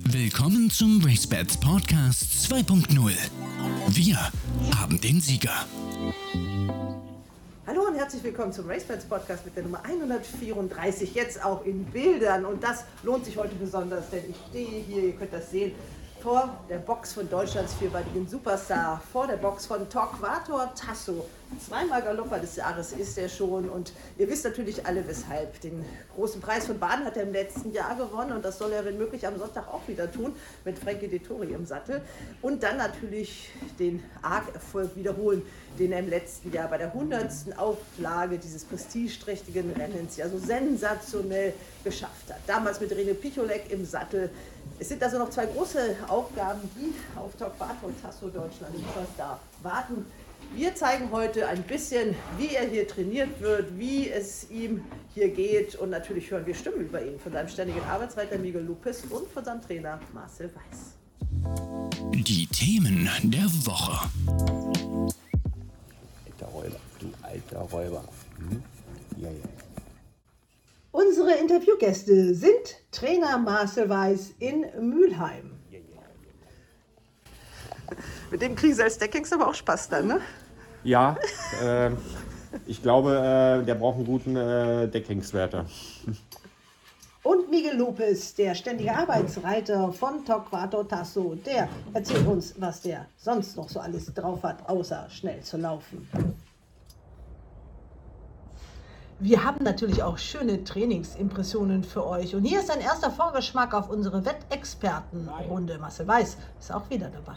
[0.00, 3.12] Willkommen zum RaceBets Podcast 2.0.
[3.88, 4.18] Wir
[4.76, 5.64] haben den Sieger.
[7.66, 12.44] Hallo und herzlich willkommen zum RaceBets Podcast mit der Nummer 134, jetzt auch in Bildern.
[12.44, 15.72] Und das lohnt sich heute besonders, denn ich stehe hier, ihr könnt das sehen,
[16.26, 21.24] vor der Box von Deutschlands vierbeinigen Superstar, vor der Box von Torquator Tasso.
[21.64, 25.60] Zweimal Galopper des Jahres ist er schon und ihr wisst natürlich alle weshalb.
[25.60, 25.84] Den
[26.16, 28.98] großen Preis von Baden hat er im letzten Jahr gewonnen und das soll er, wenn
[28.98, 30.34] möglich, am Sonntag auch wieder tun,
[30.64, 32.02] mit Frankie Dettori im Sattel.
[32.42, 35.42] Und dann natürlich den Arc-Erfolg wiederholen,
[35.78, 37.56] den er im letzten Jahr bei der 100.
[37.56, 41.54] Auflage dieses prestigeträchtigen Rennens ja so sensationell
[41.84, 42.40] geschafft hat.
[42.48, 44.30] Damals mit Rene Picholek im Sattel.
[44.78, 50.06] Es sind also noch zwei große Aufgaben, die auf Torquato und Tasso Deutschland Superstar warten.
[50.54, 54.84] Wir zeigen heute ein bisschen, wie er hier trainiert wird, wie es ihm
[55.14, 59.04] hier geht und natürlich hören wir Stimmen über ihn von seinem ständigen Arbeitsreiter Miguel Lupes
[59.10, 60.94] und von seinem Trainer Marcel Weiß.
[62.12, 64.08] Die Themen der Woche.
[66.26, 68.04] Alter Räuber, du alter Räuber.
[68.38, 68.62] Hm?
[69.18, 69.55] Ja, ja.
[70.96, 75.52] Unsere Interviewgäste sind Trainer Marcel Weiß in Mülheim.
[78.30, 80.20] Mit dem kriegen Sie als Deckings aber auch Spaß dann, ne?
[80.84, 81.18] Ja,
[81.62, 81.90] äh,
[82.66, 85.66] ich glaube, äh, der braucht einen guten äh, Deckungswärter.
[87.24, 93.54] Und Miguel Lopez, der ständige Arbeitsreiter von Torquato Tasso, der erzählt uns, was der sonst
[93.58, 96.08] noch so alles drauf hat, außer schnell zu laufen.
[99.18, 102.34] Wir haben natürlich auch schöne Trainingsimpressionen für euch.
[102.34, 105.78] Und hier ist ein erster Vorgeschmack auf unsere Wettexpertenrunde.
[105.78, 107.36] Marcel Weiß ist auch wieder dabei.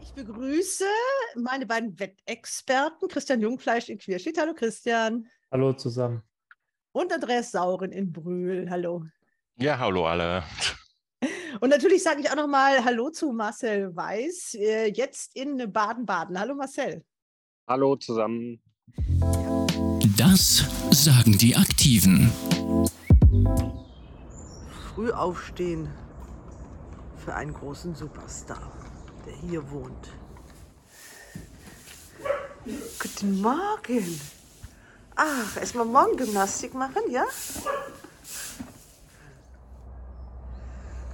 [0.00, 0.86] Ich begrüße
[1.34, 4.38] meine beiden Wettexperten, Christian Jungfleisch in Queerstedt.
[4.38, 5.26] Hallo Christian.
[5.50, 6.22] Hallo zusammen.
[6.92, 8.70] Und Andreas Sauren in Brühl.
[8.70, 9.04] Hallo.
[9.56, 10.42] Ja, hallo alle.
[11.60, 16.40] Und natürlich sage ich auch nochmal Hallo zu Marcel Weiß, äh, jetzt in Baden-Baden.
[16.40, 17.04] Hallo Marcel.
[17.66, 18.62] Hallo zusammen.
[20.16, 22.32] Das sagen die Aktiven.
[24.94, 25.88] Früh aufstehen
[27.24, 28.72] für einen großen Superstar,
[29.26, 30.08] der hier wohnt.
[33.00, 34.20] Guten Morgen.
[35.16, 37.24] Ach, erstmal Morgengymnastik machen, ja?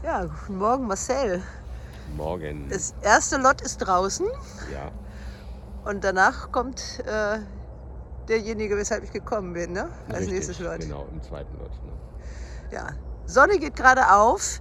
[0.04, 1.42] Ja, guten Morgen, Marcel.
[2.16, 2.68] Morgen.
[2.68, 4.26] Das erste Lot ist draußen
[4.72, 4.90] Ja.
[5.88, 7.38] und danach kommt äh,
[8.32, 9.88] derjenige, weshalb ich gekommen bin, ne?
[10.08, 10.80] Als richtig, nächstes Lot.
[10.80, 11.70] Genau, im zweiten Lot.
[11.84, 11.92] Ne?
[12.72, 12.88] Ja.
[13.26, 14.60] Sonne geht gerade auf,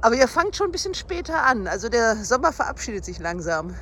[0.00, 1.68] aber ihr fangt schon ein bisschen später an.
[1.68, 3.76] Also der Sommer verabschiedet sich langsam.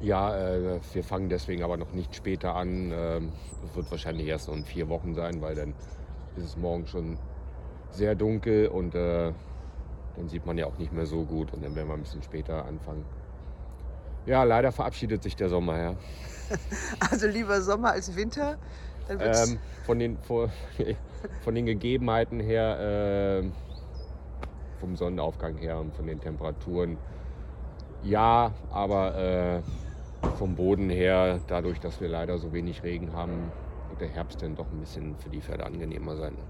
[0.00, 2.90] Ja, äh, wir fangen deswegen aber noch nicht später an.
[2.92, 3.32] Ähm,
[3.68, 5.74] Es wird wahrscheinlich erst noch in vier Wochen sein, weil dann
[6.36, 7.18] ist es morgen schon
[7.90, 9.32] sehr dunkel und äh,
[10.16, 12.22] dann sieht man ja auch nicht mehr so gut und dann werden wir ein bisschen
[12.22, 13.04] später anfangen.
[14.26, 15.96] Ja, leider verabschiedet sich der Sommer, ja.
[17.10, 18.58] Also lieber Sommer als Winter.
[19.08, 20.18] Ähm, von, den,
[21.42, 23.54] von den Gegebenheiten her, ähm,
[24.78, 27.00] vom Sonnenaufgang her und von den Temperaturen,
[28.02, 29.62] ja, aber äh,
[30.36, 33.54] vom Boden her, dadurch, dass wir leider so wenig Regen haben,
[33.88, 36.49] wird der Herbst dann doch ein bisschen für die Pferde angenehmer sein.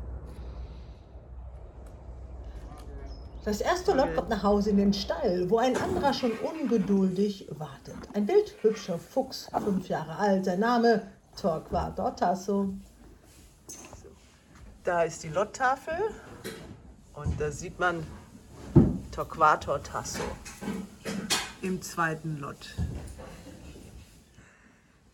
[3.43, 7.97] Das erste Lot kommt nach Hause in den Stall, wo ein anderer schon ungeduldig wartet.
[8.12, 11.06] Ein bildhübscher Fuchs, fünf Jahre alt, sein Name
[11.41, 12.75] Torquato Tasso.
[14.84, 15.95] Da ist die Lottafel
[17.15, 18.06] und da sieht man
[19.11, 20.22] Torquato Tasso
[21.62, 22.75] im zweiten Lot.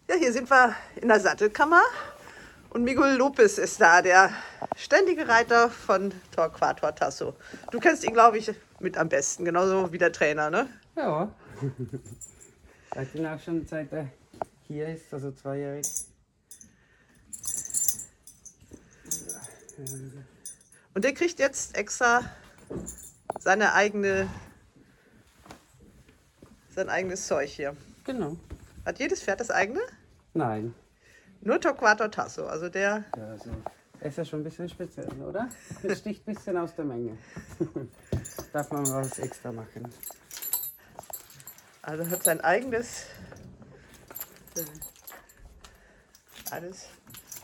[0.09, 1.83] Ja, hier sind wir in der Sattelkammer
[2.77, 4.31] und Miguel Lopez ist da, der
[4.77, 7.35] ständige Reiter von Torquato Tasso.
[7.71, 10.69] Du kennst ihn, glaube ich, mit am besten, genauso wie der Trainer, ne?
[10.95, 11.33] Ja.
[12.95, 14.11] Seit ihn auch schon seit er
[14.69, 15.87] hier ist, also zweijährig.
[20.93, 22.31] Und der kriegt jetzt extra
[23.39, 24.29] seine eigene,
[26.75, 27.75] sein eigenes Zeug hier.
[28.05, 28.37] Genau.
[28.85, 29.81] Hat jedes Pferd das eigene?
[30.35, 30.75] Nein.
[31.47, 33.51] Nur Torquato Tasso, also der Ja, also,
[34.01, 35.49] er ist ja schon ein bisschen speziell, oder?
[35.85, 37.17] Er sticht ein bisschen aus der Menge.
[38.53, 39.89] Darf man was extra machen.
[41.83, 43.05] Also hat sein eigenes.
[44.57, 44.65] äh,
[46.51, 46.87] Alles.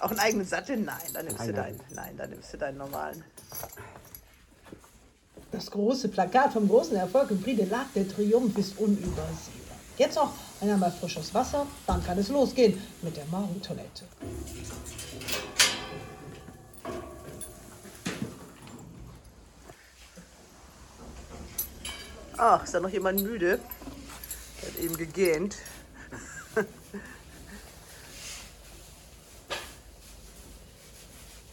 [0.00, 0.78] Auch einen eigenen Sattel?
[0.78, 1.80] Nein, dann nimmst du Nein, deinen.
[1.94, 2.16] nein.
[2.16, 3.22] Dann nimmst du deinen normalen.
[5.52, 9.76] Das große Plakat vom großen Erfolg im Prix de l'Arc der Triumph ist unübersehbar.
[9.96, 10.34] Jetzt noch
[10.70, 14.04] einmal frisches Wasser, dann kann es losgehen mit der Morgentoilette.
[22.36, 23.60] Ach, ist da noch jemand müde?
[24.60, 25.56] Der hat eben gegähnt.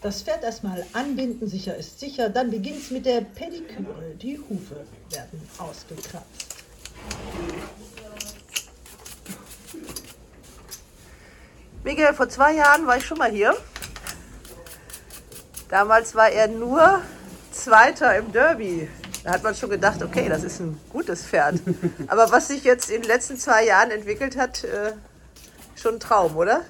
[0.02, 2.30] Das Pferd erstmal anbinden, sicher ist sicher.
[2.30, 4.16] Dann beginnt's mit der Pediküre.
[4.22, 6.49] Die Hufe werden ausgekratzt.
[11.90, 13.58] Miguel, vor zwei Jahren war ich schon mal hier.
[15.70, 17.02] Damals war er nur
[17.52, 18.88] Zweiter im Derby.
[19.24, 21.60] Da hat man schon gedacht, okay, das ist ein gutes Pferd.
[22.08, 24.94] Aber was sich jetzt in den letzten zwei Jahren entwickelt hat, äh,
[25.76, 26.62] schon ein Traum, oder?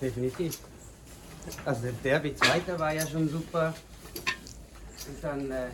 [0.00, 0.56] Definitiv.
[1.64, 3.74] Also der Derby Zweiter war ja schon super.
[5.08, 5.66] Und dann äh,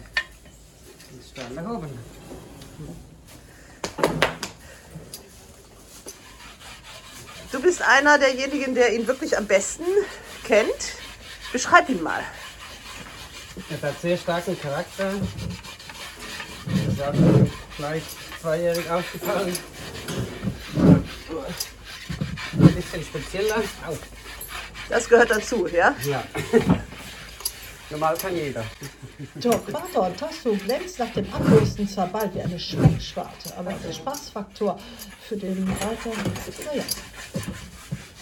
[1.21, 1.91] ist Stern nach oben.
[7.57, 9.87] Du bist einer derjenigen, der ihn wirklich am besten
[10.45, 10.99] kennt.
[11.53, 12.23] Beschreib ihn mal.
[13.71, 15.11] Er hat sehr starken Charakter.
[16.67, 17.47] Das ist auch
[17.79, 18.03] gleich
[18.43, 19.59] zweijährig aufgefallen.
[22.61, 23.63] Ein bisschen spezieller.
[23.89, 23.97] Au.
[24.91, 25.97] Das gehört dazu, ja?
[26.05, 26.25] Ja.
[27.91, 28.65] Normal kann jeder.
[29.41, 34.79] Torquator Tasso glänzt nach dem Ablösen zwar bald wie eine Speckschwarte, aber der Spaßfaktor
[35.27, 36.11] für den Reiter,
[36.67, 36.83] naja,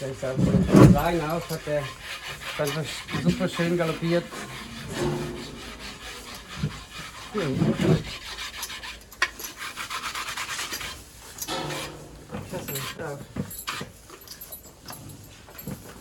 [0.01, 1.83] Der ist auch von klein auf, hat er
[3.23, 4.25] super schön galoppiert.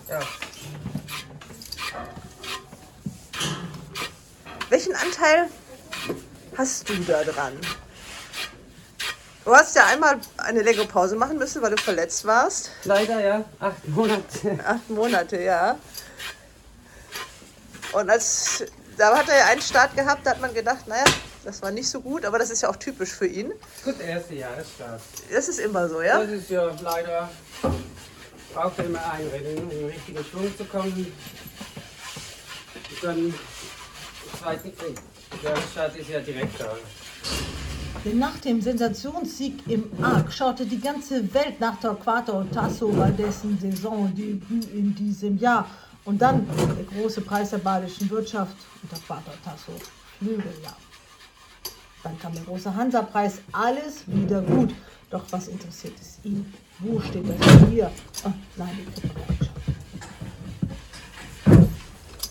[0.09, 0.19] Ja,
[4.69, 5.49] Welchen Anteil
[6.57, 7.53] hast du da dran?
[9.45, 12.69] Du hast ja einmal eine längere Pause machen müssen, weil du verletzt warst.
[12.85, 14.59] leider ja, acht Monate.
[14.65, 15.77] Acht Monate, ja.
[17.91, 18.63] Und als
[18.97, 21.03] da hat er ja einen Start gehabt, da hat man gedacht, naja,
[21.43, 23.51] das war nicht so gut, aber das ist ja auch typisch für ihn.
[23.83, 25.01] Gut, erste Jahresstart.
[25.31, 26.19] Das ist immer so, ja?
[26.19, 27.29] Das ist ja leider,
[28.53, 31.11] braucht er immer einreden, um in den richtigen Schwung zu kommen.
[32.75, 33.33] Und dann
[34.41, 34.97] zweiten Krieg.
[35.43, 36.75] Der Start ist ja direkt da.
[38.05, 43.57] Denn nach dem Sensationssieg im Arc schaute die ganze Welt nach Torquato Tasso bei dessen
[43.59, 45.69] Saisondebüt in diesem Jahr.
[46.03, 46.45] Und dann
[46.77, 49.71] der große Preis der badischen Wirtschaft und Torquato Tasso
[50.19, 50.75] Flügeljahr.
[52.03, 54.73] Dann kam der große Hansa-Preis, alles wieder gut.
[55.09, 56.53] Doch was interessiert es ihn?
[56.79, 57.89] Wo steht das hier?
[58.25, 59.21] Ah, nein, die Krippe.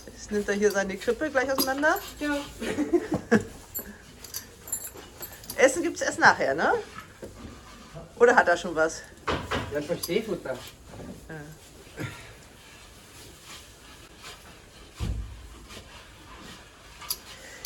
[0.05, 1.95] Jetzt nimmt er hier seine Krippe gleich auseinander.
[2.19, 2.37] Ja.
[5.73, 6.71] Essen gibt es erst nachher, ne?
[8.17, 9.01] Oder hat er schon was?
[9.73, 10.55] Ja, für Stehfutter.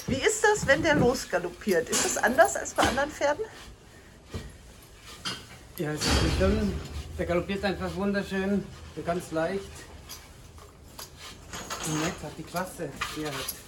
[0.08, 1.90] Wie ist das, wenn der losgaloppiert?
[1.90, 3.44] Ist das anders als bei anderen Pferden?
[5.76, 6.74] Ja, es ist bestimmt.
[7.18, 8.64] Der galoppiert einfach wunderschön
[8.96, 9.66] und ganz leicht.
[11.86, 13.67] Und nett hat die Klasse, die er hat.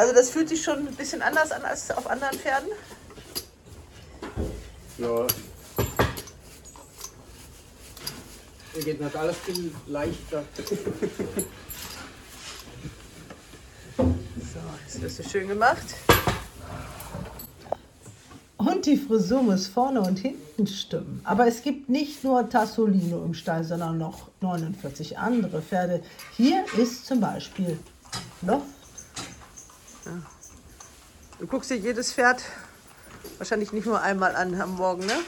[0.00, 2.70] Also das fühlt sich schon ein bisschen anders an als auf anderen Pferden.
[4.96, 5.26] Ja.
[8.72, 10.42] Hier geht noch alles viel leichter.
[13.98, 14.04] So,
[14.86, 15.84] jetzt wirst du schön gemacht.
[18.56, 21.20] Und die Frisur muss vorne und hinten stimmen.
[21.24, 26.02] Aber es gibt nicht nur Tassolino im Stall, sondern noch 49 andere Pferde.
[26.38, 27.78] Hier ist zum Beispiel
[30.04, 30.26] Loft.
[31.38, 32.42] Du guckst dir jedes Pferd
[33.38, 35.18] wahrscheinlich nicht nur einmal an am Morgen, ne?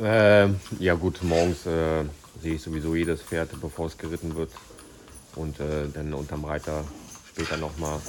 [0.00, 2.04] Ähm, ja gut, morgens äh,
[2.40, 4.50] sehe ich sowieso jedes Pferd, bevor es geritten wird.
[5.34, 6.84] Und äh, dann unterm Reiter
[7.28, 8.00] später nochmal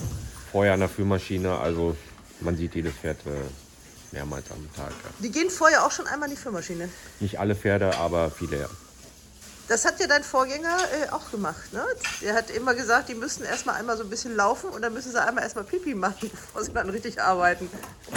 [0.52, 1.58] vorher an der Führmaschine.
[1.58, 1.96] Also
[2.40, 4.92] man sieht jedes Pferd äh, mehrmals am Tag.
[4.92, 5.10] Ja.
[5.20, 6.90] Die gehen vorher auch schon einmal in die Führmaschine.
[7.20, 8.70] Nicht alle Pferde, aber viele ja.
[9.68, 11.84] Das hat ja dein Vorgänger äh, auch gemacht, ne?
[12.22, 15.12] Der hat immer gesagt, die müssen erstmal einmal so ein bisschen laufen und dann müssen
[15.12, 17.70] sie einmal erstmal Pipi machen, bevor sie dann richtig arbeiten.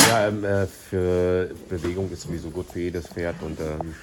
[0.08, 3.94] Ja, ähm, äh, für Bewegung ist sowieso gut für jedes Pferd und ähm,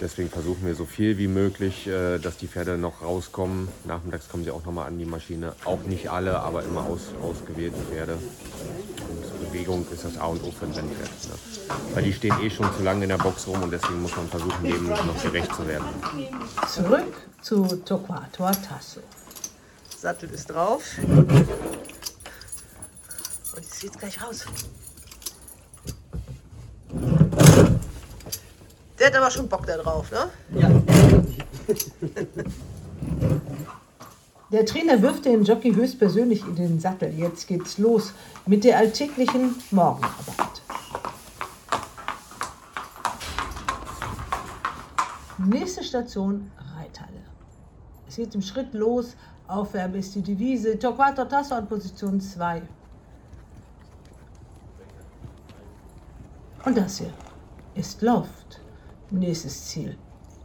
[0.00, 3.68] deswegen versuchen wir so viel wie möglich, äh, dass die Pferde noch rauskommen.
[3.84, 5.52] Nachmittags kommen sie auch nochmal an die Maschine.
[5.64, 8.14] Auch nicht alle, aber immer aus, ausgewählte Pferde.
[8.14, 11.08] Und Bewegung ist das A und O für ein Rennpferd.
[11.08, 11.34] Ne?
[11.94, 14.28] Weil die stehen eh schon zu lange in der Box rum und deswegen muss man
[14.28, 15.86] versuchen, dem noch gerecht zu werden.
[16.68, 19.00] Zurück zu Torquato Tasso.
[19.96, 20.82] Sattel ist drauf.
[23.56, 24.46] Und jetzt geht's gleich raus.
[29.00, 30.30] Der hat aber schon Bock da drauf, ne?
[30.60, 30.70] Ja.
[34.52, 37.18] Der Trainer wirft den Jockey höchstpersönlich in den Sattel.
[37.18, 38.12] Jetzt geht's los
[38.44, 40.60] mit der alltäglichen Morgenarbeit.
[45.38, 47.22] Nächste Station Reithalle.
[48.06, 49.16] Es geht im Schritt los.
[49.48, 50.78] Aufwärmen ist die Devise.
[50.78, 52.62] Torquato Tasso an Position 2.
[56.66, 57.12] Und das hier
[57.74, 58.59] ist Loft.
[59.10, 59.96] Nächstes Ziel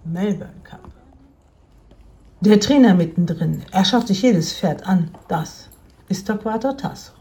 [0.04, 0.90] Melbourne Cup.
[2.42, 3.64] Der Trainer mittendrin.
[3.72, 5.12] Er schaut sich jedes Pferd an.
[5.28, 5.70] Das
[6.10, 7.14] ist Torquato Tasso.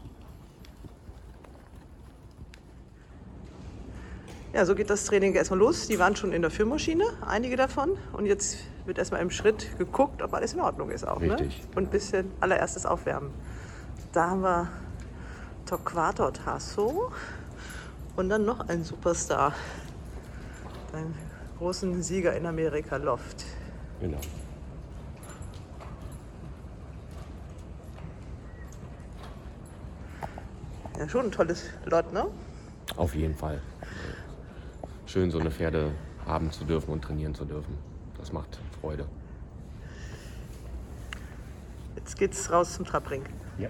[4.53, 5.87] Ja, so geht das Training erstmal los.
[5.87, 7.97] Die waren schon in der Führmaschine, einige davon.
[8.13, 11.19] Und jetzt wird erstmal im Schritt geguckt, ob alles in Ordnung ist auch.
[11.19, 11.61] Richtig.
[11.61, 11.67] Ne?
[11.75, 13.31] Und ein bisschen allererstes Aufwärmen.
[14.13, 14.69] Da haben wir
[15.65, 17.11] Torquato Tasso
[18.15, 19.53] und dann noch ein Superstar.
[20.91, 21.24] Deinen
[21.57, 23.45] großen Sieger in Amerika, Loft.
[23.99, 24.19] Genau.
[30.97, 32.25] Ja, schon ein tolles Lot, ne?
[32.95, 33.61] Auf jeden Fall.
[35.05, 35.91] Schön, so eine Pferde
[36.25, 37.77] haben zu dürfen und trainieren zu dürfen.
[38.17, 39.05] Das macht Freude.
[41.95, 43.23] Jetzt geht's raus zum Trabring.
[43.57, 43.69] Ja.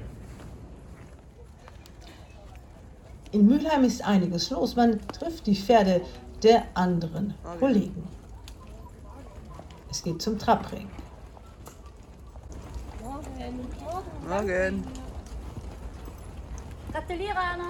[3.32, 4.76] In Mülheim ist einiges los.
[4.76, 6.02] Man trifft die Pferde
[6.46, 8.08] der anderen Kollegen.
[9.90, 10.88] Es geht zum Trabring.
[13.02, 13.68] Morgen.
[13.84, 14.30] Morgen.
[14.30, 14.88] Morgen.
[16.92, 17.66] Gratuliere, Anna.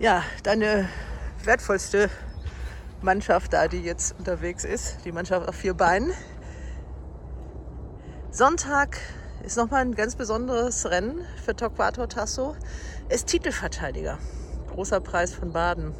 [0.00, 0.88] Ja, deine
[1.44, 2.10] wertvollste
[3.02, 6.12] Mannschaft da, die jetzt unterwegs ist, die Mannschaft auf vier Beinen.
[8.32, 8.98] Sonntag
[9.44, 12.54] ist nochmal ein ganz besonderes Rennen für Torquato Tasso.
[13.08, 14.18] Er ist Titelverteidiger.
[14.68, 15.92] Großer Preis von Baden.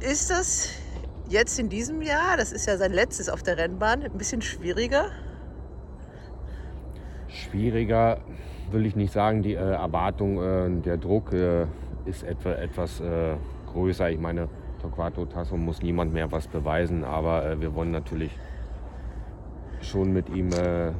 [0.00, 0.70] Ist das
[1.28, 5.10] jetzt in diesem Jahr, das ist ja sein letztes auf der Rennbahn, ein bisschen schwieriger?
[7.28, 8.20] Schwieriger
[8.70, 9.42] will ich nicht sagen.
[9.42, 11.66] Die äh, Erwartung, äh, der Druck äh,
[12.04, 13.36] ist etwa, etwas äh,
[13.72, 14.10] größer.
[14.10, 14.48] Ich meine,
[14.80, 18.32] Torquato Tasso muss niemand mehr was beweisen, aber äh, wir wollen natürlich
[19.82, 20.92] schon mit ihm äh,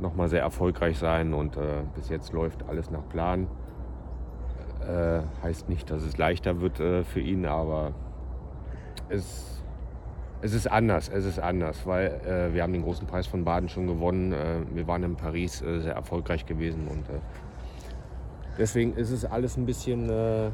[0.00, 3.46] nochmal sehr erfolgreich sein und äh, bis jetzt läuft alles nach Plan.
[4.80, 7.92] Äh, heißt nicht, dass es leichter wird äh, für ihn, aber
[9.08, 9.62] es,
[10.40, 11.08] es ist anders.
[11.08, 14.32] Es ist anders, weil äh, wir haben den großen Preis von Baden schon gewonnen.
[14.32, 17.04] Äh, wir waren in Paris äh, sehr erfolgreich gewesen und
[18.56, 20.50] deswegen ist es alles ein bisschen, äh,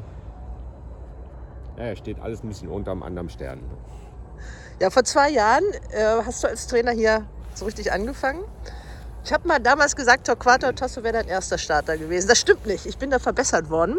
[1.77, 3.59] ja, steht alles ein bisschen unterm anderen Stern.
[4.79, 8.43] Ja, vor zwei Jahren äh, hast du als Trainer hier so richtig angefangen.
[9.23, 12.27] Ich habe mal damals gesagt, Torquato Tasso wäre dein erster Starter gewesen.
[12.27, 12.85] Das stimmt nicht.
[12.85, 13.97] Ich bin da verbessert worden.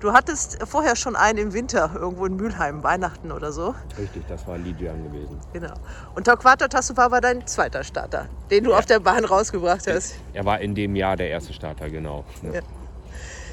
[0.00, 3.74] Du hattest vorher schon einen im Winter irgendwo in Mülheim, Weihnachten oder so.
[3.96, 5.40] Richtig, das war Lidian gewesen.
[5.52, 5.74] Genau.
[6.14, 10.16] Und Torquato Tasso war aber dein zweiter Starter, den du auf der Bahn rausgebracht hast.
[10.34, 12.24] Er war in dem Jahr der erste Starter, genau.
[12.42, 12.60] Ja.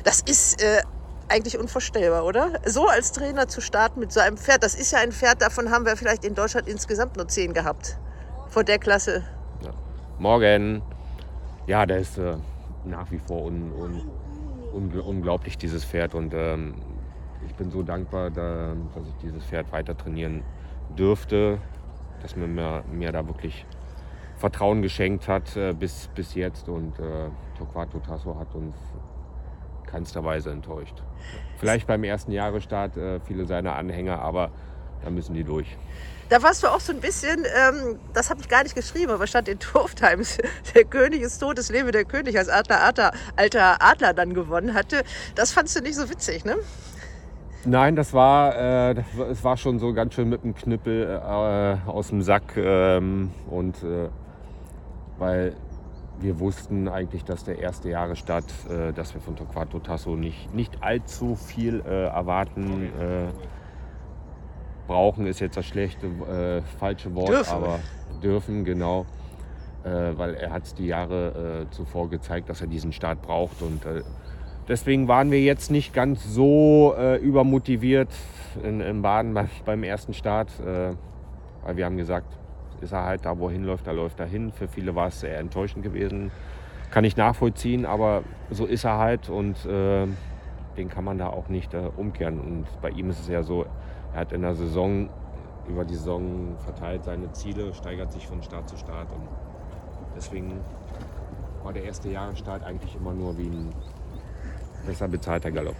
[0.03, 0.81] Das ist äh,
[1.29, 2.53] eigentlich unvorstellbar, oder?
[2.65, 4.63] So als Trainer zu starten mit so einem Pferd.
[4.63, 7.97] Das ist ja ein Pferd, davon haben wir vielleicht in Deutschland insgesamt nur zehn gehabt.
[8.47, 9.23] Von der Klasse.
[9.61, 9.71] Ja.
[10.17, 10.81] Morgen.
[11.67, 12.35] Ja, der ist äh,
[12.83, 14.09] nach wie vor un, un,
[14.73, 16.15] ungl- unglaublich, dieses Pferd.
[16.15, 16.73] Und ähm,
[17.45, 20.43] ich bin so dankbar, da, dass ich dieses Pferd weiter trainieren
[20.97, 21.59] dürfte,
[22.21, 23.65] dass man mir, mir da wirklich
[24.37, 26.67] Vertrauen geschenkt hat äh, bis, bis jetzt.
[26.69, 28.75] Und äh, Torquato Tasso hat uns
[29.85, 31.03] keinster Weise enttäuscht.
[31.59, 34.51] Vielleicht beim ersten Jahresstart äh, viele seiner Anhänger, aber
[35.03, 35.77] da müssen die durch.
[36.29, 39.27] Da warst du auch so ein bisschen, ähm, das habe ich gar nicht geschrieben, aber
[39.27, 40.37] stand in Turf Times,
[40.73, 44.73] der König ist tot, es lebe der König, als Adler, Adler, alter Adler dann gewonnen
[44.73, 45.03] hatte.
[45.35, 46.55] Das fandst du nicht so witzig, ne?
[47.65, 52.07] Nein, das war, äh, es war schon so ganz schön mit dem Knüppel äh, aus
[52.07, 52.55] dem Sack.
[52.55, 54.07] Ähm, und äh,
[55.17, 55.55] weil
[56.21, 60.81] wir wussten eigentlich, dass der erste Jahresstart, äh, dass wir von Torquato Tasso nicht, nicht
[60.81, 62.83] allzu viel äh, erwarten.
[62.83, 63.27] Äh,
[64.87, 67.53] brauchen ist jetzt das schlechte, äh, falsche Wort, Dürfen.
[67.53, 67.79] aber
[68.23, 69.05] dürfen, genau.
[69.83, 73.61] Äh, weil er hat es die Jahre äh, zuvor gezeigt, dass er diesen Start braucht.
[73.61, 73.81] Und
[74.67, 78.09] deswegen waren wir jetzt nicht ganz so übermotiviert
[78.63, 80.51] in, in Baden beim, beim ersten Start.
[81.63, 82.38] Weil wir haben gesagt,
[82.81, 84.51] ist er halt da, wo er hinläuft, da läuft er hin.
[84.51, 86.31] Für viele war es sehr enttäuschend gewesen.
[86.91, 90.07] Kann ich nachvollziehen, aber so ist er halt und äh,
[90.77, 92.39] den kann man da auch nicht äh, umkehren.
[92.39, 93.65] Und bei ihm ist es ja so,
[94.13, 95.09] er hat in der Saison,
[95.67, 99.11] über die Saison verteilt seine Ziele, steigert sich von Start zu Start.
[99.11, 99.27] Und
[100.15, 100.59] deswegen
[101.63, 103.69] war der erste Jahresstart eigentlich immer nur wie ein
[104.85, 105.75] besser bezahlter Galopp.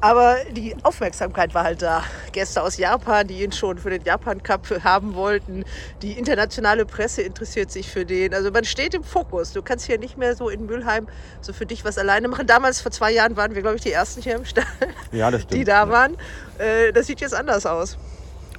[0.00, 2.02] Aber die Aufmerksamkeit war halt da.
[2.32, 5.64] Gäste aus Japan, die ihn schon für den Japan Cup haben wollten.
[6.02, 8.34] Die internationale Presse interessiert sich für den.
[8.34, 9.52] Also man steht im Fokus.
[9.52, 11.08] Du kannst hier nicht mehr so in Mülheim
[11.40, 12.46] so für dich was alleine machen.
[12.46, 14.64] Damals, vor zwei Jahren, waren wir, glaube ich, die Ersten hier im Stall,
[15.12, 15.60] Ja, das stimmt.
[15.60, 16.16] die da waren.
[16.58, 17.98] Äh, Das sieht jetzt anders aus.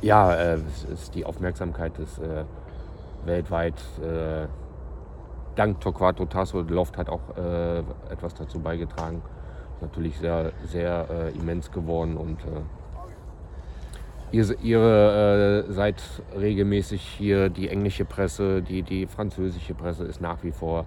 [0.01, 2.43] Ja, äh, es ist die Aufmerksamkeit ist äh,
[3.25, 3.75] weltweit.
[5.55, 7.21] Dank Torquato Tasso Loft hat auch
[8.09, 9.21] etwas dazu beigetragen.
[9.75, 12.61] Ist natürlich sehr, sehr äh, immens geworden und äh,
[14.31, 16.01] ihr, ihre äh, seid
[16.37, 20.85] regelmäßig hier die englische Presse, die, die französische Presse ist nach wie vor,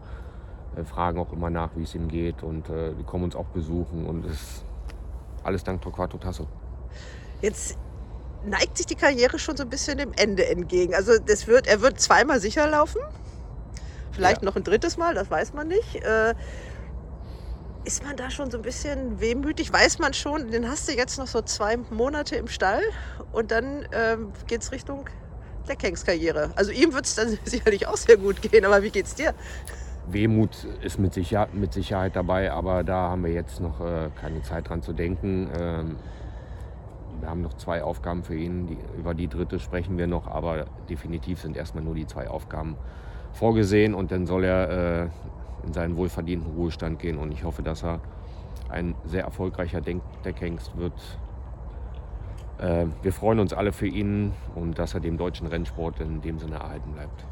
[0.77, 4.07] äh, fragen auch immer nach, wie es ihm geht und die kommen uns auch besuchen
[4.07, 4.65] und es ist
[5.45, 6.47] alles dank Torquato Tasso.
[7.41, 7.79] Jetzt
[8.45, 10.95] neigt sich die Karriere schon so ein bisschen dem Ende entgegen.
[10.95, 13.01] Also das wird, er wird zweimal sicher laufen.
[14.13, 14.47] Vielleicht Ja.
[14.47, 16.01] noch ein drittes Mal, das weiß man nicht.
[17.85, 19.73] Ist man da schon so ein bisschen wehmütig?
[19.73, 22.83] Weiß man schon, den hast du jetzt noch so zwei Monate im Stall
[23.33, 25.07] und dann ähm, geht es Richtung
[25.67, 26.51] Leckhengskarriere.
[26.57, 29.35] Also ihm wird es dann sicherlich auch sehr gut gehen, aber wie geht's dir?
[30.11, 34.43] Wehmut ist mit, Sicher mit Sicherheit dabei, aber da haben wir jetzt noch äh, keine
[34.43, 35.51] Zeit dran zu denken.
[35.59, 35.97] Ähm,
[37.21, 40.67] wir haben noch zwei Aufgaben für ihn, die, über die dritte sprechen wir noch, aber
[40.89, 42.77] definitiv sind erstmal nur die zwei Aufgaben
[43.33, 44.71] vorgesehen und dann soll er
[45.05, 45.09] äh,
[45.69, 48.01] in seinen wohlverdienten Ruhestand gehen und ich hoffe, dass er
[48.71, 50.95] ein sehr erfolgreicher Deckhengst wird.
[52.59, 56.39] Äh, wir freuen uns alle für ihn und dass er dem deutschen Rennsport in dem
[56.39, 57.25] Sinne erhalten bleibt.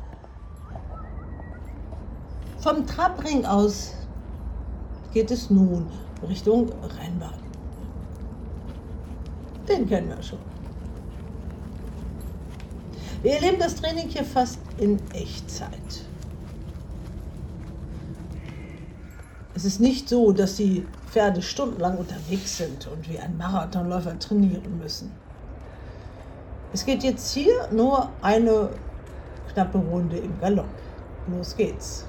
[2.58, 3.94] Vom Trabring aus
[5.12, 5.86] geht es nun
[6.28, 7.40] Richtung Rennbahn.
[9.68, 10.38] Den kennen wir schon.
[13.22, 16.05] Wir erleben das Training hier fast in Echtzeit.
[19.56, 24.78] Es ist nicht so, dass die Pferde stundenlang unterwegs sind und wie ein Marathonläufer trainieren
[24.78, 25.10] müssen.
[26.74, 28.68] Es geht jetzt hier nur eine
[29.54, 30.68] knappe Runde im Galopp.
[31.28, 32.04] Los geht's.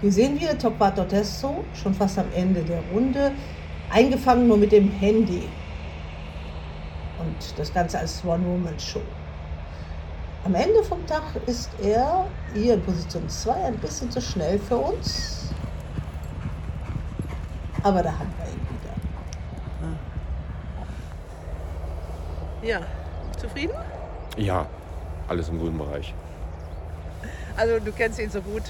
[0.00, 3.32] Hier sehen wir Torquato Testo schon fast am Ende der Runde,
[3.90, 5.48] eingefangen nur mit dem Handy.
[7.18, 9.02] Und das Ganze als One-Woman-Show.
[10.44, 14.76] Am Ende vom Tag ist er hier in Position 2 ein bisschen zu schnell für
[14.76, 15.37] uns.
[17.82, 18.60] Aber da haben wir ihn
[22.62, 22.68] wieder.
[22.68, 22.80] Ja,
[23.38, 23.74] zufrieden?
[24.36, 24.66] Ja,
[25.28, 26.12] alles im grünen Bereich.
[27.56, 28.64] Also du kennst ihn so gut,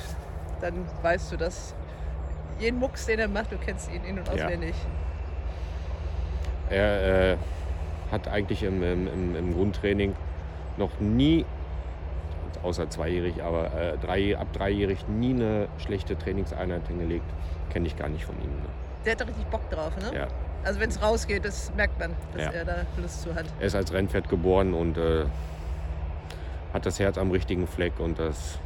[0.61, 1.75] dann weißt du das.
[2.59, 4.45] Jeden Mucks, den er macht, du kennst ihn in- und Ja.
[4.47, 4.75] auswendig.
[6.71, 7.37] Er äh,
[8.11, 10.15] hat eigentlich im, im, im, im Grundtraining
[10.77, 11.47] noch nie,
[12.63, 17.25] außer zweijährig, aber äh, drei, ab dreijährig nie eine schlechte Trainingseinheit hingelegt.
[17.71, 18.51] Kenne ich gar nicht von ihm.
[18.51, 18.69] Ne?
[19.09, 20.15] Der hat da richtig Bock drauf, ne?
[20.15, 20.27] Ja.
[20.65, 22.51] Also wenn es rausgeht, das merkt man, dass Ja.
[22.51, 23.47] er da Lust zu hat.
[23.59, 25.25] Er ist als Rennpferd geboren und äh,
[26.75, 28.59] hat das Herz am richtigen Fleck und das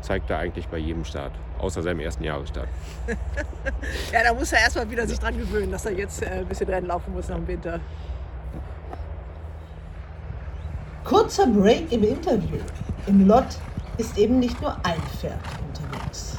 [0.00, 1.30] zeigt er eigentlich bei jedem Start,
[1.60, 2.66] außer seinem ersten Jahresstart.
[4.12, 6.68] Ja, da muss er erstmal wieder sich dran gewöhnen, dass er jetzt äh, ein bisschen
[6.68, 7.78] Rennen laufen muss nach dem Winter.
[11.04, 12.58] Kurzer Break im Interview.
[13.06, 13.46] Im Lot
[13.98, 16.36] ist eben nicht nur ein Pferd unterwegs.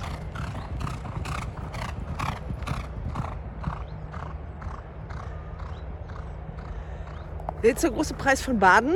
[7.66, 8.96] Jetzt der große Preis von Baden.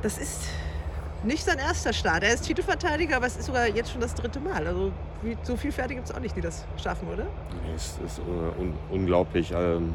[0.00, 0.48] Das ist
[1.24, 2.22] nicht sein erster Start.
[2.22, 4.66] Er ist Titelverteidiger, aber es ist sogar jetzt schon das dritte Mal.
[4.66, 7.26] Also wie, so viele Pferde gibt es auch nicht, die das schaffen, oder?
[7.76, 8.22] Es ist äh,
[8.60, 9.52] un unglaublich.
[9.54, 9.94] Ähm,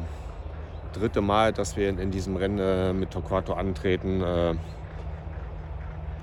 [0.92, 4.22] dritte Mal, dass wir in, in diesem Rennen äh, mit Torquato antreten.
[4.22, 4.54] Äh,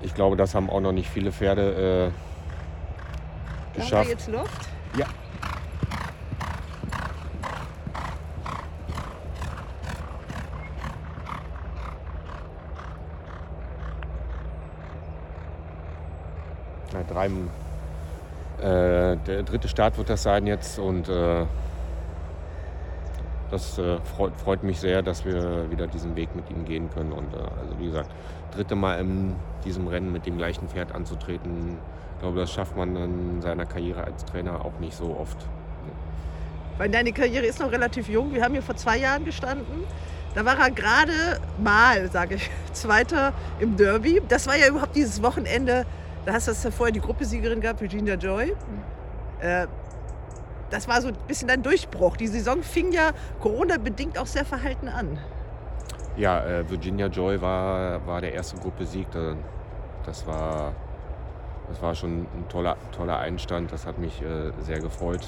[0.00, 2.12] ich glaube, das haben auch noch nicht viele Pferde äh, Da haben
[3.74, 4.08] wir geschafft.
[4.10, 4.68] jetzt Luft.
[4.96, 5.06] Ja.
[17.08, 21.44] Drei, äh, der dritte Start wird das sein jetzt und äh,
[23.50, 27.12] das äh, freut, freut mich sehr, dass wir wieder diesen Weg mit ihm gehen können.
[27.12, 28.10] Und äh, also wie gesagt,
[28.54, 31.78] dritte Mal in diesem Rennen mit dem gleichen Pferd anzutreten,
[32.14, 35.36] ich glaube, das schafft man in seiner Karriere als Trainer auch nicht so oft.
[36.76, 38.34] Weil deine Karriere ist noch relativ jung.
[38.34, 39.84] Wir haben hier vor zwei Jahren gestanden.
[40.34, 41.12] Da war er gerade
[41.62, 44.20] mal, sage ich, Zweiter im Derby.
[44.28, 45.86] Das war ja überhaupt dieses Wochenende.
[46.28, 48.54] Da hast du das ja vorher die Gruppesiegerin gehabt, Virginia Joy.
[49.40, 49.66] Äh,
[50.68, 52.18] das war so ein bisschen dein Durchbruch.
[52.18, 55.18] Die Saison fing ja Corona-bedingt auch sehr verhalten an.
[56.18, 59.10] Ja, äh, Virginia Joy war, war der erste Gruppesieg.
[59.10, 59.36] Da-
[60.04, 60.72] Das war,
[61.70, 63.72] das war schon ein toller, toller Einstand.
[63.72, 65.26] Das hat mich äh, sehr gefreut.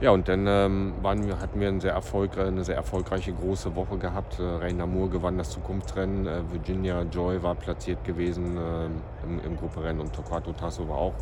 [0.00, 2.00] Ja, und dann ähm, waren wir, hatten wir eine sehr,
[2.36, 4.38] eine sehr erfolgreiche große Woche gehabt.
[4.38, 6.26] Äh, Rainer Moore gewann das Zukunftsrennen.
[6.26, 8.86] Äh, Virginia Joy war platziert gewesen äh,
[9.26, 11.14] im, im Grupperennen und Torquato Tasso war auch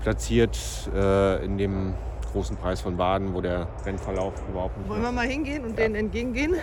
[0.00, 0.58] platziert
[0.94, 1.92] äh, in dem
[2.32, 5.94] großen Preis von Baden, wo der Rennverlauf überhaupt nicht Wollen wir mal hingehen und denen
[5.94, 6.54] entgegengehen?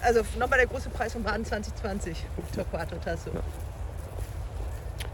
[0.00, 3.30] Also nochmal der große Preis von Baden 2020, Torquato Tasso.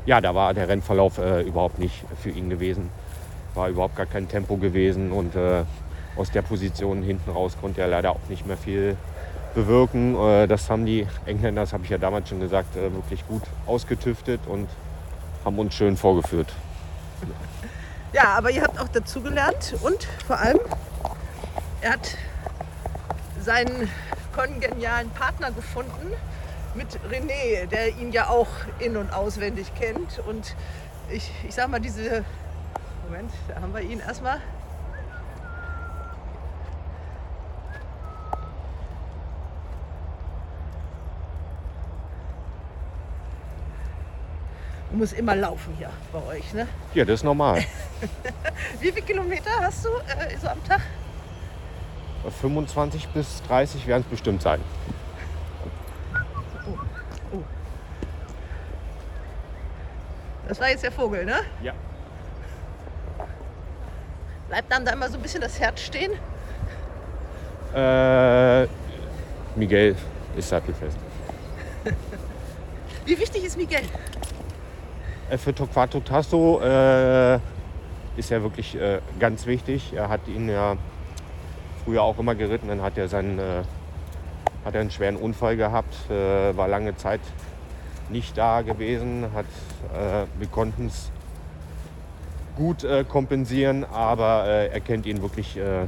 [0.07, 2.91] Ja, da war der Rennverlauf äh, überhaupt nicht für ihn gewesen.
[3.55, 5.65] War überhaupt gar kein Tempo gewesen und äh,
[6.17, 8.97] aus der Position hinten raus konnte er leider auch nicht mehr viel
[9.55, 10.17] bewirken.
[10.17, 13.43] Äh, das haben die Engländer, das habe ich ja damals schon gesagt, äh, wirklich gut
[13.67, 14.69] ausgetüftet und
[15.45, 16.53] haben uns schön vorgeführt.
[18.13, 20.61] Ja, aber ihr habt auch dazugelernt und vor allem,
[21.81, 22.17] er hat
[23.41, 23.91] seinen
[24.35, 26.13] kongenialen Partner gefunden
[26.75, 30.21] mit René, der ihn ja auch in- und auswendig kennt.
[30.27, 30.55] Und
[31.11, 32.25] ich, ich sag mal, diese.
[33.09, 34.39] Moment, da haben wir ihn erstmal.
[44.91, 46.69] Du musst immer laufen hier bei euch, ne?
[46.93, 47.65] Ja, das ist normal.
[48.81, 50.83] Wie viele Kilometer hast du äh, so am Tag?
[52.43, 54.61] 25 bis 30 werden es bestimmt sein.
[60.47, 61.41] Das war jetzt der Vogel, ne?
[61.63, 61.73] Ja.
[64.49, 66.13] Bleibt dann da immer so ein bisschen das Herz stehen?
[67.75, 68.67] Äh,
[69.57, 69.95] Miguel
[70.37, 70.97] ist sattelfest.
[73.05, 73.83] Wie wichtig ist Miguel?
[75.29, 77.35] Äh, Für Torquato Tasso äh,
[78.17, 79.93] ist er wirklich äh, ganz wichtig.
[79.95, 80.77] Er hat ihn ja
[81.85, 82.69] früher auch immer geritten.
[82.69, 83.63] Dann hat er, seinen, äh,
[84.65, 87.21] hat er einen schweren Unfall gehabt, äh, war lange Zeit
[88.09, 89.27] nicht da gewesen.
[89.35, 89.47] Hat,
[89.95, 91.11] äh, wir konnten es
[92.59, 95.87] gut äh, kompensieren, aber äh, er kennt ihn wirklich äh,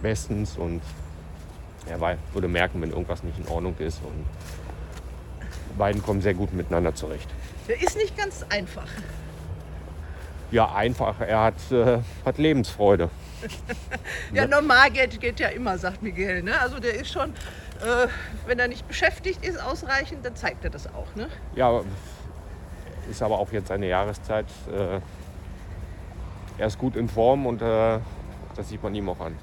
[0.00, 0.80] bestens und
[1.88, 4.00] er war, würde merken, wenn irgendwas nicht in Ordnung ist.
[4.02, 4.24] Und
[5.70, 7.28] die beiden kommen sehr gut miteinander zurecht.
[7.68, 8.86] Der ist nicht ganz einfach.
[10.52, 11.20] Ja, einfach.
[11.20, 13.10] Er hat, äh, hat Lebensfreude.
[14.32, 16.42] Ja, normal geht, geht ja immer, sagt Miguel.
[16.44, 16.58] Ne?
[16.60, 18.06] Also der ist schon, äh,
[18.46, 21.12] wenn er nicht beschäftigt ist ausreichend, dann zeigt er das auch.
[21.16, 21.28] Ne?
[21.54, 21.82] Ja,
[23.10, 24.46] ist aber auch jetzt eine Jahreszeit.
[24.72, 25.00] Äh,
[26.62, 27.98] er ist gut in Form und äh,
[28.54, 29.34] das sieht man ihm auch an.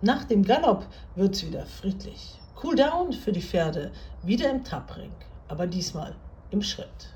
[0.00, 2.40] Nach dem Galopp wird's wieder friedlich.
[2.62, 5.10] Cool down für die Pferde, wieder im Tappring,
[5.48, 6.14] aber diesmal
[6.50, 7.14] im Schritt.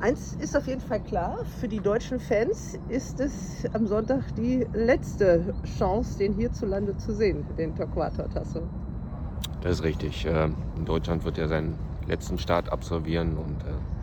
[0.00, 4.66] Eins ist auf jeden Fall klar, für die deutschen Fans ist es am Sonntag die
[4.74, 8.60] letzte Chance, den hierzulande zu sehen, den Torquato Tasso.
[9.62, 10.26] Das ist richtig.
[10.26, 13.97] Äh, in Deutschland wird er seinen letzten Start absolvieren und äh,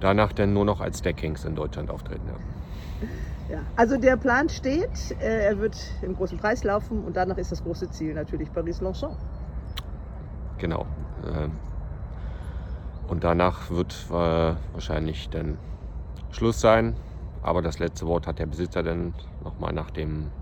[0.00, 2.26] danach dann nur noch als Deckkings in Deutschland auftreten.
[2.28, 2.36] Ja.
[3.48, 7.52] Ja, also der Plan steht, äh, er wird im großen Preis laufen und danach ist
[7.52, 9.16] das große Ziel natürlich Paris-Longchamp.
[10.58, 10.84] Genau.
[11.22, 11.48] Äh,
[13.08, 14.12] und danach wird äh,
[14.72, 15.58] wahrscheinlich dann
[16.30, 16.96] Schluss sein.
[17.42, 20.32] Aber das letzte Wort hat der Besitzer dann nochmal nach dem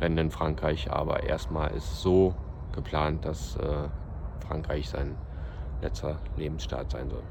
[0.00, 0.90] Rennen in Frankreich.
[0.90, 2.34] Aber erstmal ist so
[2.74, 3.88] geplant, dass äh,
[4.48, 5.16] Frankreich sein
[5.82, 7.22] letzter Lebensstart sein soll.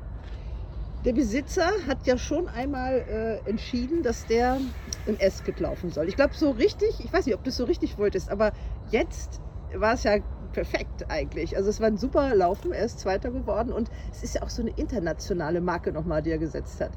[1.03, 4.61] Der Besitzer hat ja schon einmal äh, entschieden, dass der
[5.05, 6.07] in Esket laufen soll.
[6.07, 8.51] Ich glaube, so richtig, ich weiß nicht, ob du es so richtig wolltest, aber
[8.91, 9.41] jetzt
[9.73, 10.17] war es ja
[10.51, 11.57] perfekt eigentlich.
[11.57, 14.49] Also es war ein super Laufen, er ist Zweiter geworden und es ist ja auch
[14.49, 16.91] so eine internationale Marke nochmal, die er gesetzt hat.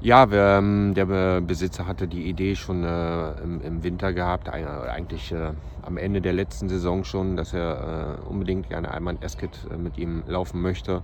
[0.00, 4.48] Ja, wir, ähm, der Be- Besitzer hatte die Idee schon äh, im, im Winter gehabt,
[4.48, 9.14] ein- eigentlich äh, am Ende der letzten Saison schon, dass er äh, unbedingt gerne einmal
[9.14, 11.02] in Esket äh, mit ihm laufen möchte.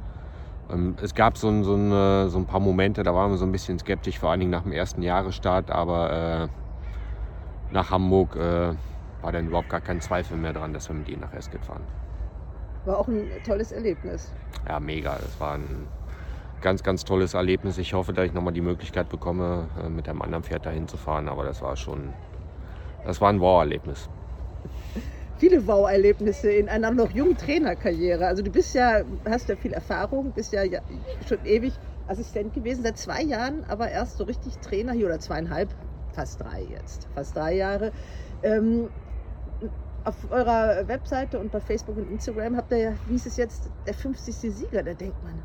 [0.70, 3.38] Ähm, es gab so, ein- so, ein, äh, so ein paar Momente, da waren wir
[3.38, 8.36] so ein bisschen skeptisch, vor allen Dingen nach dem ersten Jahresstart, aber äh, nach Hamburg
[8.36, 8.74] äh,
[9.20, 11.84] war dann überhaupt gar kein Zweifel mehr dran, dass wir mit ihm nach Esket fahren.
[12.84, 14.32] War auch ein tolles Erlebnis.
[14.68, 15.16] Ja, mega.
[15.16, 15.88] Das war ein
[16.60, 17.78] ganz, ganz tolles Erlebnis.
[17.78, 20.96] Ich hoffe, dass ich nochmal die Möglichkeit bekomme, äh, mit einem anderen Pferd dahin zu
[20.96, 21.28] fahren.
[21.28, 22.12] Aber das war schon,
[23.04, 24.08] das war ein Wow-Erlebnis.
[25.38, 28.26] Viele Wow-Erlebnisse in einer noch jungen Trainerkarriere.
[28.26, 30.62] Also du bist ja, hast ja viel Erfahrung, bist ja,
[31.26, 31.72] schon ewig
[32.06, 35.70] Assistent gewesen, seit zwei Jahren, aber erst so richtig Trainer hier oder zweieinhalb,
[36.12, 37.92] fast drei jetzt, fast drei Jahre.
[38.42, 38.90] Ähm,
[40.04, 43.70] auf eurer Webseite und bei Facebook und Instagram habt ihr ja, wie ist es jetzt,
[43.86, 44.36] der 50.
[44.36, 44.82] Sieger.
[44.82, 45.42] Da denkt man,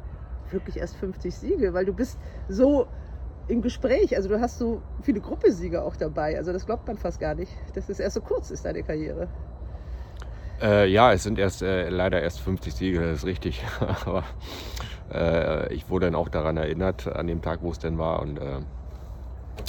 [0.52, 2.88] wirklich erst 50 Siege, weil du bist so
[3.48, 4.16] im Gespräch.
[4.16, 6.38] Also du hast so viele Gruppesiege auch dabei.
[6.38, 9.30] Also das glaubt man fast gar nicht, dass es erst so kurz ist, deine Karriere.
[10.62, 13.64] Äh, ja, es sind erst äh, leider erst 50 Siege, das ist richtig.
[14.06, 14.24] Aber
[15.14, 18.22] äh, ich wurde dann auch daran erinnert, an dem Tag, wo es denn war.
[18.22, 18.60] Und, äh,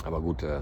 [0.05, 0.61] aber gut, äh,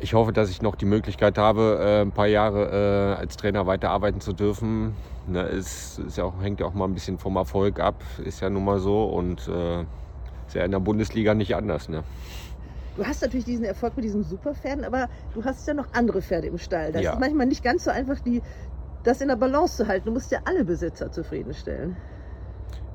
[0.00, 4.20] ich hoffe, dass ich noch die Möglichkeit habe, äh, ein paar Jahre als Trainer weiterarbeiten
[4.20, 4.94] zu dürfen.
[5.28, 8.50] Ne, es ja auch, hängt ja auch mal ein bisschen vom Erfolg ab, ist ja
[8.50, 9.04] nun mal so.
[9.04, 9.48] Und
[10.52, 11.88] ist ja in der Bundesliga nicht anders.
[11.88, 12.02] Ne?
[12.94, 16.48] Du hast natürlich diesen Erfolg mit diesen Superpferden, aber du hast ja noch andere Pferde
[16.48, 16.92] im Stall.
[16.92, 17.12] Das Ja.
[17.12, 18.42] ist manchmal nicht ganz so einfach, die,
[19.02, 20.06] das in der Balance zu halten.
[20.06, 22.02] Du musst ja alle Besitzer zufriedenstellen.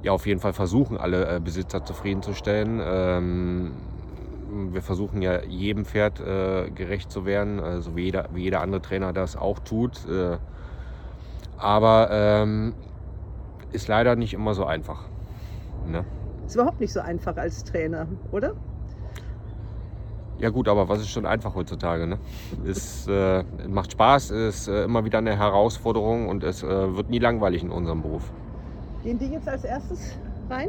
[0.01, 2.79] ja, auf jeden Fall versuchen, alle äh, Besitzer zufriedenzustellen.
[2.83, 3.71] Ähm,
[4.73, 8.81] wir versuchen ja jedem Pferd äh, gerecht zu werden, also wie jeder, wie jeder andere
[8.81, 10.05] Trainer das auch tut.
[10.05, 10.37] Äh,
[11.57, 12.75] aber ähm,
[13.71, 15.09] ist leider nicht immer so einfach.
[15.85, 16.05] Ne?
[16.45, 18.53] Ist überhaupt nicht so einfach als Trainer, oder?
[20.39, 22.05] Ja gut, aber was ist schon einfach heutzutage?
[22.05, 22.19] Ne?
[22.65, 27.19] Es äh, macht Spaß, ist äh, immer wieder eine Herausforderung und es äh, wird nie
[27.19, 28.31] langweilig in unserem Beruf.
[29.03, 29.99] Gehen die jetzt als erstes
[30.49, 30.67] rein?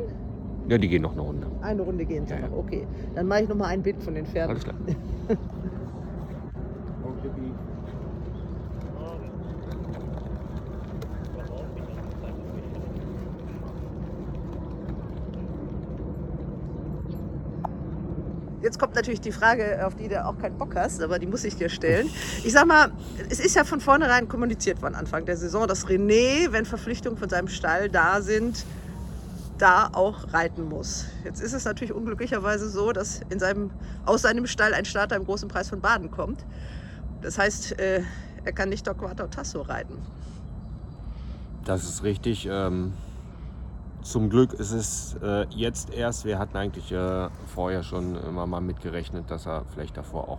[0.69, 1.47] Ja, die gehen noch eine Runde.
[1.61, 2.49] Eine Runde gehen sie Ja, ja.
[2.49, 2.59] noch.
[2.59, 4.51] Okay, dann mache ich noch mal ein Bild von den Pferden.
[4.51, 4.77] Alles klar.
[18.69, 21.43] Jetzt kommt natürlich die Frage, auf die du auch keinen Bock hast, aber die muss
[21.43, 22.11] ich dir stellen.
[22.45, 22.93] Ich sag mal,
[23.31, 27.31] es ist ja von vornherein kommuniziert worden, Anfang der Saison, dass René, wenn Verpflichtungen von
[27.31, 28.67] seinem Stall da sind,
[29.57, 31.07] da auch reiten muss.
[31.25, 33.71] Jetzt ist es natürlich unglücklicherweise so, dass in seinem,
[34.05, 36.45] aus seinem Stall ein Starter im großen Preis von Baden kommt.
[37.23, 38.03] Das heißt, äh,
[38.45, 39.97] er kann nicht Torquato Tasso reiten.
[41.65, 42.47] Das ist richtig.
[42.51, 42.93] Ähm,
[44.03, 46.25] zum Glück ist es äh, jetzt erst.
[46.25, 50.39] Wir hatten eigentlich äh, vorher schon immer mal mitgerechnet, dass er vielleicht davor auch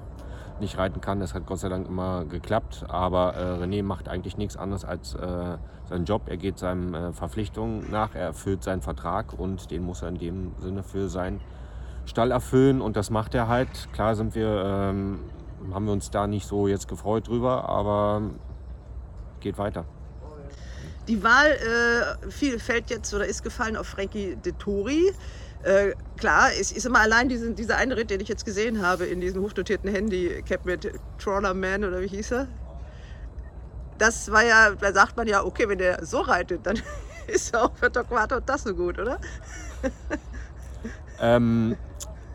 [0.59, 1.19] nicht reiten kann.
[1.19, 2.85] Das hat Gott sei Dank immer geklappt.
[2.87, 6.23] Aber äh, René macht eigentlich nichts anderes als äh, seinen Job.
[6.27, 10.17] Er geht seinen äh, Verpflichtungen nach, er erfüllt seinen Vertrag und den muss er in
[10.17, 11.41] dem Sinne für seinen
[12.05, 12.81] Stall erfüllen.
[12.81, 13.89] Und das macht er halt.
[13.93, 15.19] Klar sind wir, ähm,
[15.73, 18.21] haben wir uns da nicht so jetzt gefreut drüber, aber
[19.39, 19.85] geht weiter.
[21.09, 25.11] Die Wahl äh, viel fällt jetzt oder ist gefallen auf Frankie Dettori.
[25.63, 29.05] Äh, klar, es ist immer allein diesen, dieser eine Ritt, den ich jetzt gesehen habe
[29.05, 32.47] in diesem hochdotierten Handicap mit Trawler Man oder wie hieß er.
[33.97, 36.79] Das war ja, da sagt man ja, okay, wenn der so reitet, dann
[37.27, 39.19] ist auch für Torquato das so gut, oder?
[41.21, 41.75] Ähm,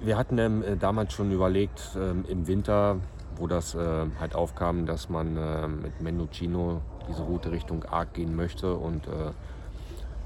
[0.02, 3.00] wir hatten ähm, äh, damals schon überlegt, ähm, im Winter,
[3.37, 3.78] wo das äh,
[4.20, 8.74] halt aufkam, dass man äh, mit Mendocino diese Route Richtung Arc gehen möchte.
[8.74, 9.30] Und äh,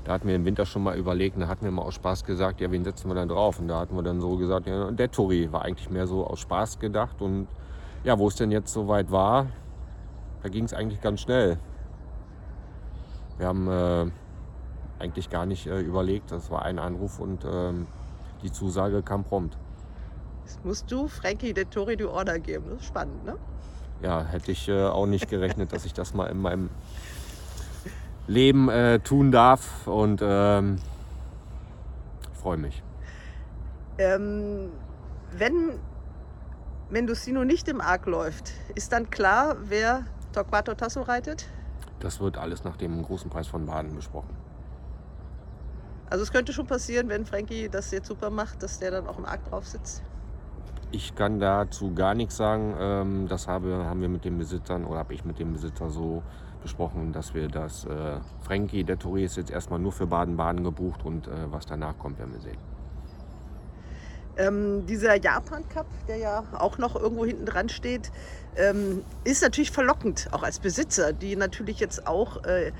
[0.04, 2.60] da hatten wir im Winter schon mal überlegt, da hatten wir mal aus Spaß gesagt,
[2.60, 3.58] ja, wen setzen wir dann drauf?
[3.58, 6.40] Und da hatten wir dann so gesagt, ja, der Tori war eigentlich mehr so aus
[6.40, 7.20] Spaß gedacht.
[7.20, 7.48] Und
[8.04, 9.46] ja, wo es denn jetzt soweit war,
[10.42, 11.58] da ging es eigentlich ganz schnell.
[13.38, 14.06] Wir haben äh,
[14.98, 17.86] eigentlich gar nicht äh, überlegt, das war ein Anruf und ähm,
[18.42, 19.56] die Zusage kam prompt.
[20.44, 22.64] Jetzt musst du Frankie Dettori die Order geben.
[22.70, 23.36] Das ist spannend, ne?
[24.02, 26.70] Ja, hätte ich äh, auch nicht gerechnet, dass ich das mal in meinem
[28.26, 30.78] Leben äh, tun darf und ähm,
[32.34, 32.82] freue mich.
[33.98, 34.70] Ähm,
[35.36, 35.78] wenn
[36.90, 41.46] Mendocino nicht im Arc läuft, ist dann klar, wer Torquato Tasso reitet?
[42.00, 44.36] Das wird alles nach dem großen Preis von Baden besprochen.
[46.10, 49.18] Also es könnte schon passieren, wenn Frankie das jetzt super macht, dass der dann auch
[49.18, 50.02] im Arc drauf sitzt.
[50.90, 52.74] Ich kann dazu gar nichts sagen.
[52.78, 56.22] Ähm, das habe, haben wir mit den Besitzern oder habe ich mit dem Besitzer so
[56.62, 61.04] besprochen, dass wir das äh, Frankie, der Touri ist jetzt erstmal nur für Baden-Baden gebucht
[61.04, 62.58] und äh, was danach kommt, werden wir sehen.
[64.38, 68.10] Ähm, dieser Japan Cup, der ja auch noch irgendwo hinten dran steht,
[68.56, 72.72] ähm, ist natürlich verlockend, auch als Besitzer, die natürlich jetzt auch äh,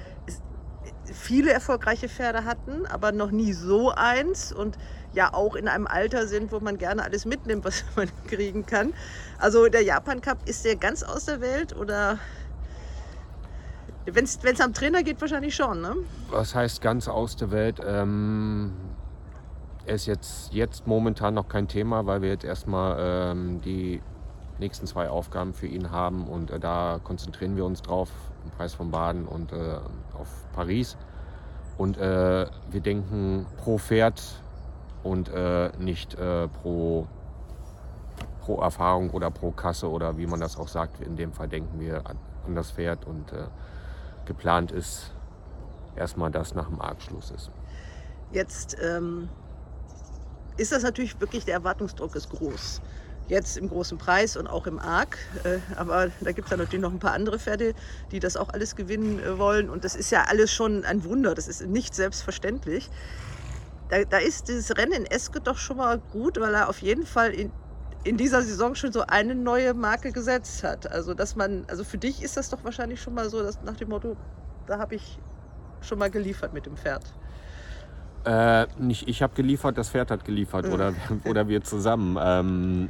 [1.13, 4.79] viele erfolgreiche Pferde hatten, aber noch nie so eins und
[5.13, 8.93] ja auch in einem Alter sind, wo man gerne alles mitnimmt, was man kriegen kann.
[9.39, 12.19] Also der Japan Cup, ist der ganz aus der Welt oder
[14.07, 15.95] wenn es am Trainer geht, wahrscheinlich schon, ne?
[16.31, 17.81] Was heißt ganz aus der Welt?
[17.85, 18.73] Ähm,
[19.87, 24.01] ist jetzt, jetzt momentan noch kein Thema, weil wir jetzt erstmal ähm, die
[24.59, 28.11] nächsten zwei Aufgaben für ihn haben und äh, da konzentrieren wir uns drauf,
[28.45, 29.79] im Preis von Baden und äh,
[30.19, 30.97] auf Paris.
[31.77, 34.21] Und äh, wir denken pro Pferd
[35.09, 37.07] und äh, nicht äh, pro,
[38.41, 41.01] pro Erfahrung oder pro Kasse oder wie man das auch sagt.
[41.01, 43.47] In dem Fall denken wir an, an das Pferd und äh,
[44.27, 45.13] geplant ist
[45.97, 47.51] erstmal, dass nach dem Argschluss ist.
[48.33, 49.31] Jetzt ähm,
[50.59, 52.83] ist das natürlich wirklich, der Erwartungsdruck ist groß.
[53.29, 55.19] jetzt im großen Preis und auch im Arc.
[55.45, 57.75] Äh, aber da gibt es dann natürlich noch ein paar andere Pferde,
[58.11, 59.71] die das auch alles gewinnen äh, wollen.
[59.71, 61.35] Und das ist ja alles schon ein Wunder.
[61.35, 62.91] Das ist nicht selbstverständlich.
[63.89, 67.07] Da, da ist dieses Rennen in Eske doch schon mal gut, weil er auf jeden
[67.07, 67.51] Fall in,
[68.05, 70.91] in dieser Saison schon so eine neue Marke gesetzt hat.
[70.91, 73.77] Also dass man, also für dich ist das doch wahrscheinlich schon mal so, dass nach
[73.77, 74.17] dem Motto,
[74.67, 75.19] da habe ich
[75.81, 77.05] schon mal geliefert mit dem Pferd.
[78.25, 80.93] Äh, nicht ich habe geliefert, das Pferd hat geliefert oder,
[81.25, 82.19] oder wir zusammen.
[82.21, 82.89] Ähm,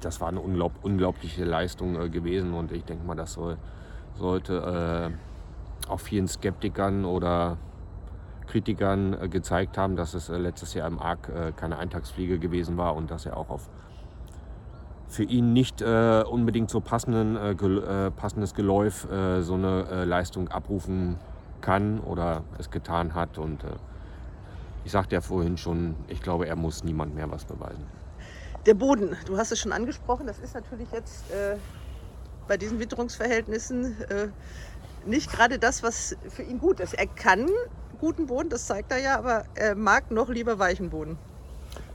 [0.00, 3.56] das war eine unglaub, unglaubliche Leistung äh, gewesen und ich denke mal, das soll,
[4.18, 5.12] sollte
[5.86, 7.58] äh, auch vielen Skeptikern oder
[8.50, 12.76] Kritikern äh, gezeigt haben, dass es äh, letztes Jahr im Arc äh, keine Eintagsfliege gewesen
[12.76, 13.68] war und dass er auch auf
[15.08, 19.08] für ihn nicht unbedingt so passenden, gel passendes Geläuf
[19.40, 21.16] so eine Leistung abrufen
[21.60, 23.36] kann oder es getan hat.
[23.36, 23.64] Und
[24.84, 27.84] ich sagte ja vorhin schon, ich glaube, er muss niemand mehr was beweisen.
[28.66, 31.56] Der Boden, du hast es schon angesprochen, das ist natürlich jetzt äh,
[32.46, 34.28] bei diesen Witterungsverhältnissen äh,
[35.06, 36.94] nicht gerade das, was für ihn gut ist.
[36.94, 37.48] Er kann
[38.00, 41.18] guten Boden, das zeigt er ja, aber er mag noch lieber weichen Boden.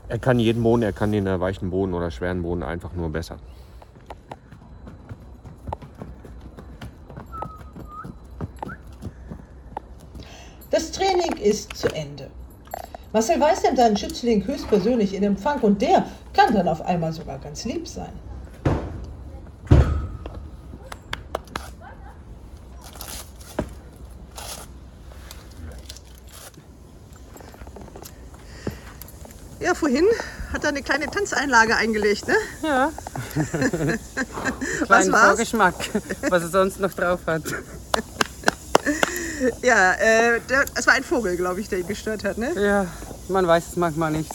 [0.08, 3.10] Er kann jeden Boden, er kann den äh, weichen Boden oder schweren Boden einfach nur
[3.10, 3.36] besser.
[10.70, 12.30] Das Training ist zu Ende.
[13.12, 17.38] Marcel Weiß nimmt seinen Schützling höchstpersönlich in Empfang und der kann dann auf einmal sogar
[17.38, 18.12] ganz lieb sein.
[29.76, 30.04] Vorhin
[30.52, 32.34] hat er eine kleine Tanzeinlage eingelegt, ne?
[32.62, 32.90] Ja.
[34.88, 35.26] Was war's?
[35.28, 35.74] Vorgeschmack,
[36.30, 37.42] was er sonst noch drauf hat.
[39.62, 42.52] Ja, äh, der, es war ein Vogel, glaube ich, der ihn gestört hat, ne?
[42.60, 42.86] Ja,
[43.28, 44.30] man weiß es manchmal nicht.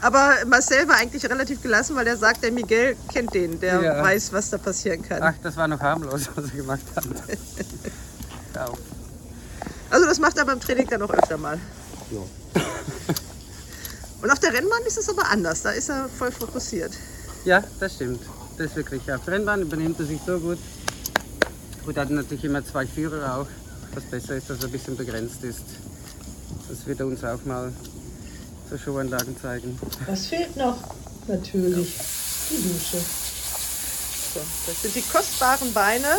[0.00, 4.02] Aber Marcel war eigentlich relativ gelassen, weil er sagt, der Miguel kennt den, der Ja.
[4.02, 5.22] weiß, was da passieren kann.
[5.22, 7.04] Ach, das war noch harmlos, was er gemacht hat.
[8.54, 8.68] Ja.
[9.90, 11.58] Also das macht er beim Training dann auch öfter mal.
[14.22, 16.92] Und auf der Rennbahn ist es aber anders, da ist er voll fokussiert.
[17.44, 18.20] Ja, das stimmt.
[18.56, 19.02] Das ist wirklich.
[19.12, 20.58] Auf der Rennbahn übernimmt er sich so gut.
[21.84, 23.46] Gut, er hat natürlich immer zwei Führer auch.
[23.94, 25.64] Was besser ist, dass er ein bisschen begrenzt ist.
[26.68, 27.72] Das wird er uns auch mal
[28.68, 29.78] zur Showanlagen zeigen.
[30.06, 30.78] Was fehlt noch?
[31.26, 31.94] Natürlich
[32.50, 32.98] die Dusche.
[34.34, 36.18] So, das sind die kostbaren Beine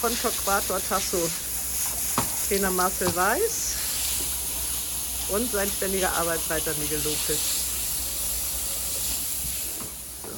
[0.00, 1.28] von Torquato Tasso.
[2.48, 3.69] Trainer Marcel Weiß
[5.32, 7.38] und sein ständiger Arbeitsleiter Lopez.
[10.22, 10.30] So.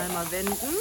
[0.00, 0.76] Einmal wenden.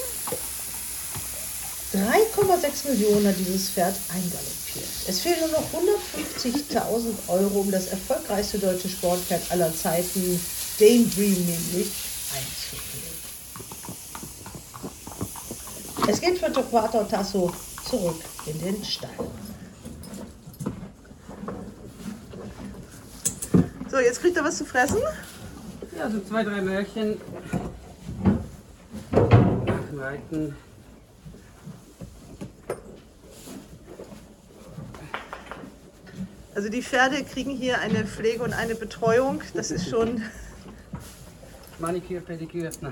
[1.93, 4.89] 3,6 Millionen hat dieses Pferd eingaloppiert.
[5.08, 10.41] Es fehlen nur noch 150.000 Euro, um das erfolgreichste deutsche Sportpferd aller Zeiten,
[10.78, 11.88] Daydream nämlich,
[12.36, 13.06] einzuführen.
[16.08, 17.54] Es geht für Torquato Tasso
[17.89, 19.10] zurück in den Stall.
[23.95, 24.97] So, jetzt kriegt er was zu fressen.
[25.97, 27.15] Ja, so zwei, drei Märchen.
[29.13, 30.55] Nach dem Reiten.
[36.53, 39.41] Also die Pferde kriegen hier eine Pflege und eine Betreuung.
[39.53, 40.21] Das ist schon
[41.79, 42.91] Maniküre, Pediküre, nein.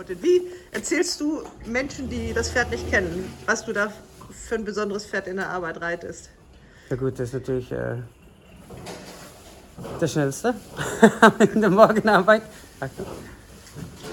[0.00, 0.22] Beantwortet.
[0.22, 3.92] Wie erzählst du Menschen, die das Pferd nicht kennen, was du da
[4.30, 6.30] für ein besonderes Pferd in der Arbeit reitest?
[6.88, 7.96] Ja gut, das ist natürlich äh,
[10.00, 10.54] der schnellste
[11.54, 12.42] in der Morgenarbeit.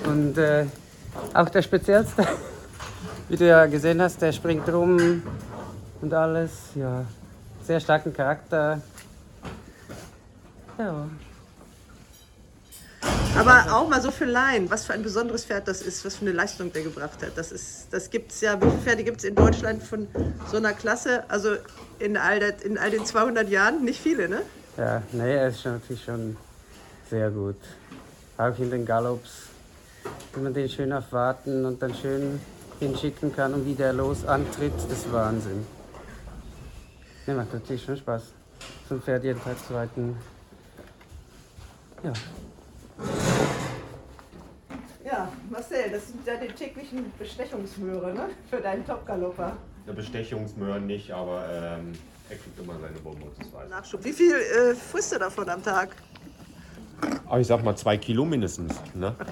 [0.05, 0.65] Und äh,
[1.33, 2.27] auch der speziellste.
[3.29, 5.21] Wie du ja gesehen hast, der springt rum
[6.01, 6.51] und alles.
[6.75, 7.05] Ja,
[7.63, 8.81] sehr starken Charakter.
[10.77, 11.07] Ja,
[13.35, 16.21] Aber auch mal so für Laien, was für ein besonderes Pferd das ist, was für
[16.21, 17.37] eine Leistung der gebracht hat.
[17.37, 17.53] Das,
[17.89, 20.07] das gibt es ja, wie viele Pferde gibt es in Deutschland von
[20.49, 21.23] so einer Klasse?
[21.29, 21.55] Also
[21.99, 24.41] in all, der, in all den 200 Jahren nicht viele, ne?
[24.77, 26.37] ja nee, er ist natürlich schon
[27.09, 27.57] sehr gut.
[28.37, 29.47] Auch in den Gallops,
[30.33, 32.39] wenn man den schön auf Warten und dann schön
[32.79, 35.65] hinschicken kann und wie der los antritt, das ist Wahnsinn.
[37.25, 38.21] Ne, macht natürlich schon Spaß,
[38.87, 40.15] so ein Pferd jeden Tag zu reiten.
[42.03, 42.13] Ja,
[45.05, 48.29] Ja, Marcel, das sind deine täglichen Bestechungsmöhre, ne?
[48.49, 49.55] Für deinen Topgalopper.
[49.85, 51.93] Eine Bestechungsmöhr nicht, aber ähm,
[52.29, 53.69] er kriegt immer seine Bonbons, das weiß ich.
[53.69, 54.03] Nachschub.
[54.03, 55.95] Wie viel äh, frisst du davon am Tag?
[57.25, 58.73] Aber ich sag mal zwei Kilo mindestens.
[58.93, 59.15] Ne?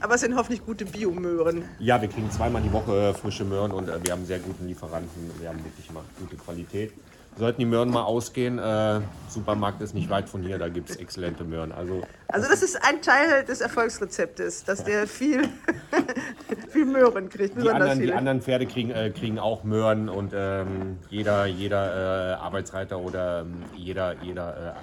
[0.00, 1.64] Aber es sind hoffentlich gute Biomöhren.
[1.80, 5.30] Ja, wir kriegen zweimal die Woche frische Möhren und äh, wir haben sehr guten Lieferanten.
[5.40, 6.92] Wir haben wirklich mal gute Qualität.
[7.38, 10.96] Sollten die Möhren mal ausgehen, äh, Supermarkt ist nicht weit von hier, da gibt es
[10.96, 11.70] exzellente Möhren.
[11.70, 15.48] Also Also das ist ein Teil des Erfolgsrezeptes, dass der viel,
[16.70, 20.98] viel Möhren kriegt, die anderen, die anderen Pferde kriegen, äh, kriegen auch Möhren und ähm,
[21.10, 24.74] jeder, jeder äh, Arbeitsreiter oder ähm, jeder, jeder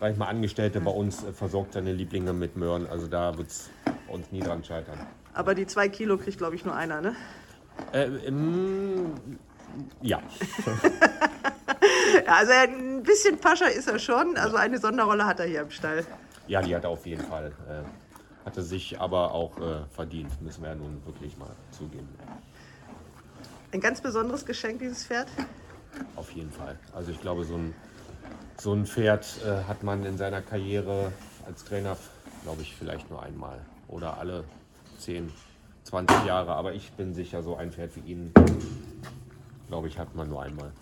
[0.00, 2.86] äh, mal, Angestellte bei uns versorgt seine Lieblinge mit Möhren.
[2.86, 3.68] Also da wird es
[4.08, 4.98] uns nie dran scheitern.
[5.34, 7.14] Aber die zwei Kilo kriegt, glaube ich, nur einer, ne?
[7.92, 9.12] Äh, ähm,
[10.00, 10.20] ja.
[12.26, 14.36] Also ein bisschen Pascha ist er schon.
[14.36, 16.04] Also eine Sonderrolle hat er hier im Stall.
[16.46, 17.52] Ja, die hat er auf jeden Fall.
[17.68, 17.82] Äh,
[18.44, 22.08] hatte sich aber auch äh, verdient, müssen wir ja nun wirklich mal zugeben.
[23.72, 25.28] Ein ganz besonderes Geschenk, dieses Pferd.
[26.16, 26.76] Auf jeden Fall.
[26.92, 27.74] Also ich glaube, so ein,
[28.58, 31.12] so ein Pferd äh, hat man in seiner Karriere
[31.46, 31.96] als Trainer,
[32.42, 33.60] glaube ich, vielleicht nur einmal.
[33.88, 34.44] Oder alle
[34.98, 35.32] 10,
[35.84, 36.52] 20 Jahre.
[36.54, 38.32] Aber ich bin sicher, so ein Pferd wie ihn,
[39.68, 40.72] glaube ich, hat man nur einmal.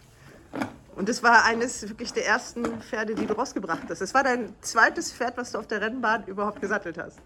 [0.99, 4.01] Und das war eines wirklich der ersten Pferde, die du rausgebracht hast.
[4.01, 7.21] Das war dein zweites Pferd, was du auf der Rennbahn überhaupt gesattelt hast.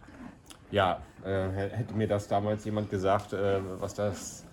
[0.71, 4.45] Ja, äh, hätte mir das damals jemand gesagt, äh, was, das,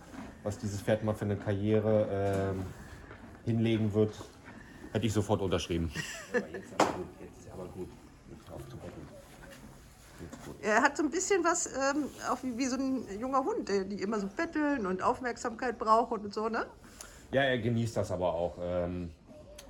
[0.43, 2.55] was dieses Pferd mal für eine Karriere
[3.45, 4.13] äh, hinlegen wird,
[4.93, 5.91] hätte ich sofort unterschrieben.
[6.33, 7.89] Aber jetzt aber gut, jetzt aber gut,
[10.49, 10.65] nicht.
[10.65, 13.83] Er hat so ein bisschen was, ähm, auch wie, wie so ein junger Hund, der,
[13.83, 16.65] die immer so betteln und Aufmerksamkeit brauchen und so, ne?
[17.31, 18.57] Ja, er genießt das aber auch.
[18.61, 19.11] Ähm,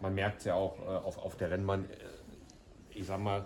[0.01, 1.85] man merkt es ja auch äh, auf, auf der Rennbahn.
[1.85, 3.45] Äh, Ich sag mal,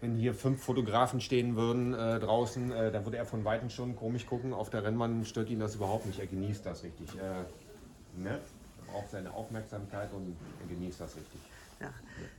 [0.00, 3.96] wenn hier fünf Fotografen stehen würden äh, draußen, äh, dann würde er von Weitem schon
[3.96, 4.54] komisch gucken.
[4.54, 6.18] Auf der Rennbahn stört ihn das überhaupt nicht.
[6.20, 7.08] Er genießt das richtig.
[7.16, 8.30] Äh, ne?
[8.38, 11.40] Er braucht seine Aufmerksamkeit und er genießt das richtig.
[11.80, 11.92] Ja.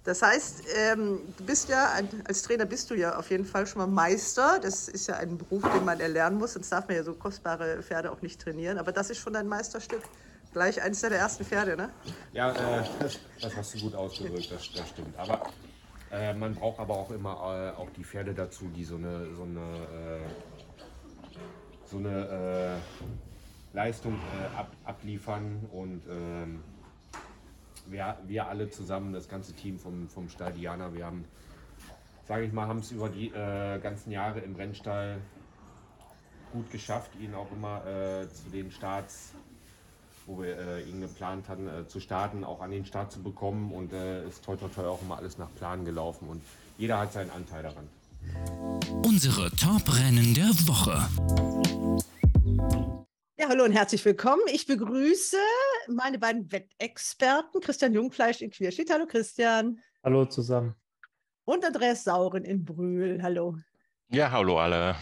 [0.03, 3.65] Das heißt, ähm, du bist ja, ein, als Trainer bist du ja auf jeden Fall
[3.65, 4.59] schon mal Meister.
[4.61, 7.81] Das ist ja ein Beruf, den man erlernen muss, sonst darf man ja so kostbare
[7.81, 8.77] Pferde auch nicht trainieren.
[8.77, 10.01] Aber das ist schon dein Meisterstück.
[10.53, 11.89] Gleich eines der ersten Pferde, ne?
[12.33, 15.17] Ja, äh, das, hast du gut ausgedrückt, das, das stimmt.
[15.17, 15.49] Aber
[16.11, 19.43] äh, man braucht aber auch immer äh, auch die Pferde dazu, die so eine, so
[19.43, 20.29] eine, äh,
[21.85, 22.79] so eine
[23.73, 25.69] äh, Leistung äh, ab, abliefern.
[25.71, 26.63] Und ähm,
[27.85, 31.23] wir, wir alle zusammen, das ganze Team vom, vom Stall Diana, wir haben,
[32.27, 35.17] sage ich mal, haben es über die ganzen Jahre im Rennstall
[36.51, 39.33] gut geschafft, ihn auch immer äh, zu den Starts
[40.25, 43.71] wo wir äh, ihn geplant hatten, äh, zu starten, auch an den Start zu bekommen.
[43.71, 46.27] Und äh, ist toi toi toi auch immer alles nach Plan gelaufen.
[46.29, 46.41] Und
[46.77, 47.87] jeder hat seinen Anteil daran.
[49.03, 51.07] Unsere Top-Rennen der Woche.
[53.37, 54.43] Ja, hallo und herzlich willkommen.
[54.51, 55.37] Ich begrüße
[55.87, 58.91] meine beiden Wettexperten, Christian Jungfleisch in Querstedt.
[58.91, 59.79] Hallo Christian.
[60.03, 60.75] Hallo zusammen.
[61.45, 63.19] Und Andreas Sauren in Brühl.
[63.23, 63.57] Hallo.
[64.09, 64.95] Ja, hallo alle.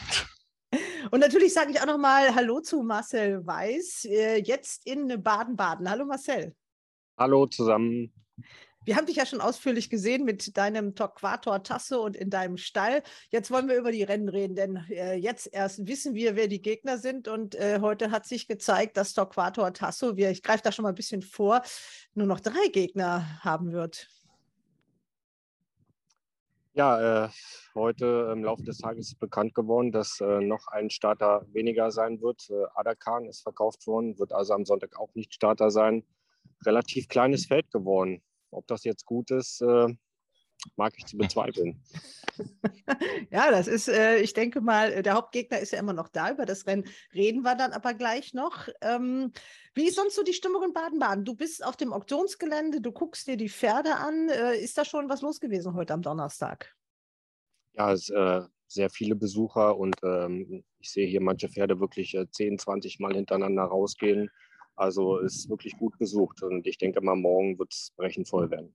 [1.12, 5.89] Und natürlich sage ich auch noch mal Hallo zu Marcel Weiß, äh, jetzt in Baden-Baden.
[5.89, 6.55] Hallo Marcel.
[7.18, 8.14] Hallo zusammen.
[8.86, 13.01] Wir haben dich ja schon ausführlich gesehen mit deinem Torquator Tasso und in deinem Stall.
[13.30, 16.62] Jetzt wollen wir über die Rennen reden, denn äh, jetzt erst wissen wir, wer die
[16.62, 17.28] Gegner sind.
[17.28, 20.89] Und äh, heute hat sich gezeigt, dass Torquator Tasso, wir, ich greife da schon mal
[20.89, 21.64] ein bisschen vor,
[22.14, 24.07] nur noch drei Gegner haben wird.
[26.80, 27.30] Ja, äh,
[27.75, 32.21] heute im Laufe des Tages ist bekannt geworden, dass äh, noch ein Starter weniger sein
[32.21, 32.49] wird.
[32.49, 36.05] Äh, Adakan ist verkauft worden, wird also am Sonntag auch nicht Starter sein.
[36.65, 38.21] Relativ kleines Feld geworden.
[38.49, 39.89] Ob das jetzt gut ist, äh,
[40.76, 41.80] mag ich zu bezweifeln.
[43.32, 46.32] Ja, das ist, äh, ich denke mal, äh, der Hauptgegner ist ja immer noch da.
[46.32, 48.70] Über das Rennen reden wir dann aber gleich noch.
[48.80, 49.34] Ähm,
[49.74, 51.26] wie ist sonst so die Stimmung in Baden-Baden?
[51.26, 54.30] Du bist auf dem Auktionsgelände, du guckst dir die Pferde an.
[54.30, 56.74] Äh, ist da schon was los gewesen heute am Donnerstag?
[57.74, 62.30] Ja, es, äh, sehr viele Besucher und ähm, ich sehe hier manche Pferde wirklich äh,
[62.30, 64.30] 10, 20 Mal hintereinander rausgehen.
[64.76, 68.74] Also ist wirklich gut besucht und ich denke mal, morgen wird es brechend voll werden.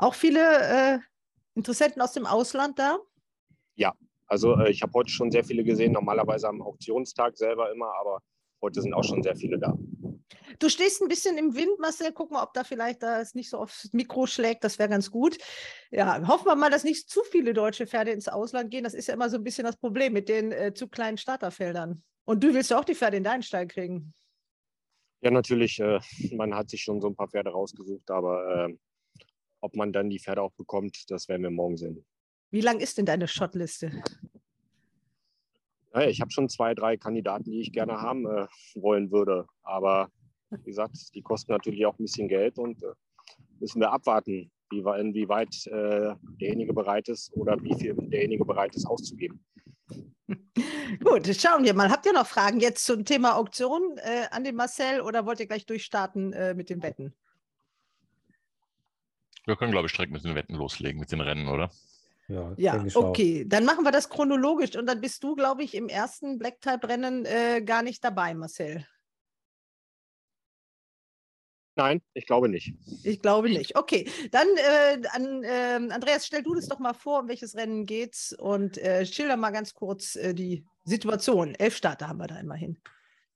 [0.00, 0.98] Auch viele äh,
[1.54, 2.98] Interessenten aus dem Ausland da?
[4.30, 8.22] Also äh, ich habe heute schon sehr viele gesehen, normalerweise am Auktionstag selber immer, aber
[8.62, 9.76] heute sind auch schon sehr viele da.
[10.60, 12.12] Du stehst ein bisschen im Wind, Marcel.
[12.12, 14.62] Guck mal, ob da vielleicht da es nicht so aufs Mikro schlägt.
[14.62, 15.38] Das wäre ganz gut.
[15.90, 18.84] Ja, hoffen wir mal, dass nicht zu viele deutsche Pferde ins Ausland gehen.
[18.84, 22.02] Das ist ja immer so ein bisschen das Problem mit den äh, zu kleinen Starterfeldern.
[22.24, 24.14] Und du willst ja auch die Pferde in deinen Stall kriegen.
[25.22, 25.98] Ja, natürlich, äh,
[26.32, 28.74] man hat sich schon so ein paar Pferde rausgesucht, aber äh,
[29.60, 32.04] ob man dann die Pferde auch bekommt, das werden wir morgen sehen.
[32.50, 34.02] Wie lang ist denn deine Shotliste?
[35.94, 39.46] Ja, ich habe schon zwei, drei Kandidaten, die ich gerne haben äh, wollen würde.
[39.62, 40.10] Aber
[40.50, 42.92] wie gesagt, die kosten natürlich auch ein bisschen Geld und äh,
[43.58, 48.86] müssen wir abwarten, wie, inwieweit äh, derjenige bereit ist oder wie viel derjenige bereit ist
[48.86, 49.44] auszugeben.
[51.04, 51.90] Gut, schauen wir mal.
[51.90, 55.46] Habt ihr noch Fragen jetzt zum Thema Auktion äh, an den Marcel oder wollt ihr
[55.46, 57.14] gleich durchstarten äh, mit den Wetten?
[59.50, 61.72] Wir können, glaube ich, direkt mit den Wetten loslegen, mit den Rennen, oder?
[62.28, 63.08] Ja, Ja, ich auch.
[63.08, 63.44] okay.
[63.48, 67.60] Dann machen wir das chronologisch und dann bist du, glaube ich, im ersten Black-Type-Rennen äh,
[67.60, 68.86] gar nicht dabei, Marcel.
[71.74, 72.74] Nein, ich glaube nicht.
[73.02, 73.76] Ich glaube nicht.
[73.76, 77.86] Okay, dann äh, an, ähm, Andreas, stell du das doch mal vor, um welches Rennen
[77.86, 81.56] geht's und äh, schilder mal ganz kurz äh, die Situation.
[81.56, 82.78] Elf Starter haben wir da immerhin.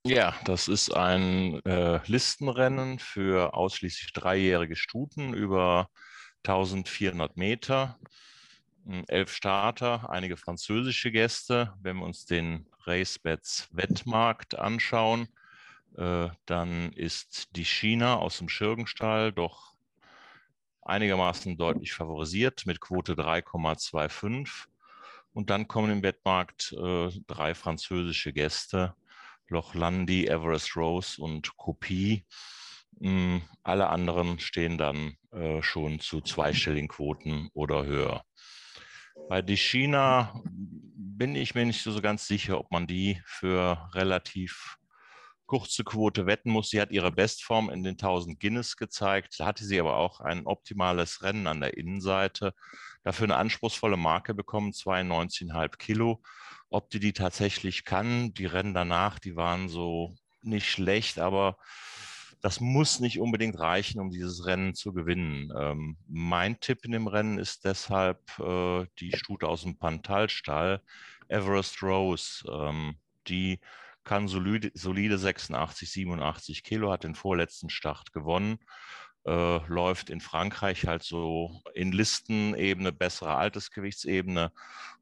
[0.07, 5.89] Ja, das ist ein äh, Listenrennen für ausschließlich dreijährige Stuten über
[6.43, 7.97] 1400 Meter.
[8.83, 11.73] Mm, Elf Starter, einige französische Gäste.
[11.81, 15.27] Wenn wir uns den RaceBets Wettmarkt anschauen,
[15.97, 19.73] äh, dann ist die China aus dem Schirgenstall doch
[20.83, 24.67] einigermaßen deutlich favorisiert mit Quote 3,25.
[25.33, 28.93] Und dann kommen im Wettmarkt äh, drei französische Gäste,
[29.47, 32.25] Loch Landi, Everest Rose und Kopie.
[32.99, 38.23] Mm, Alle anderen stehen dann äh, schon zu zweistelligen Quoten oder höher.
[39.29, 44.77] Bei die China bin ich mir nicht so ganz sicher, ob man die für relativ
[45.45, 46.69] kurze Quote wetten muss.
[46.69, 49.35] Sie hat ihre Bestform in den 1000 Guinness gezeigt.
[49.39, 52.53] Da hatte sie aber auch ein optimales Rennen an der Innenseite.
[53.05, 56.23] Dafür eine anspruchsvolle Marke bekommen, 92,5 Kilo.
[56.69, 61.57] Ob die die tatsächlich kann, die Rennen danach, die waren so nicht schlecht, aber
[62.41, 65.53] das muss nicht unbedingt reichen, um dieses Rennen zu gewinnen.
[65.55, 70.81] Ähm, mein Tipp in dem Rennen ist deshalb äh, die Stute aus dem Pantalstall,
[71.27, 72.43] Everest Rose.
[72.51, 72.97] Ähm,
[73.27, 73.59] die
[74.03, 78.57] kann solide, solide 86, 87 Kilo, hat den vorletzten Start gewonnen,
[79.25, 84.51] äh, läuft in Frankreich halt so in Listenebene, bessere Altersgewichtsebene.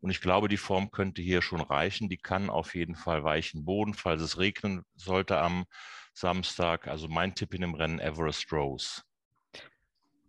[0.02, 2.10] Und ich glaube, die Form könnte hier schon reichen.
[2.10, 5.66] Die kann auf jeden Fall weichen Boden, falls es regnen sollte am
[6.14, 6.88] Samstag.
[6.88, 9.02] Also mein Tipp in dem Rennen Everest Rose.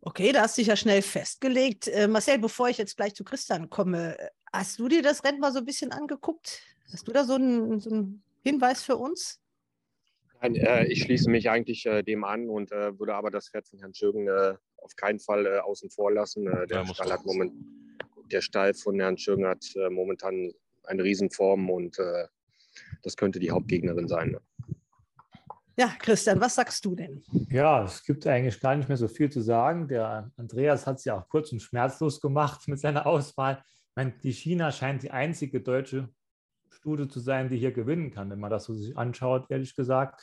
[0.01, 1.89] Okay, da hast du dich ja schnell festgelegt.
[1.89, 5.41] Äh, Marcel, bevor ich jetzt gleich zu Christian komme, äh, hast du dir das Rennen
[5.41, 6.61] mal so ein bisschen angeguckt?
[6.93, 9.41] Hast du da so einen, so einen Hinweis für uns?
[10.45, 13.67] Nein, äh, ich schließe mich eigentlich äh, dem an und äh, würde aber das Pferd
[13.67, 16.47] von Herrn Schürgen äh, auf keinen Fall äh, außen vor lassen.
[16.47, 17.55] Äh, der, Ja, Stall hat moment,
[18.31, 22.27] der Stall von Herrn Schürgen hat äh, momentan eine Riesenform und äh,
[23.03, 24.33] das könnte die Hauptgegnerin sein.
[24.33, 24.41] Ne?
[25.79, 27.25] Ja, Christian, was sagst du denn?
[27.49, 29.89] Ja, es gibt eigentlich gar nicht mehr so viel zu sagen.
[29.89, 33.65] Der Andreas hat es ja auch kurz und schmerzlos gemacht mit seiner Auswahl.
[33.65, 36.11] Ich meine, die China scheint die einzige deutsche
[36.85, 40.23] Stute zu sein, die hier gewinnen kann, wenn man das so sich anschaut, ehrlich gesagt.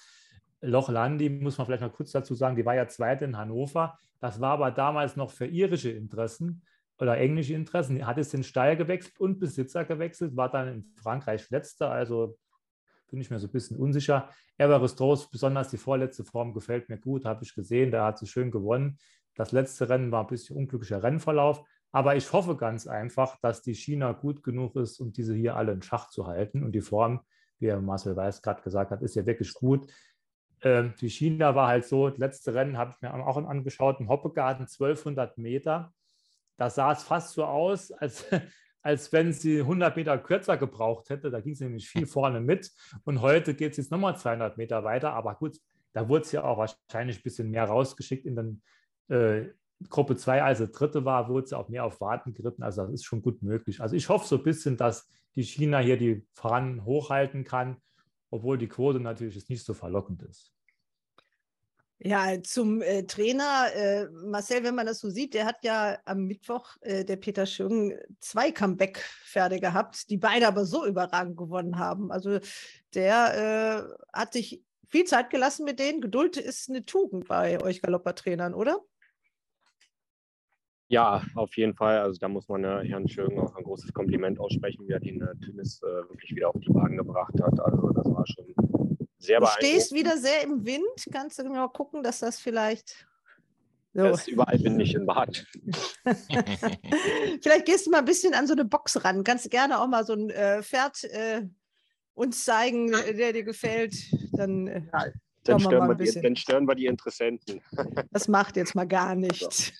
[0.61, 3.97] Loch Landi, muss man vielleicht mal kurz dazu sagen, die war ja zweite in Hannover.
[4.19, 6.61] Das war aber damals noch für irische Interessen
[6.99, 7.95] oder englische Interessen.
[7.95, 12.37] Die hat jetzt den Stall gewechselt und Besitzer gewechselt, war dann in Frankreich letzter, also
[13.09, 14.29] bin ich mir so ein bisschen unsicher.
[14.59, 18.27] Everest Rose, besonders die vorletzte Form, gefällt mir gut, habe ich gesehen, da hat sie
[18.27, 18.99] schön gewonnen.
[19.33, 23.75] Das letzte Rennen war ein bisschen unglücklicher Rennverlauf, aber ich hoffe ganz einfach, dass die
[23.75, 26.63] China gut genug ist, um diese hier alle in Schach zu halten.
[26.63, 27.21] Und die Form,
[27.59, 29.91] wie Marcel Weiß gerade gesagt hat, ist ja wirklich gut.
[30.63, 34.09] Ähm, die China war halt so, das letzte Rennen habe ich mir auch angeschaut, im
[34.09, 35.93] Hoppegarten 1200 Meter.
[36.57, 38.25] Da sah es fast so aus, als,
[38.81, 41.29] als wenn sie 100 Meter kürzer gebraucht hätte.
[41.29, 42.71] Da ging sie nämlich viel vorne mit.
[43.03, 45.13] Und heute geht es jetzt nochmal 200 Meter weiter.
[45.13, 45.57] Aber gut,
[45.91, 48.61] da wurde es ja auch wahrscheinlich ein bisschen mehr rausgeschickt in den
[49.09, 49.49] äh,
[49.89, 52.63] Gruppe 2, als sie dritte war, wurde sie auch mehr auf Warten geritten.
[52.63, 53.81] Also das ist schon gut möglich.
[53.81, 57.77] Also ich hoffe so ein bisschen, dass die China hier die Fahnen hochhalten kann,
[58.29, 60.53] obwohl die Quote natürlich jetzt nicht so verlockend ist.
[62.03, 66.25] Ja, zum äh, Trainer, äh, Marcel, wenn man das so sieht, der hat ja am
[66.25, 72.11] Mittwoch, äh, der Peter Schürgen, zwei Comeback-Pferde gehabt, die beide aber so überragend gewonnen haben.
[72.11, 72.39] Also
[72.95, 76.01] der äh, hat sich viel Zeit gelassen mit denen.
[76.01, 78.79] Geduld ist eine Tugend bei euch Galoppertrainern, oder?
[80.91, 81.99] Ja, auf jeden Fall.
[81.99, 85.21] Also da muss man äh, Herrn Schürgen auch ein großes Kompliment aussprechen, wie er den
[85.21, 87.57] äh, Tennis äh, wirklich wieder auf die Bahn gebracht hat.
[87.61, 88.53] Also das war schon
[89.17, 89.53] sehr Du beeindruckend.
[89.55, 90.83] stehst wieder sehr im Wind.
[91.09, 93.07] Kannst du mal gucken, dass das vielleicht.
[93.93, 94.05] So.
[94.05, 95.45] Ist überall Wind nicht in Bad.
[97.41, 99.23] Vielleicht gehst du mal ein bisschen an so eine Box ran.
[99.25, 101.41] Kannst gerne auch mal so ein äh, Pferd äh,
[102.13, 103.93] uns zeigen, der dir gefällt.
[104.31, 104.81] Dann, äh,
[105.43, 107.61] Dann stören, die, dann stören wir die Interessenten.
[108.11, 109.71] Das macht jetzt mal gar nichts.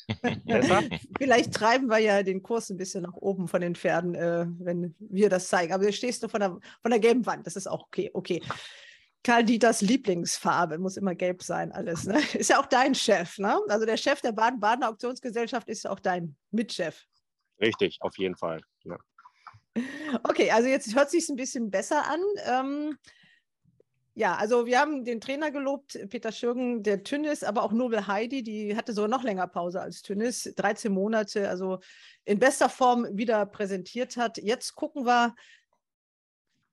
[0.45, 0.82] Besser?
[1.18, 4.95] Vielleicht treiben wir ja den Kurs ein bisschen nach oben von den Pferden, äh, wenn
[4.99, 5.74] wir das zeigen.
[5.74, 7.45] Aber du stehst nur von der, von der gelben Wand.
[7.45, 8.09] Das ist auch okay.
[8.14, 8.41] Okay.
[9.24, 12.05] Karl Dieters Lieblingsfarbe muss immer gelb sein, alles.
[12.05, 12.20] Ne?
[12.34, 13.38] Ist ja auch dein Chef.
[13.38, 13.59] Ne?
[13.68, 17.05] Also der Chef der Baden-Badener Auktionsgesellschaft ist ja auch dein Mitchef.
[17.59, 18.62] Richtig, auf jeden Fall.
[18.84, 18.97] Ja.
[20.24, 22.20] Okay, also jetzt hört sich ein bisschen besser an.
[22.45, 22.97] Ähm,
[24.14, 28.43] ja, also wir haben den Trainer gelobt, Peter Schürgen, der Tünnis, aber auch Nobel Heidi,
[28.43, 31.80] die hatte sogar noch länger Pause als Tünnis, 13 Monate, also
[32.26, 34.38] in bester Form wieder präsentiert hat.
[34.38, 35.34] Jetzt gucken wir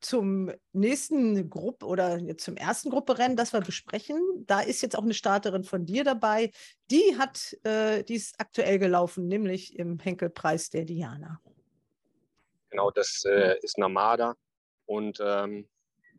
[0.01, 4.21] zum nächsten Gruppe oder jetzt zum ersten Grupperennen, das wir besprechen.
[4.47, 6.51] Da ist jetzt auch eine Starterin von dir dabei.
[6.91, 11.41] Die hat, äh, die ist aktuell gelaufen, nämlich im Henkelpreis der Diana.
[12.71, 14.35] Genau, das äh, ist Namada
[14.87, 15.69] und ähm,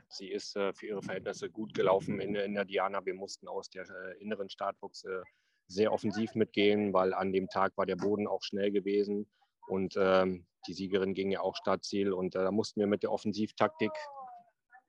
[0.10, 3.06] sie ist äh, für ihre Verhältnisse gut gelaufen in, in, der Diana.
[3.06, 5.22] Wir mussten aus der äh, inneren Startbox äh,
[5.68, 9.30] sehr offensiv mitgehen, weil an dem Tag war der Boden auch schnell gewesen
[9.68, 13.12] und ähm, die Siegerin ging ja auch Startziel und äh, da mussten wir mit der
[13.12, 13.92] Offensivtaktik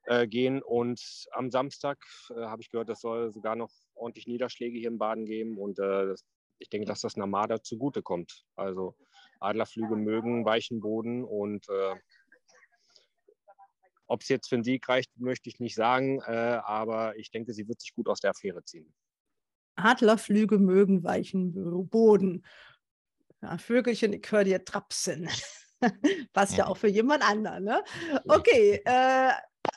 [0.07, 0.63] äh, gehen.
[0.63, 1.01] Und
[1.33, 1.99] am Samstag
[2.35, 6.25] habe ich gehört, es soll sogar noch ordentlich Niederschläge hier im Baden geben und das,
[6.59, 8.45] ich denke, dass das Namada zugutekommt.
[8.57, 8.97] Also
[9.39, 11.67] Adlerflüge mögen weichen Boden und
[14.11, 17.53] ob es jetzt für den Sieg reicht, möchte ich nicht sagen, äh, aber ich denke,
[17.53, 18.93] sie wird sich gut aus der Affäre ziehen.
[19.77, 21.53] Adlerflüge mögen weichen
[21.89, 22.45] Boden.
[23.41, 25.29] Ja, Vögelchen, ich höre dir trapsen.
[26.33, 27.65] Passt ja auch für jemand anderen.
[27.65, 27.83] Ne?
[28.27, 29.31] Okay, äh,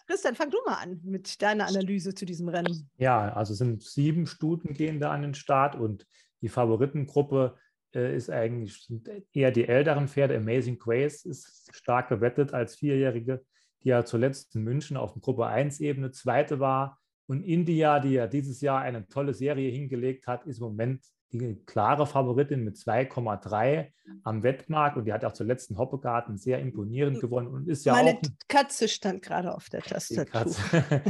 [0.08, 2.90] Christian, fang du mal an mit deiner Analyse zu diesem Rennen.
[2.98, 6.08] Ja, also sind sieben Stuten gehen da an den Start und
[6.42, 7.58] die Favoritengruppe
[7.94, 8.92] äh, ist eigentlich
[9.32, 10.36] eher die älteren Pferde.
[10.36, 13.46] Amazing Grace ist stark gewettet als Vierjährige,
[13.84, 17.00] die ja zuletzt in München auf Gruppe 1-Ebene Zweite war.
[17.26, 21.04] Und India, die ja dieses Jahr eine tolle Serie hingelegt hat, ist im Moment
[21.34, 23.92] die klare Favoritin mit 2,3
[24.24, 27.94] am Wettmarkt und die hat auch zur letzten Hoppegarten sehr imponierend gewonnen und ist ja
[27.94, 28.22] Meine auch.
[28.48, 30.50] Katze stand gerade auf der Tastatur.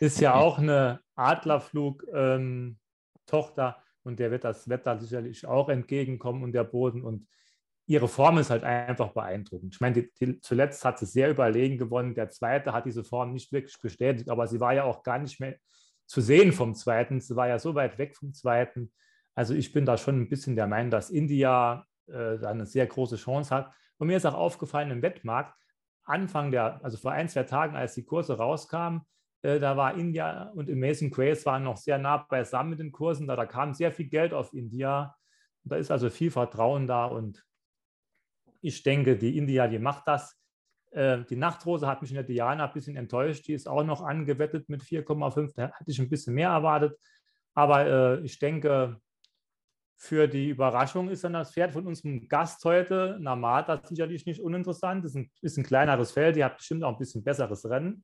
[0.00, 6.52] ist ja auch eine Adlerflug-Tochter ähm, und der wird das Wetter sicherlich auch entgegenkommen und
[6.52, 7.28] der Boden und
[7.86, 9.74] ihre Form ist halt einfach beeindruckend.
[9.74, 12.14] Ich meine, die, die, zuletzt hat sie sehr überlegen gewonnen.
[12.14, 15.40] Der zweite hat diese Form nicht wirklich bestätigt, aber sie war ja auch gar nicht
[15.40, 15.56] mehr
[16.06, 17.20] zu sehen vom zweiten.
[17.20, 18.92] Sie war ja so weit weg vom zweiten.
[19.34, 22.86] Also ich bin da schon ein bisschen der Meinung, dass India äh, da eine sehr
[22.86, 23.72] große Chance hat.
[23.98, 25.54] Und mir ist auch aufgefallen im Wettmarkt,
[26.04, 29.02] Anfang der, also vor ein, zwei Tagen, als die Kurse rauskamen,
[29.42, 33.26] äh, da war India und Amazing Grace waren noch sehr nah beisammen mit den Kursen.
[33.26, 35.16] Da, da kam sehr viel Geld auf India.
[35.64, 37.44] Da ist also viel Vertrauen da und
[38.64, 40.40] ich denke, die India, die macht das.
[40.90, 43.46] Äh, die Nachtrose hat mich in der Diana ein bisschen enttäuscht.
[43.46, 45.52] Die ist auch noch angewettet mit 4,5.
[45.54, 46.98] Da hatte ich ein bisschen mehr erwartet.
[47.52, 48.98] Aber äh, ich denke,
[49.96, 55.04] für die Überraschung ist dann das Pferd von unserem Gast heute, Namata, sicherlich nicht uninteressant.
[55.04, 58.02] Das ist ein, ist ein kleineres Feld, die hat bestimmt auch ein bisschen besseres Rennen.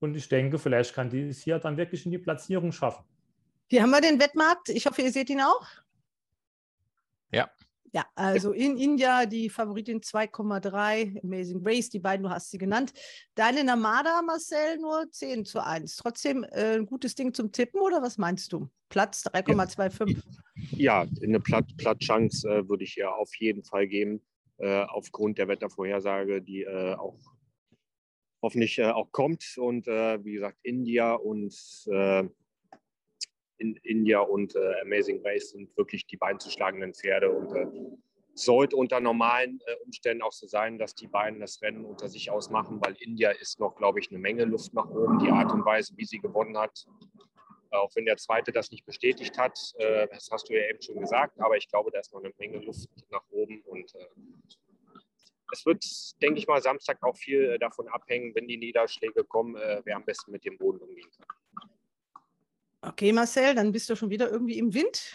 [0.00, 3.04] Und ich denke, vielleicht kann die es hier dann wirklich in die Platzierung schaffen.
[3.70, 4.70] Hier haben wir den Wettmarkt.
[4.70, 5.66] Ich hoffe, ihr seht ihn auch.
[7.94, 8.04] Ja.
[8.16, 12.92] Also in India die Favoritin 2,3, Amazing Race, die beiden, du hast sie genannt.
[13.36, 15.94] Deine Namada, Marcel, nur 10 zu 1.
[15.94, 18.68] Trotzdem äh, ein gutes Ding zum Tippen oder was meinst du?
[18.88, 20.20] Platz 3,25.
[20.72, 24.20] Ja, eine Platt, Plattchance äh, würde ich ihr auf jeden Fall geben,
[24.58, 27.20] äh, aufgrund der Wettervorhersage, die äh, auch
[28.42, 29.56] hoffentlich äh, auch kommt.
[29.56, 31.54] Und äh, wie gesagt, India und
[33.58, 37.66] in India und äh, Amazing Race sind wirklich die beiden zu schlagenden Pferde und äh,
[38.34, 42.30] sollte unter normalen äh, Umständen auch so sein, dass die beiden das Rennen unter sich
[42.30, 45.18] ausmachen, weil India ist noch, glaube ich, eine Menge Luft nach oben.
[45.20, 46.86] Die Art und Weise, wie sie gewonnen hat,
[47.70, 51.00] auch wenn der Zweite das nicht bestätigt hat, äh, das hast du ja eben schon
[51.00, 54.06] gesagt, aber ich glaube, da ist noch eine Menge Luft nach oben und äh,
[55.52, 55.84] es wird,
[56.20, 60.04] denke ich mal, Samstag auch viel äh, davon abhängen, wenn die Niederschläge kommen, wer am
[60.04, 61.26] besten mit dem Boden umgehen kann.
[62.86, 65.12] Okay, Marcel, dann bist du schon wieder irgendwie im Wind.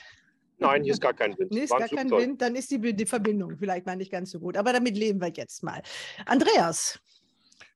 [0.58, 1.52] Nein, hier ist gar kein Wind.
[1.52, 4.40] Nee, ist gar kein Wind, dann ist die, die Verbindung vielleicht mal nicht ganz so
[4.40, 4.58] gut.
[4.58, 5.82] Aber damit leben wir jetzt mal.
[6.26, 7.00] Andreas.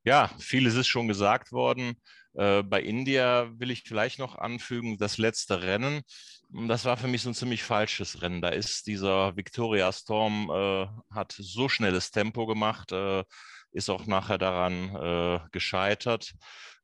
[0.03, 1.95] Ja, vieles ist schon gesagt worden.
[2.33, 6.01] Äh, bei India will ich vielleicht noch anfügen, das letzte Rennen,
[6.67, 8.41] das war für mich so ein ziemlich falsches Rennen.
[8.41, 13.23] Da ist dieser Victoria Storm, äh, hat so schnelles Tempo gemacht, äh,
[13.73, 16.33] ist auch nachher daran äh, gescheitert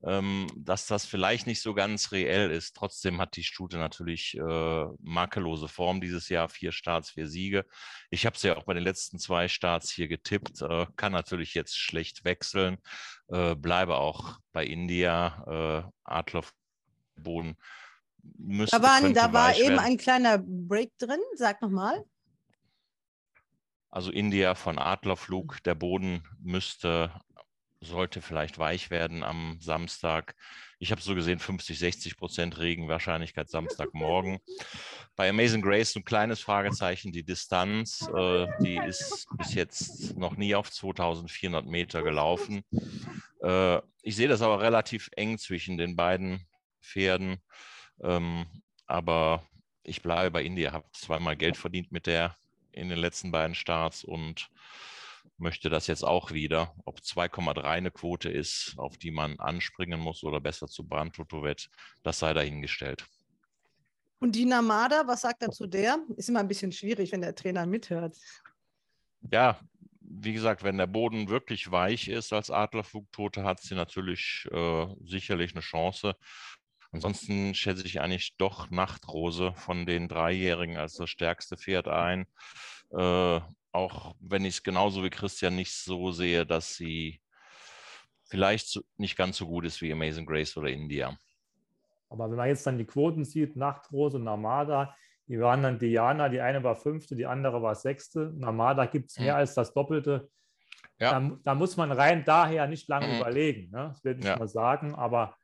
[0.04, 2.76] ähm, dass das vielleicht nicht so ganz reell ist.
[2.76, 7.66] Trotzdem hat die Stute natürlich äh, makellose Form dieses Jahr, vier Starts, vier Siege.
[8.10, 11.54] Ich habe sie ja auch bei den letzten zwei Starts hier getippt, äh, kann natürlich
[11.54, 12.78] jetzt schlecht wechseln,
[13.28, 17.58] äh, bleibe auch bei India, äh, Adlerboden.
[18.38, 19.80] Müsste, da, waren, da war eben werden.
[19.80, 22.06] ein kleiner Break drin, sag nochmal.
[23.92, 27.12] Also India von Adlerflug, der Boden müsste
[27.82, 30.36] sollte vielleicht weich werden am Samstag.
[30.80, 34.40] Ich habe so gesehen 50, 60 Prozent Regenwahrscheinlichkeit Samstagmorgen.
[35.16, 37.12] Bei Amazing Grace ein kleines Fragezeichen.
[37.12, 42.64] Die Distanz, äh, die ist bis jetzt noch nie auf 2400 Meter gelaufen.
[43.42, 46.46] Äh, ich sehe das aber relativ eng zwischen den beiden
[46.82, 47.38] Pferden.
[48.02, 48.46] Ähm,
[48.88, 49.44] aber
[49.84, 52.36] ich bleibe bei India, habe zweimal Geld verdient mit der
[52.72, 54.50] in den letzten beiden Starts und
[55.38, 56.74] möchte das jetzt auch wieder.
[56.86, 61.70] Ob 2,3 eine Quote ist, auf die man anspringen muss oder besser zu Brandtotovet,
[62.04, 63.06] das sei dahingestellt.
[64.20, 65.98] Und die Namada, was sagt er zu der?
[66.18, 68.18] Ist immer ein bisschen schwierig, wenn der Trainer mithört.
[69.32, 69.60] Ja,
[70.02, 75.54] wie gesagt, wenn der Boden wirklich weich ist als Adlerflugtote, hat sie natürlich äh, sicherlich
[75.54, 76.16] eine Chance.
[76.92, 82.26] Ansonsten schätze ich eigentlich doch Nachtrose von den Dreijährigen als das stärkste Pferd ein.
[82.92, 83.40] Äh,
[83.72, 87.22] auch wenn ich es genauso wie Christian nicht so sehe, dass sie
[88.30, 91.16] vielleicht nicht ganz so gut ist wie Amazing Grace oder India.
[92.10, 94.96] Aber wenn man jetzt dann die Quoten sieht, Nachtrose Namada,
[95.28, 98.32] die waren dann Diana, die eine war fünfte, die andere war sechste.
[98.36, 99.40] Namada gibt es mehr mhm.
[99.40, 100.28] als das Doppelte.
[100.98, 101.20] Ja.
[101.20, 103.20] Da, da, muss man rein daher nicht lange mhm.
[103.20, 103.70] überlegen.
[103.70, 103.90] Ne?
[103.90, 104.38] Das werde ich ja.
[104.38, 105.36] mal sagen, aber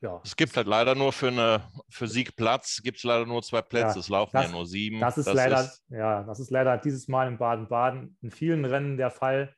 [0.00, 0.20] ja.
[0.24, 3.94] Es gibt halt leider nur für eine für Siegplatz gibt es leider nur zwei Plätze.
[3.94, 5.00] Ja, es laufen das, ja nur sieben.
[5.00, 8.64] Das ist das leider, ist, ja, das ist leider dieses Mal in Baden-Baden in vielen
[8.64, 9.54] Rennen der Fall.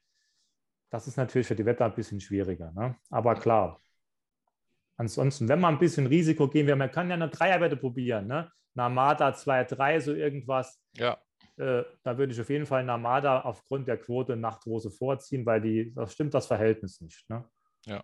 [0.90, 2.72] Das ist natürlich für die Wetter ein bisschen schwieriger.
[2.72, 2.96] Ne?
[3.10, 3.80] Aber klar.
[4.96, 8.26] Ansonsten, wenn man ein bisschen Risiko gehen will, man kann ja eine Dreierwette probieren.
[8.26, 8.50] Ne?
[8.74, 10.80] Namada 2-3, so irgendwas.
[10.94, 11.18] Ja.
[11.56, 15.94] Äh, da würde ich auf jeden Fall Namada aufgrund der Quote Nachtrose vorziehen, weil die,
[15.94, 17.28] das stimmt das Verhältnis nicht.
[17.28, 17.44] Ne?
[17.86, 18.02] Ja.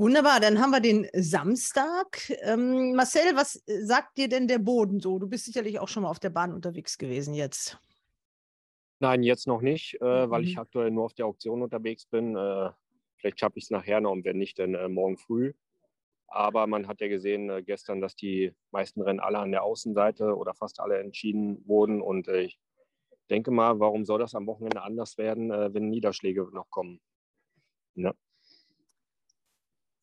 [0.00, 2.32] Wunderbar, dann haben wir den Samstag.
[2.40, 5.18] Ähm, Marcel, was äh, sagt dir denn der Boden so?
[5.18, 7.78] Du bist sicherlich auch schon mal auf der Bahn unterwegs gewesen jetzt.
[8.98, 10.30] Nein, jetzt noch nicht, äh, mhm.
[10.30, 12.34] weil ich aktuell nur auf der Auktion unterwegs bin.
[12.34, 12.70] Äh,
[13.18, 15.52] vielleicht schaffe ich es nachher noch und wenn nicht, dann äh, morgen früh.
[16.28, 20.34] Aber man hat ja gesehen äh, gestern, dass die meisten Rennen alle an der Außenseite
[20.34, 22.00] oder fast alle entschieden wurden.
[22.00, 22.58] Und äh, ich
[23.28, 27.02] denke mal, warum soll das am Wochenende anders werden, wenn Niederschläge noch kommen?
[27.96, 28.14] Ja.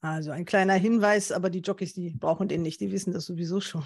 [0.01, 3.59] Also ein kleiner Hinweis, aber die Jockeys, die brauchen den nicht, die wissen das sowieso
[3.61, 3.83] schon.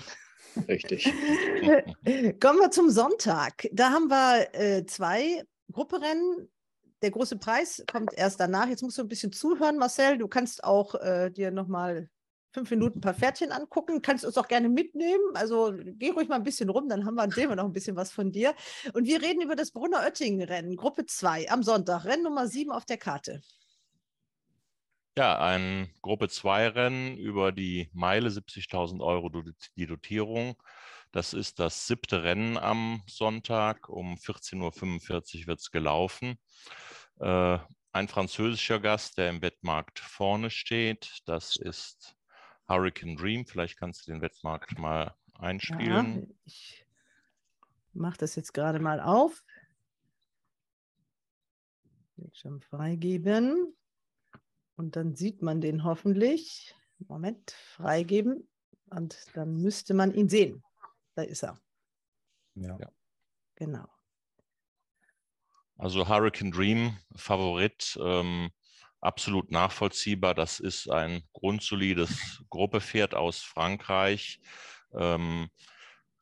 [0.68, 1.06] Richtig.
[2.40, 3.68] Kommen wir zum Sonntag.
[3.72, 6.50] Da haben wir äh, zwei Grupperennen.
[7.02, 8.68] Der große Preis kommt erst danach.
[8.68, 10.18] Jetzt musst du ein bisschen zuhören, Marcel.
[10.18, 12.10] Du kannst auch äh, dir nochmal
[12.54, 14.02] fünf Minuten ein paar Pferdchen angucken.
[14.02, 15.24] Kannst uns auch gerne mitnehmen.
[15.34, 17.96] Also geh ruhig mal ein bisschen rum, dann haben wir, sehen wir noch ein bisschen
[17.96, 18.54] was von dir.
[18.94, 22.86] Und wir reden über das Brunner Oettingen-Rennen, Gruppe 2 am Sonntag, Rennen Nummer 7 auf
[22.86, 23.42] der Karte.
[25.18, 29.30] Ja, ein Gruppe 2 Rennen über die Meile, 70.000 Euro
[29.76, 30.56] die Dotierung.
[31.12, 33.90] Das ist das siebte Rennen am Sonntag.
[33.90, 36.38] Um 14.45 Uhr wird es gelaufen.
[37.20, 37.60] Äh,
[37.92, 42.16] ein französischer Gast, der im Wettmarkt vorne steht, das ist
[42.70, 43.46] Hurricane Dream.
[43.46, 46.22] Vielleicht kannst du den Wettmarkt mal einspielen.
[46.22, 46.86] Ja, ich
[47.92, 49.44] mache das jetzt gerade mal auf.
[52.16, 53.76] Bildschirm freigeben.
[54.82, 56.74] Und dann sieht man den hoffentlich.
[57.08, 58.50] Moment, freigeben.
[58.90, 60.64] Und dann müsste man ihn sehen.
[61.14, 61.62] Da ist er.
[62.56, 62.80] Ja.
[63.54, 63.88] Genau.
[65.78, 68.50] Also Hurricane Dream, Favorit, ähm,
[69.02, 70.34] absolut nachvollziehbar.
[70.34, 74.42] Das ist ein grundsolides Gruppepferd aus Frankreich.
[74.96, 75.52] Ähm,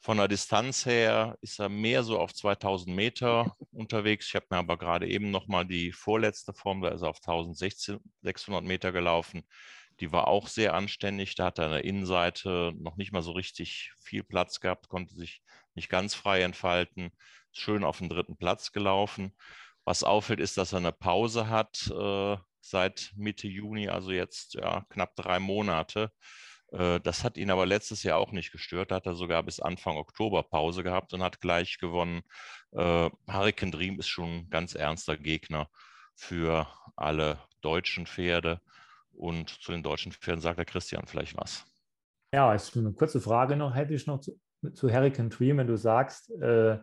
[0.01, 4.27] von der Distanz her ist er mehr so auf 2000 Meter unterwegs.
[4.27, 8.63] Ich habe mir aber gerade eben nochmal die vorletzte Form, da ist er auf 1600
[8.63, 9.43] Meter gelaufen.
[9.99, 11.35] Die war auch sehr anständig.
[11.35, 15.13] Da hat er an der Innenseite noch nicht mal so richtig viel Platz gehabt, konnte
[15.13, 15.41] sich
[15.75, 17.11] nicht ganz frei entfalten.
[17.51, 19.35] Schön auf den dritten Platz gelaufen.
[19.83, 24.85] Was auffällt, ist, dass er eine Pause hat äh, seit Mitte Juni, also jetzt ja,
[24.89, 26.11] knapp drei Monate.
[26.71, 28.91] Äh, das hat ihn aber letztes Jahr auch nicht gestört.
[28.91, 32.21] Da hat er sogar bis Anfang Oktober Pause gehabt und hat gleich gewonnen.
[32.71, 35.69] Äh, Hurricane Dream ist schon ein ganz ernster Gegner
[36.15, 38.61] für alle deutschen Pferde.
[39.11, 41.65] Und zu den deutschen Pferden sagt der Christian vielleicht was.
[42.31, 44.39] Ja, ist eine kurze Frage noch, hätte ich noch zu,
[44.73, 46.77] zu Hurricane Dream, wenn du sagst, äh,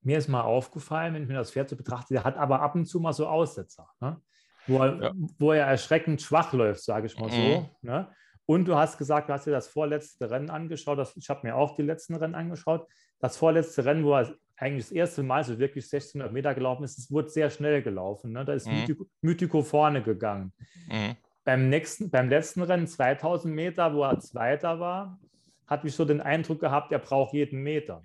[0.00, 2.74] mir ist mal aufgefallen, wenn ich mir das Pferd so betrachte, der hat aber ab
[2.74, 4.20] und zu mal so Aussetzer, ne?
[4.66, 5.12] wo, er, ja.
[5.38, 7.52] wo er erschreckend schwach läuft, sage ich mal mhm.
[7.52, 7.70] so.
[7.82, 8.08] Ne?
[8.46, 10.98] Und du hast gesagt, du hast dir das vorletzte Rennen angeschaut.
[10.98, 12.86] Das, ich habe mir auch die letzten Rennen angeschaut.
[13.20, 16.98] Das vorletzte Rennen, wo er eigentlich das erste Mal so wirklich 1600 Meter gelaufen ist,
[16.98, 18.32] es wurde sehr schnell gelaufen.
[18.32, 18.44] Ne?
[18.44, 18.80] Da ist mhm.
[18.80, 20.52] Mythico, Mythico, vorne gegangen.
[20.88, 21.16] Mhm.
[21.44, 25.18] Beim, nächsten, beim letzten Rennen, 2000 Meter, wo er Zweiter war,
[25.66, 28.04] hatte ich so den Eindruck gehabt, er braucht jeden Meter.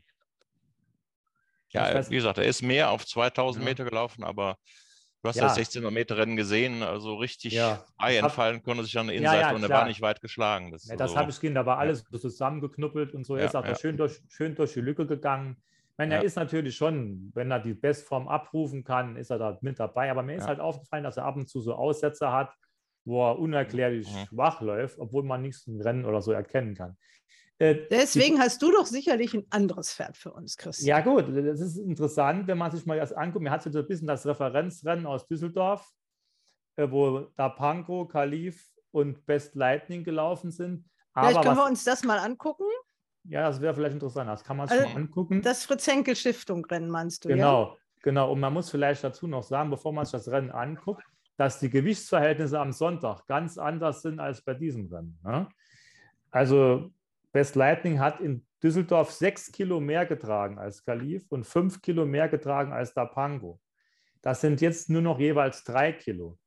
[1.70, 3.70] Ja, wie gesagt, er ist mehr auf 2000 ja.
[3.70, 4.58] Meter gelaufen, aber
[5.24, 5.44] Du hast Ja.
[5.46, 7.84] das 1600 Meter Rennen gesehen, also richtig Ja.
[7.98, 10.72] hab- entfallen konnte sich an der Ja, Innenseite ja, und er war nicht weit geschlagen.
[10.72, 13.36] Das, Ja, das also- habe ich gesehen, da war alles so zusammengeknuppelt und so.
[13.36, 13.76] Er Ja, ist ja.
[13.76, 15.58] schön, durch, schön durch die Lücke gegangen.
[15.92, 16.26] Ich meine, er Ja.
[16.26, 20.12] ist natürlich schon, wenn er die Bestform abrufen kann, ist er da mit dabei.
[20.12, 20.50] Aber mir ist Ja.
[20.50, 22.54] halt aufgefallen, dass er ab und zu so Aussätze hat,
[23.04, 24.26] wo er unerklärlich Mhm.
[24.28, 26.96] schwach läuft, obwohl man nichts im Rennen oder so erkennen kann.
[27.60, 30.88] Äh, Deswegen hast du doch sicherlich ein anderes Pferd für uns, Christian.
[30.88, 33.44] Ja, gut, das ist interessant, wenn man sich mal das anguckt.
[33.44, 35.90] Mir hat so ein bisschen das Referenzrennen aus Düsseldorf,
[36.76, 40.86] äh, wo Dapanko, Kalif und Best Lightning gelaufen sind.
[41.14, 42.66] Vielleicht Aber können wir was, uns das mal angucken.
[43.24, 44.30] ja, das wäre vielleicht interessant.
[44.30, 45.42] Das kann man sich Also, mal angucken.
[45.42, 47.36] Das Fritz-Henkel-Stiftung-Rennen meinst du, ja?
[47.36, 48.32] Genau, genau.
[48.34, 51.04] Und man muss vielleicht dazu noch sagen, bevor man sich das Rennen anguckt,
[51.38, 55.20] dass die Gewichtsverhältnisse am Sonntag ganz anders sind als bei diesem Rennen.
[55.24, 55.48] Ne?
[56.30, 56.92] Also
[57.32, 62.28] Best Lightning hat in Düsseldorf sechs Kilo mehr getragen als Kalif und fünf Kilo mehr
[62.28, 63.60] getragen als Dapango.
[64.22, 66.40] Das sind jetzt nur noch jeweils drei Kilo.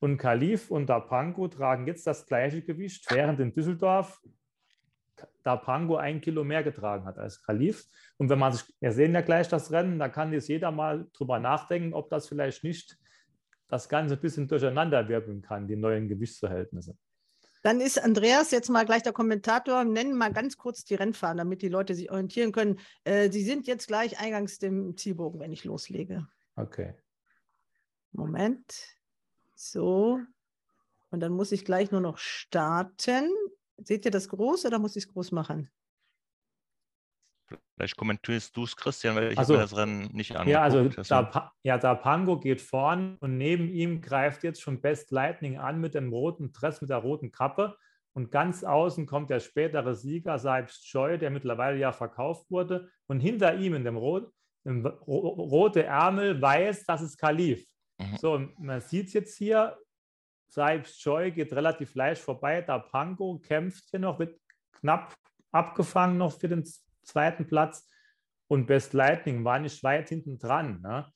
[0.00, 4.20] Und Kalif und Dapango tragen jetzt das gleiche Gewicht, während in Düsseldorf
[5.42, 7.86] Dapango ein Kilo mehr getragen hat als Kalif.
[8.16, 11.06] Und wenn man sich, wir sehen ja gleich das Rennen, da kann jetzt jeder mal
[11.12, 12.96] drüber nachdenken, ob das vielleicht nicht
[13.68, 16.96] das Ganze ein bisschen durcheinander wirbeln kann, die neuen Gewichtsverhältnisse.
[17.62, 19.84] Dann ist Andreas jetzt mal gleich der Kommentator.
[19.84, 22.78] Nennen mal ganz kurz die Rennfahrer, damit die Leute sich orientieren können.
[23.04, 26.26] Äh, Sie sind jetzt gleich eingangs dem Zielbogen, wenn ich loslege.
[26.56, 26.94] Okay.
[28.12, 28.74] Moment.
[29.54, 30.20] So.
[31.10, 33.30] Und dann muss ich gleich nur noch starten.
[33.76, 35.70] Seht ihr das groß oder muss ich es groß machen?
[37.74, 39.52] Vielleicht kommentierst du es, Christian, weil ich Ach habe so.
[39.54, 40.50] mir das Rennen nicht angeguckt.
[40.50, 45.58] Ja, also da, ja, Dapango geht vorn und neben ihm greift jetzt schon Best Lightning
[45.58, 47.76] an mit dem roten Dress, mit der roten Kappe.
[48.14, 52.90] Und ganz außen kommt der spätere Sieger, Saibs Joy, der mittlerweile ja verkauft wurde.
[53.06, 54.32] Und hinter ihm in dem, Rot,
[54.64, 57.64] im ro rote Ärmel weiß, das ist Kalif.
[57.98, 58.16] Mhm.
[58.16, 59.78] So, man sieht es jetzt hier,
[60.48, 62.60] Saibs Joy geht relativ leicht vorbei.
[62.62, 64.36] Dapango kämpft hier noch, wird
[64.72, 65.14] knapp
[65.52, 66.64] abgefangen noch für den
[67.02, 67.88] zweiten Platz.
[68.48, 70.80] Und Best Lightning war nicht weit hinten dran.
[70.80, 71.06] Ne?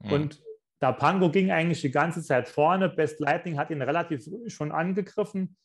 [0.00, 0.12] Mhm.
[0.12, 0.42] Und
[0.78, 2.88] Dapango ging eigentlich die ganze Zeit vorne.
[2.88, 5.56] Best Lightning hat ihn relativ früh schon angegriffen.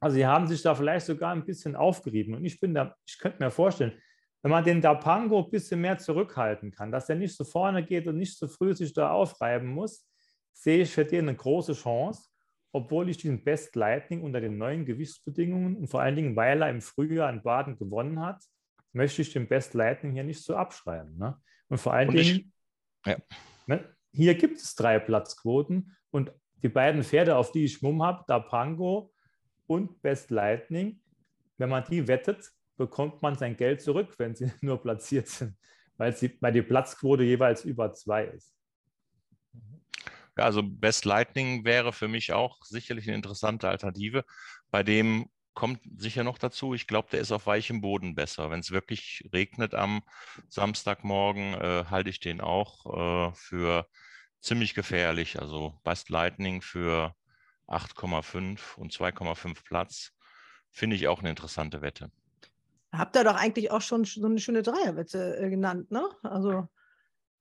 [0.00, 2.34] Also sie haben sich da vielleicht sogar ein bisschen aufgerieben.
[2.34, 3.98] Und ich bin da, ich könnte mir vorstellen,
[4.42, 8.06] wenn man den Dapango ein bisschen mehr zurückhalten kann, dass er nicht so vorne geht
[8.06, 10.06] und nicht so früh sich da aufreiben muss,
[10.52, 12.28] sehe ich für den eine große Chance,
[12.72, 16.70] obwohl ich den Best Lightning unter den neuen Gewichtsbedingungen und vor allen Dingen, weil er
[16.70, 18.42] im Frühjahr in Baden gewonnen hat,
[18.96, 21.16] möchte ich den Best Lightning hier nicht so abschreiben.
[21.18, 21.40] Ne?
[21.68, 22.52] Und vor allen Und ich- Dingen,
[23.04, 23.16] ja.
[23.66, 26.32] ne, hier gibt es drei Platzquoten und
[26.62, 29.12] die beiden Pferde, auf die ich Mumm habe, Dapango
[29.66, 31.00] und Best Lightning,
[31.58, 35.56] wenn man die wettet, bekommt man sein Geld zurück, wenn sie nur platziert sind,
[35.98, 38.54] weil, sie, weil die Platzquote jeweils über zwei ist.
[40.38, 44.24] Ja, also Best Lightning wäre für mich auch sicherlich eine interessante Alternative.
[44.70, 48.50] Bei dem kommt sicher noch dazu, ich glaube, der ist auf weichem Boden besser.
[48.50, 50.02] Wenn es wirklich regnet am
[50.48, 53.88] Samstagmorgen, äh, halte ich den auch äh, für
[54.40, 55.40] ziemlich gefährlich.
[55.40, 57.14] Also Best Lightning für
[57.68, 60.12] 8,5 und 2,5 Platz
[60.70, 62.10] finde ich auch eine interessante Wette.
[62.92, 66.06] Habt ihr doch eigentlich auch schon so eine schöne Dreierwette äh, genannt, ne?
[66.22, 66.68] Also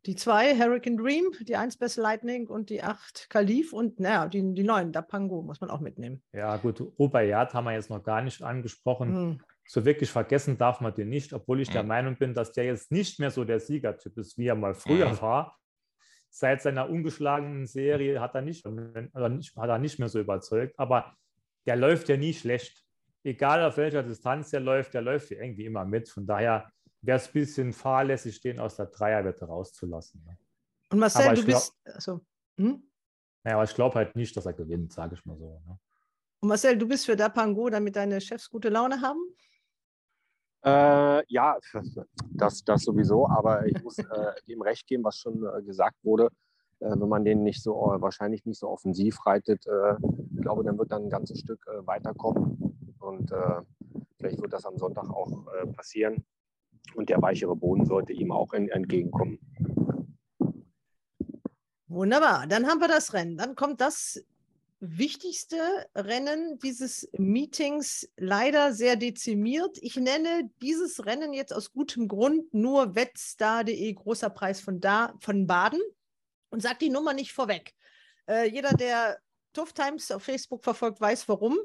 [0.05, 4.53] die zwei, Hurricane Dream, die 1 Best Lightning und die 8 Kalif und naja, die,
[4.53, 6.21] die 9, Dapango muss man auch mitnehmen.
[6.31, 9.15] Ja, gut, Rubaiyat haben wir jetzt noch gar nicht angesprochen.
[9.15, 9.41] Hm.
[9.67, 11.87] So wirklich vergessen darf man den nicht, obwohl ich der Mhm.
[11.89, 15.09] Meinung bin, dass der jetzt nicht mehr so der Siegertyp ist, wie er mal früher
[15.09, 15.21] Mhm.
[15.21, 15.57] war.
[16.29, 20.77] Seit seiner ungeschlagenen Serie hat er nicht, oder nicht, hat er nicht mehr so überzeugt,
[20.77, 21.15] aber
[21.65, 22.83] der läuft ja nie schlecht.
[23.23, 26.09] Egal auf welcher Distanz der läuft, der läuft ja irgendwie immer mit.
[26.09, 26.69] Von daher
[27.05, 30.23] wäre es ein bisschen fahrlässig, den aus der Dreierwette rauszulassen.
[30.25, 30.37] ne?
[30.91, 31.95] Und Marcel, Aber du ich glaub- bist.
[31.95, 32.21] Also,
[32.57, 32.83] hm?
[33.43, 35.61] Naja, aber ich glaube halt nicht, dass er gewinnt, sage ich mal so.
[35.67, 35.79] Ne?
[36.41, 39.19] Und Marcel, du bist für Dapango, damit deine Chefs gute Laune haben?
[40.63, 41.57] Äh, ja,
[42.31, 44.05] das, das sowieso, aber ich muss äh,
[44.47, 46.29] dem recht geben, was schon äh, gesagt wurde.
[46.79, 49.95] Äh, wenn man den nicht so äh, wahrscheinlich nicht so offensiv reitet, äh,
[50.35, 52.95] ich glaube, dann wird dann ein ganzes Stück äh, weiterkommen.
[52.99, 53.61] Und äh,
[54.17, 56.25] vielleicht wird das am Sonntag auch äh, passieren.
[56.93, 59.39] Und der weichere Boden sollte ihm auch en- entgegenkommen.
[61.87, 63.37] Wunderbar, dann haben wir das Rennen.
[63.37, 64.23] Dann kommt das
[64.79, 65.57] wichtigste
[65.95, 69.77] Rennen dieses Meetings, leider sehr dezimiert.
[69.81, 75.47] Ich nenne dieses Rennen jetzt aus gutem Grund nur wettstar.de, großer Preis von, da, von
[75.47, 75.81] Baden
[76.49, 77.73] und sage die Nummer nicht vorweg.
[78.27, 79.17] Äh, jeder, der
[79.53, 81.57] Tough Times auf Facebook verfolgt, weiß warum.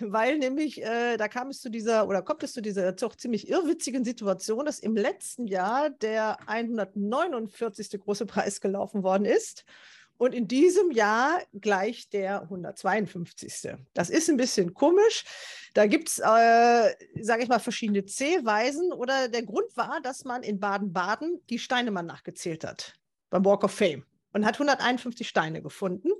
[0.00, 3.48] Weil nämlich äh, da kam es zu dieser oder kommt es zu dieser doch ziemlich
[3.48, 8.00] irrwitzigen Situation, dass im letzten Jahr der 149.
[8.00, 9.64] große Preis gelaufen worden ist.
[10.16, 13.76] Und in diesem Jahr gleich der 152.
[13.94, 15.24] Das ist ein bisschen komisch.
[15.74, 18.92] Da gibt es, äh, sage ich mal, verschiedene C-Weisen.
[18.92, 22.94] Oder der Grund war, dass man in Baden-Baden die Steine mal nachgezählt hat
[23.30, 26.10] beim Walk of Fame und hat 151 Steine gefunden.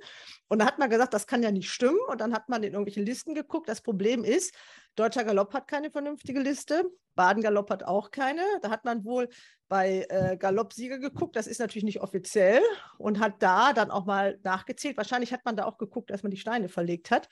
[0.48, 1.98] Und da hat man gesagt, das kann ja nicht stimmen.
[2.08, 3.68] Und dann hat man in irgendwelchen Listen geguckt.
[3.68, 4.54] Das Problem ist,
[4.96, 6.84] Deutscher Galopp hat keine vernünftige Liste.
[7.14, 8.42] Baden-Galopp hat auch keine.
[8.62, 9.28] Da hat man wohl
[9.68, 11.36] bei äh, Galoppsieger geguckt.
[11.36, 12.62] Das ist natürlich nicht offiziell
[12.96, 14.96] und hat da dann auch mal nachgezählt.
[14.96, 17.28] Wahrscheinlich hat man da auch geguckt, dass man die Steine verlegt hat.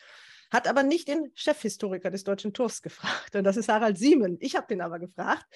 [0.52, 3.34] Hat aber nicht den Chefhistoriker des Deutschen Tours gefragt.
[3.34, 4.36] Und das ist Harald Siemen.
[4.40, 5.46] Ich habe den aber gefragt.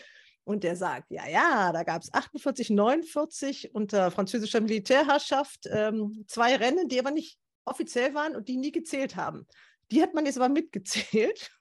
[0.50, 6.56] Und der sagt, ja, ja, da gab es 48, 49 unter französischer Militärherrschaft ähm, zwei
[6.56, 9.46] Rennen, die aber nicht offiziell waren und die nie gezählt haben.
[9.92, 11.52] Die hat man jetzt aber mitgezählt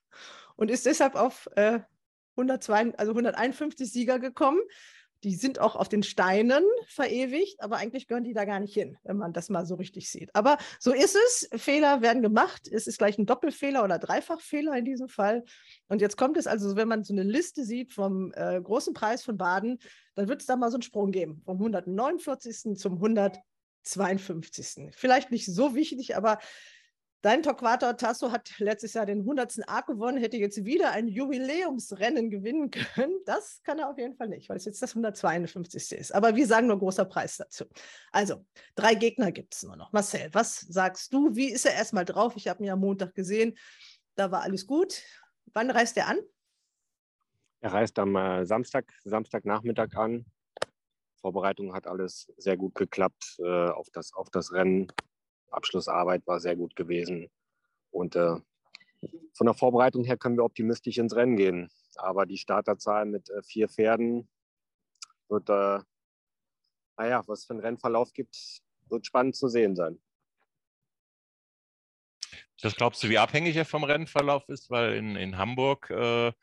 [0.55, 1.81] und ist deshalb auf äh,
[2.35, 4.59] 102, also 151 Sieger gekommen.
[5.23, 8.97] Die sind auch auf den Steinen verewigt, aber eigentlich gehören die da gar nicht hin,
[9.03, 10.33] wenn man das mal so richtig sieht.
[10.33, 11.49] Aber so ist es.
[11.61, 12.67] Fehler werden gemacht.
[12.71, 15.43] Es ist gleich ein Doppelfehler oder Dreifachfehler in diesem Fall.
[15.87, 19.23] Und jetzt kommt es also, wenn man so eine Liste sieht vom äh, großen Preis
[19.23, 19.79] von Baden,
[20.15, 22.77] dann wird es da mal so einen Sprung geben, vom 149.
[22.77, 24.91] zum 152.
[24.95, 26.39] Vielleicht nicht so wichtig, aber
[27.21, 29.67] Dein Torquato Tasso hat letztes Jahr den 100.
[29.67, 33.19] Arc gewonnen, hätte jetzt wieder ein Jubiläumsrennen gewinnen können.
[33.25, 35.99] Das kann er auf jeden Fall nicht, weil es jetzt das 152.
[35.99, 36.15] ist.
[36.15, 37.65] Aber wir sagen nur großer Preis dazu.
[38.13, 38.45] Also,
[38.75, 39.91] drei Gegner gibt es nur noch.
[39.91, 41.35] Marcel, was sagst du?
[41.35, 42.33] Wie ist er erstmal drauf?
[42.37, 43.57] Ich habe ihn am Montag gesehen.
[44.15, 45.01] Da war alles gut.
[45.53, 46.19] Wann reist er an?
[47.59, 50.25] Er reist am äh, Samstag, Samstagnachmittag an.
[51.19, 54.87] Vorbereitung hat alles sehr gut geklappt äh, auf, das, auf das Rennen.
[55.51, 57.29] Abschlussarbeit war sehr gut gewesen.
[57.91, 58.35] Und äh,
[59.33, 61.69] von der Vorbereitung her können wir optimistisch ins Rennen gehen.
[61.95, 64.29] Aber die Starterzahl mit äh, vier Pferden
[65.27, 65.79] wird, äh,
[66.97, 69.99] naja, was für einen Rennverlauf gibt, wird spannend zu sehen sein.
[72.61, 74.69] Das glaubst du, wie abhängig er vom Rennverlauf ist?
[74.69, 76.33] Weil in, in Hamburg, äh,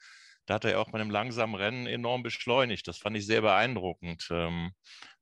[0.46, 2.86] da hat er ja auch bei einem langsamen Rennen enorm beschleunigt.
[2.88, 4.28] Das fand ich sehr beeindruckend.
[4.30, 4.70] Ähm,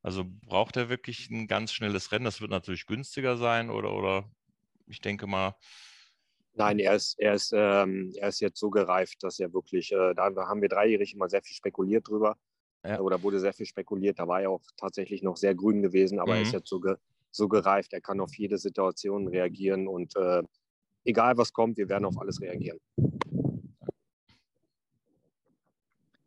[0.02, 2.26] also braucht er wirklich ein ganz schnelles Rennen?
[2.26, 4.30] Das wird natürlich günstiger sein oder, oder
[4.86, 5.54] ich denke mal.
[6.52, 10.14] Nein, er ist, er ist, ähm, er ist jetzt so gereift, dass er wirklich, äh,
[10.14, 12.36] da haben wir dreijährig immer sehr viel spekuliert drüber.
[12.86, 13.00] Ja.
[13.00, 14.18] Oder wurde sehr viel spekuliert.
[14.18, 16.36] Da war er auch tatsächlich noch sehr grün gewesen, aber mhm.
[16.36, 16.58] er ist mhm.
[16.58, 16.96] jetzt so, ge,
[17.30, 17.94] so gereift.
[17.94, 20.42] Er kann auf jede Situation reagieren und äh,
[21.04, 22.78] egal was kommt, wir werden auf alles reagieren.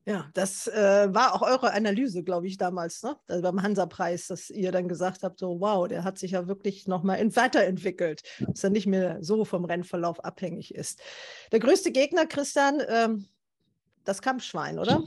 [0.08, 3.18] Ja, das äh, war auch eure Analyse, glaube ich, damals, ne?
[3.28, 6.88] Also beim Hansa-Preis, dass ihr dann gesagt habt, so wow, der hat sich ja wirklich
[6.88, 11.02] nochmal weiterentwickelt, dass er nicht mehr so vom Rennverlauf abhängig ist.
[11.52, 13.26] Der größte Gegner, Christian, ähm,
[14.06, 15.04] das Kampfschwein, oder?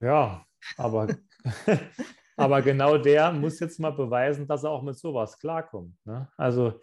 [0.00, 0.44] Ja,
[0.76, 1.06] aber,
[2.36, 5.94] aber genau der muss jetzt mal beweisen, dass er auch mit sowas klarkommt.
[6.04, 6.28] Ne?
[6.36, 6.80] Also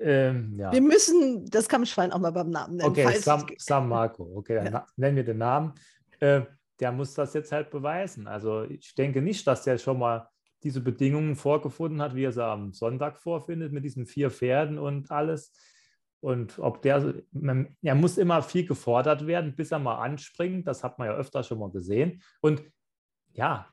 [0.00, 0.72] ähm, ja.
[0.72, 2.90] Wir müssen das Kampfschwein auch mal beim Namen nennen.
[2.90, 4.24] Okay, Sam, Sam Marco.
[4.36, 4.86] Okay, dann ja.
[4.96, 5.74] nennen wir den Namen.
[6.20, 6.42] Äh,
[6.80, 8.26] der muss das jetzt halt beweisen.
[8.26, 10.28] Also ich denke nicht, dass der schon mal
[10.62, 15.10] diese Bedingungen vorgefunden hat, wie er sie am Sonntag vorfindet, mit diesen vier Pferden und
[15.10, 15.52] alles.
[16.20, 17.14] Und ob der,
[17.82, 20.66] er muss immer viel gefordert werden, bis er mal anspringt.
[20.66, 22.22] Das hat man ja öfter schon mal gesehen.
[22.40, 22.62] Und
[23.34, 23.68] ja,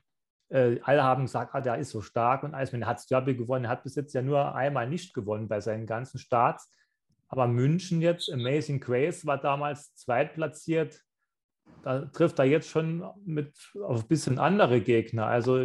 [0.48, 3.64] äh, alle haben gesagt, ah, der ist so stark und Eismann hat das Derby gewonnen.
[3.64, 6.70] Er hat bis jetzt ja nur einmal nicht gewonnen bei seinen ganzen Starts.
[7.28, 11.02] Aber München jetzt, Amazing Grace war damals zweitplatziert,
[11.82, 15.26] da trifft er jetzt schon mit auf ein bisschen andere Gegner.
[15.26, 15.58] Also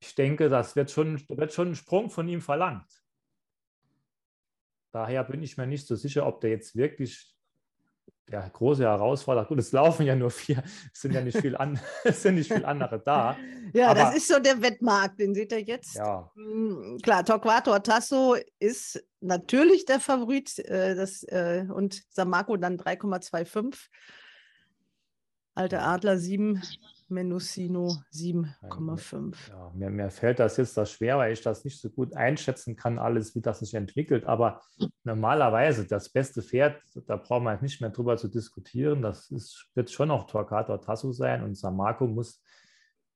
[0.00, 3.02] ich denke, das wird schon, wird schon ein Sprung von ihm verlangt.
[4.90, 7.34] Daher bin ich mir nicht so sicher, ob der jetzt wirklich
[8.28, 10.62] der große Herausforderer, gut, es laufen ja nur vier,
[10.92, 13.36] es sind ja nicht viel, an, es sind nicht viel andere da.
[13.74, 15.94] Ja, aber, das ist so der Wettmarkt, den seht ihr jetzt.
[15.94, 16.30] Ja.
[16.34, 23.88] Hm, klar, Torquato Tasso ist natürlich der Favorit äh, das, äh, und Samako dann 3,25.
[25.54, 26.62] Alter Adler 7,
[27.08, 29.50] Menusino 7,5.
[29.50, 32.74] Ja, mir, mir fällt das jetzt das schwer, weil ich das nicht so gut einschätzen
[32.74, 34.24] kann, alles, wie das sich entwickelt.
[34.24, 34.62] Aber
[35.04, 39.02] normalerweise das beste Pferd, da brauchen wir nicht mehr drüber zu diskutieren.
[39.02, 42.42] Das ist, wird schon auch Torquato Tasso sein und Samako muss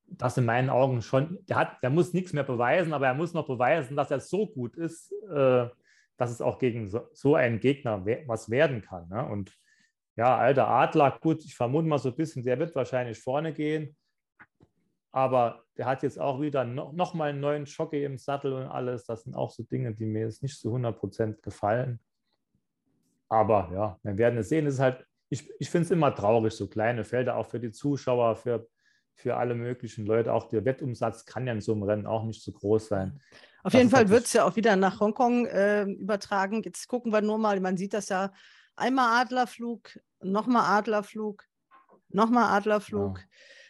[0.09, 3.34] das in meinen Augen schon, der, hat, der muss nichts mehr beweisen, aber er muss
[3.34, 5.68] noch beweisen, dass er so gut ist, äh,
[6.16, 9.09] dass es auch gegen so, so einen Gegner was werden kann.
[9.09, 9.26] Ne?
[9.26, 9.53] Und
[10.17, 13.97] ja, alter Adler, gut, ich vermute mal so ein bisschen, der wird wahrscheinlich vorne gehen.
[15.12, 18.67] Aber der hat jetzt auch wieder no, noch mal einen neuen Jockey im Sattel und
[18.67, 19.05] alles.
[19.05, 22.01] Das sind auch so Dinge, die mir jetzt nicht zu 100% gefallen.
[23.29, 24.67] Aber ja, wir werden es sehen.
[24.67, 27.71] Es ist halt, ich, ich finde es immer traurig, so kleine Felder, auch für die
[27.71, 28.67] Zuschauer, für
[29.17, 30.33] für alle möglichen Leute.
[30.33, 33.19] Auch der Wettumsatz kann ja in so einem Rennen auch nicht so groß sein.
[33.64, 36.62] Auf jeden Fall wird es ja auch wieder nach Hongkong äh, übertragen.
[36.62, 38.31] Jetzt gucken wir nur mal, man sieht das ja,
[38.77, 41.45] einmal Adlerflug, nochmal Adlerflug,
[42.09, 43.20] nochmal Adlerflug.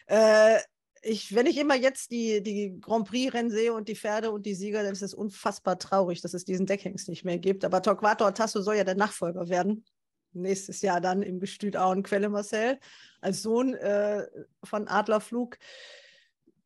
[0.09, 0.57] Ja.
[0.57, 0.61] Äh,
[1.03, 4.55] ich, wenn ich immer jetzt die, die Grand Prix-Rennen sehe und die Pferde und die
[4.55, 7.65] Sieger, dann ist es unfassbar traurig, dass es diesen Deckhengst nicht mehr gibt.
[7.65, 9.85] Aber Torquato Tasso soll ja der Nachfolger werden.
[10.33, 12.79] Nächstes Jahr dann im Gestüt Auenquelle Marcel,
[13.21, 14.27] als Sohn äh,
[14.65, 15.57] von Adlerflug.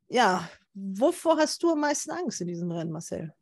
[0.09, 3.34] Ja, wovor hast du am meisten Angst in diesem Rennen, Marcel?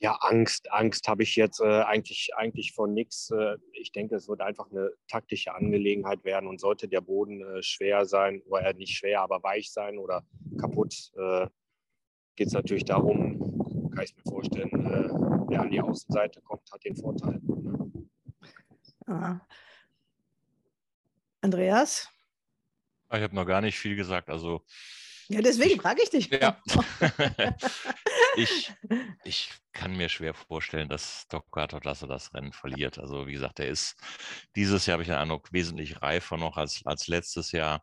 [0.00, 3.30] Ja, Angst, Angst habe ich jetzt äh, eigentlich, eigentlich von nichts.
[3.30, 7.62] Äh, ich denke, es wird einfach eine taktische Angelegenheit werden und sollte der Boden äh,
[7.62, 10.24] schwer sein, oder nicht schwer, aber weich sein oder
[10.60, 11.48] kaputt, äh,
[12.36, 15.08] geht es natürlich darum, kann ich mir vorstellen, äh,
[15.48, 17.40] wer an die Außenseite kommt, hat den Vorteil.
[17.42, 17.90] Ne?
[19.06, 19.40] Ah.
[21.40, 22.08] Andreas?
[23.10, 24.28] Ich habe noch gar nicht viel gesagt.
[24.28, 24.62] Also
[25.28, 26.30] ja, deswegen frage ich dich.
[26.30, 26.60] Ja.
[28.36, 28.72] ich,
[29.24, 32.98] ich kann mir schwer vorstellen, dass Torquato Tasso das Rennen verliert.
[32.98, 33.96] Also wie gesagt, er ist
[34.56, 37.82] dieses Jahr, habe ich den Eindruck, wesentlich reifer noch als, als letztes Jahr.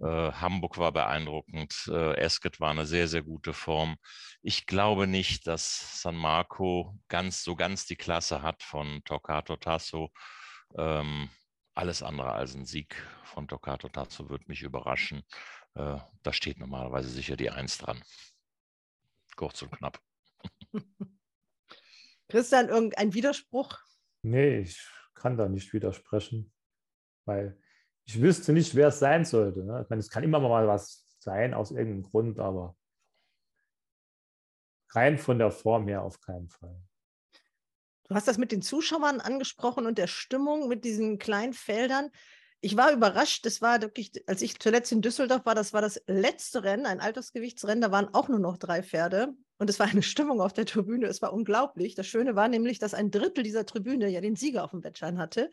[0.00, 3.96] Äh, Hamburg war beeindruckend, äh, Esket war eine sehr, sehr gute Form.
[4.42, 10.10] Ich glaube nicht, dass San Marco ganz so ganz die Klasse hat von Torquato Tasso.
[10.76, 11.30] Ähm,
[11.74, 15.22] alles andere als ein Sieg von Torquato Tasso würde mich überraschen.
[15.74, 18.02] Äh, da steht normalerweise sicher die Eins dran.
[19.36, 20.00] Kurz und knapp.
[22.28, 23.78] Christian, irgendein Widerspruch?
[24.22, 26.52] Nee, ich kann da nicht widersprechen,
[27.24, 27.58] weil
[28.04, 29.64] ich wüsste nicht, wer es sein sollte.
[29.64, 29.82] Ne?
[29.82, 32.76] Ich meine, es kann immer mal was sein aus irgendeinem Grund, aber
[34.90, 36.82] rein von der Form her auf keinen Fall.
[38.04, 42.10] Du hast das mit den Zuschauern angesprochen und der Stimmung mit diesen kleinen Feldern
[42.64, 43.44] ich war überrascht.
[43.44, 47.00] Das war wirklich, als ich zuletzt in Düsseldorf war, das war das letzte Rennen, ein
[47.00, 47.82] Altersgewichtsrennen.
[47.82, 49.34] Da waren auch nur noch drei Pferde.
[49.58, 51.06] Und es war eine Stimmung auf der Tribüne.
[51.06, 51.96] Es war unglaublich.
[51.96, 55.18] Das Schöne war nämlich, dass ein Drittel dieser Tribüne ja den Sieger auf dem Wettschein
[55.18, 55.50] hatte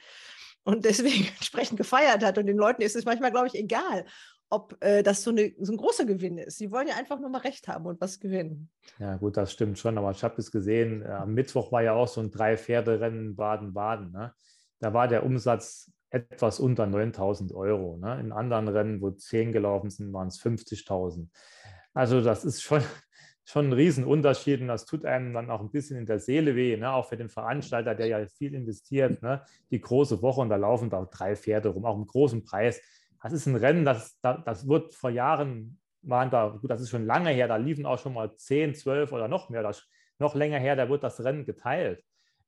[0.63, 2.37] und deswegen entsprechend gefeiert hat.
[2.37, 4.05] Und den Leuten ist es manchmal, glaube ich, egal,
[4.51, 6.59] ob äh, das so, eine, so ein großer Gewinn ist.
[6.59, 8.69] Sie wollen ja einfach nur mal recht haben und was gewinnen.
[8.99, 9.97] Ja, gut, das stimmt schon.
[9.97, 14.11] Aber ich habe es gesehen, äh, am Mittwoch war ja auch so ein Drei-Pferde-Rennen Baden-Baden.
[14.11, 14.33] Ne?
[14.79, 17.97] Da war der Umsatz etwas unter 9000 Euro.
[17.97, 18.19] Ne?
[18.19, 21.27] In anderen Rennen, wo 10 gelaufen sind, waren es 50.000.
[21.93, 22.81] Also das ist schon,
[23.45, 26.77] schon ein Riesenunterschied und das tut einem dann auch ein bisschen in der Seele weh,
[26.77, 26.91] ne?
[26.91, 29.21] auch für den Veranstalter, der ja viel investiert.
[29.21, 29.43] Ne?
[29.71, 32.81] Die große Woche und da laufen da drei Pferde rum, auch im großen Preis.
[33.21, 37.05] Das ist ein Rennen, das, das wird vor Jahren, waren da, gut, das ist schon
[37.05, 39.85] lange her, da liefen auch schon mal 10, 12 oder noch mehr, das,
[40.19, 42.03] noch länger her, da wird das Rennen geteilt.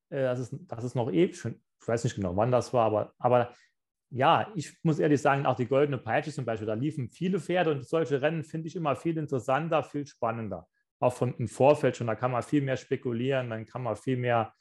[0.10, 2.86] Äh, das ist, das ist noch eh schon ich weiß nicht genau, wann das war,
[2.86, 3.52] aber, aber
[4.10, 7.72] ja, ich muss ehrlich sagen, auch die Goldene Peitsche zum Beispiel, da liefen viele Pferde
[7.72, 10.68] und solche Rennen finde ich immer viel interessanter, viel spannender.
[11.00, 14.18] Auch von im Vorfeld schon, da kann man viel mehr spekulieren, dann kann man viel
[14.18, 14.54] mehr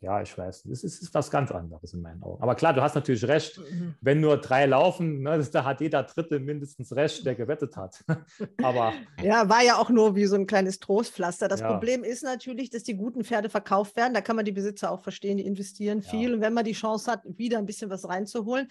[0.00, 2.42] ja, ich weiß, es ist, ist, was ganz anderes in meinen Augen.
[2.42, 3.94] Aber klar, du hast natürlich recht, mhm.
[4.00, 8.04] wenn nur drei laufen, ne, da hat jeder Dritte mindestens recht, der gewettet hat.
[8.62, 8.92] Aber
[9.22, 11.48] ja, war ja auch nur wie so ein kleines Trostpflaster.
[11.48, 11.72] Das ja.
[11.72, 14.12] Problem ist natürlich, dass die guten Pferde verkauft werden.
[14.12, 16.30] Da kann man die Besitzer auch verstehen, die investieren viel.
[16.30, 16.34] Ja.
[16.36, 18.68] Und wenn man die Chance hat, wieder ein bisschen was reinzuholen,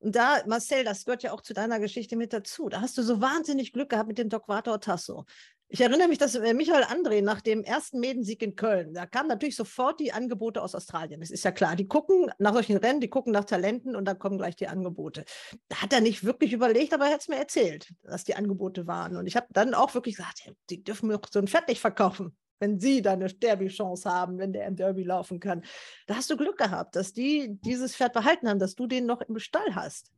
[0.00, 2.68] und da, Marcel, das gehört ja auch zu deiner Geschichte mit dazu.
[2.68, 5.24] Da hast du so wahnsinnig Glück gehabt mit dem Docvator Tasso.
[5.70, 9.28] Ich erinnere mich, dass äh, Michael André nach dem ersten Medensieg in Köln, da kamen
[9.28, 11.20] natürlich sofort die Angebote aus Australien.
[11.20, 11.76] Das ist ja klar.
[11.76, 15.26] Die gucken nach solchen Rennen, die gucken nach Talenten und dann kommen gleich die Angebote.
[15.68, 18.86] Da hat er nicht wirklich überlegt, aber er hat es mir erzählt, dass die Angebote
[18.86, 19.18] waren.
[19.18, 22.34] Und ich habe dann auch wirklich gesagt, die dürfen mir so ein Pferd nicht verkaufen,
[22.60, 25.62] wenn sie da eine Derby-Chance haben, wenn der im Derby laufen kann.
[26.06, 29.20] Da hast du Glück gehabt, dass die dieses Pferd behalten haben, dass du den noch
[29.20, 30.10] im Stall hast.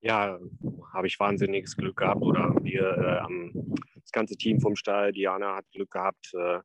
[0.00, 0.38] Ja,
[0.92, 3.74] habe ich wahnsinniges Glück gehabt oder wir äh, am
[4.08, 6.32] das ganze Team vom Stall, Diana hat Glück gehabt.
[6.32, 6.60] Äh,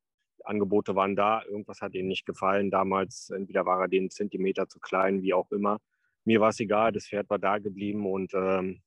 [0.46, 2.72] Angebote waren da, irgendwas hat ihnen nicht gefallen.
[2.72, 5.80] Damals, entweder war er den Zentimeter zu klein, wie auch immer.
[6.24, 8.82] Mir war es egal, das Pferd war da geblieben und ähm,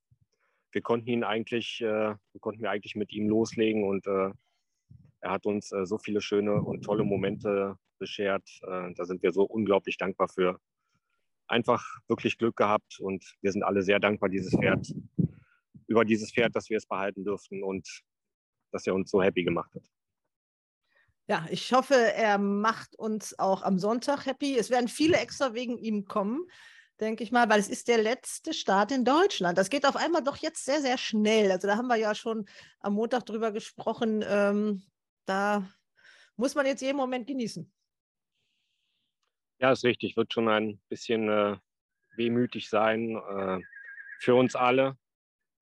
[0.72, 4.30] wir konnten ihn eigentlich, äh, wir konnten eigentlich mit ihm loslegen und äh,
[5.20, 8.48] er hat uns äh, so viele schöne und tolle Momente beschert.
[8.62, 10.58] Äh, da sind wir so unglaublich dankbar für.
[11.46, 14.92] Einfach wirklich Glück gehabt und wir sind alle sehr dankbar, dieses Pferd,
[15.86, 18.02] über dieses Pferd, dass wir es behalten durften und
[18.76, 19.82] dass er uns so happy gemacht hat.
[21.28, 24.56] Ja, ich hoffe, er macht uns auch am Sonntag happy.
[24.56, 26.46] Es werden viele extra wegen ihm kommen,
[27.00, 29.58] denke ich mal, weil es ist der letzte Start in Deutschland.
[29.58, 31.50] Das geht auf einmal doch jetzt sehr, sehr schnell.
[31.50, 32.46] Also da haben wir ja schon
[32.78, 34.22] am Montag drüber gesprochen.
[34.28, 34.84] Ähm,
[35.24, 35.66] da
[36.36, 37.72] muss man jetzt jeden Moment genießen.
[39.58, 40.16] Ja, ist richtig.
[40.16, 41.56] Wird schon ein bisschen äh,
[42.14, 43.58] wehmütig sein äh,
[44.20, 44.96] für uns alle.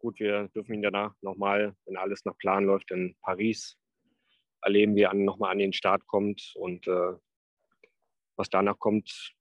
[0.05, 3.78] Gut, wir dürfen ihn danach nochmal, wenn alles nach Plan läuft, in Paris
[4.60, 6.52] erleben, wie er nochmal an den Start kommt.
[6.56, 7.14] Und äh,
[8.36, 9.32] was danach kommt,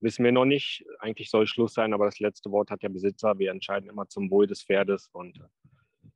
[0.00, 0.86] wissen wir noch nicht.
[1.00, 3.38] Eigentlich soll Schluss sein, aber das letzte Wort hat der Besitzer.
[3.38, 5.10] Wir entscheiden immer zum Wohl des Pferdes.
[5.12, 5.44] Und äh,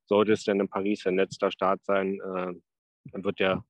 [0.07, 2.55] sollte es denn in Paris ein letzter Start sein, äh,
[3.13, 3.67] dann wird er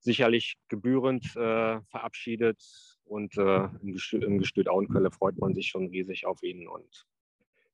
[0.00, 2.60] sicherlich gebührend äh, verabschiedet.
[3.04, 6.66] Und äh, im, Gestüt, im Gestüt Auenkölle freut man sich schon riesig auf ihn.
[6.66, 7.06] Und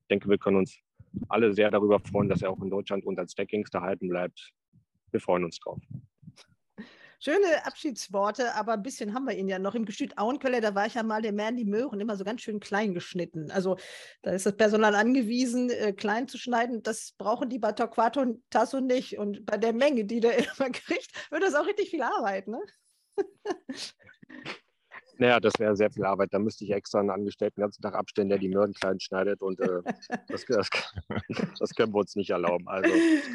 [0.03, 0.83] ich denke, wir können uns
[1.29, 4.53] alle sehr darüber freuen, dass er auch in Deutschland unter Stackings erhalten bleibt.
[5.11, 5.81] Wir freuen uns drauf.
[7.23, 9.75] Schöne Abschiedsworte, aber ein bisschen haben wir ihn ja noch.
[9.75, 12.61] Im Gestüt Auenkölle, da war ich ja mal der Mandy Möhren, immer so ganz schön
[12.61, 13.51] klein geschnitten.
[13.51, 13.77] Also
[14.23, 16.83] da ist das Personal angewiesen, äh, klein zu schneiden.
[16.83, 19.19] Das brauchen die bei Torquato und Tasso nicht.
[19.19, 22.63] Und bei der Menge, die der immer kriegt, wird das auch richtig viel Arbeit, ne?
[25.21, 26.33] Naja, das wäre sehr viel Arbeit.
[26.33, 29.43] Da müsste ich extra einen Angestellten den ganzen Tag abstellen, der die Möhren klein schneidet.
[29.43, 29.83] Und äh,
[30.29, 30.71] das, das,
[31.59, 32.67] das, können wir uns nicht erlauben.
[32.67, 32.91] Also,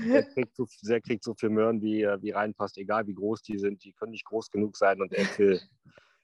[0.08, 3.60] der kriegt so, der kriegt so viel Möhren, wie, wie reinpasst, egal wie groß die
[3.60, 3.84] sind.
[3.84, 5.00] Die können nicht groß genug sein.
[5.00, 5.62] Und der, will,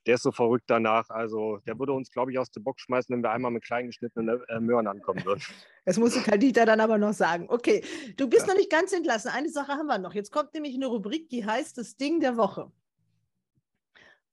[0.07, 1.11] der ist so verrückt danach.
[1.11, 3.85] Also, der würde uns, glaube ich, aus der Box schmeißen, wenn wir einmal mit klein
[3.85, 5.43] geschnittenen äh, Möhren ankommen würden.
[5.83, 7.47] Das musste Kaldita dann aber noch sagen.
[7.49, 7.83] Okay,
[8.15, 8.53] du bist ja.
[8.53, 9.31] noch nicht ganz entlassen.
[9.31, 10.13] Eine Sache haben wir noch.
[10.13, 12.71] Jetzt kommt nämlich eine Rubrik, die heißt das Ding der Woche.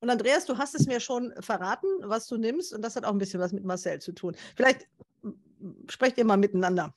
[0.00, 3.12] Und Andreas, du hast es mir schon verraten, was du nimmst, und das hat auch
[3.12, 4.36] ein bisschen was mit Marcel zu tun.
[4.54, 4.86] Vielleicht
[5.88, 6.94] sprecht ihr mal miteinander.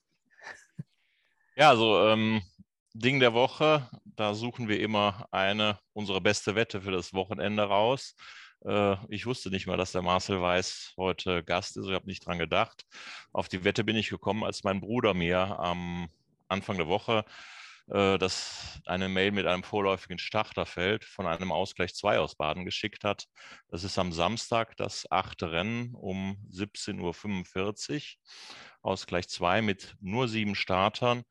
[1.56, 2.42] Ja, also ähm,
[2.94, 8.16] Ding der Woche, da suchen wir immer eine, unsere beste Wette für das Wochenende raus.
[8.66, 11.88] Äh, ich wusste nicht mal, dass der Marcel Weiß heute Gast ist.
[11.88, 12.86] Ich habe nicht dran gedacht.
[13.32, 16.10] Auf die Wette bin ich gekommen, als mein Bruder mir am
[16.48, 17.26] Anfang der Woche
[17.92, 23.04] äh, das eine Mail mit einem vorläufigen Starterfeld von einem Ausgleich 2 aus Baden geschickt
[23.04, 23.26] hat.
[23.68, 28.02] Das ist am Samstag das achte Rennen um 17.45 Uhr.
[28.84, 31.24] Ausgleich 2 mit nur sieben Startern.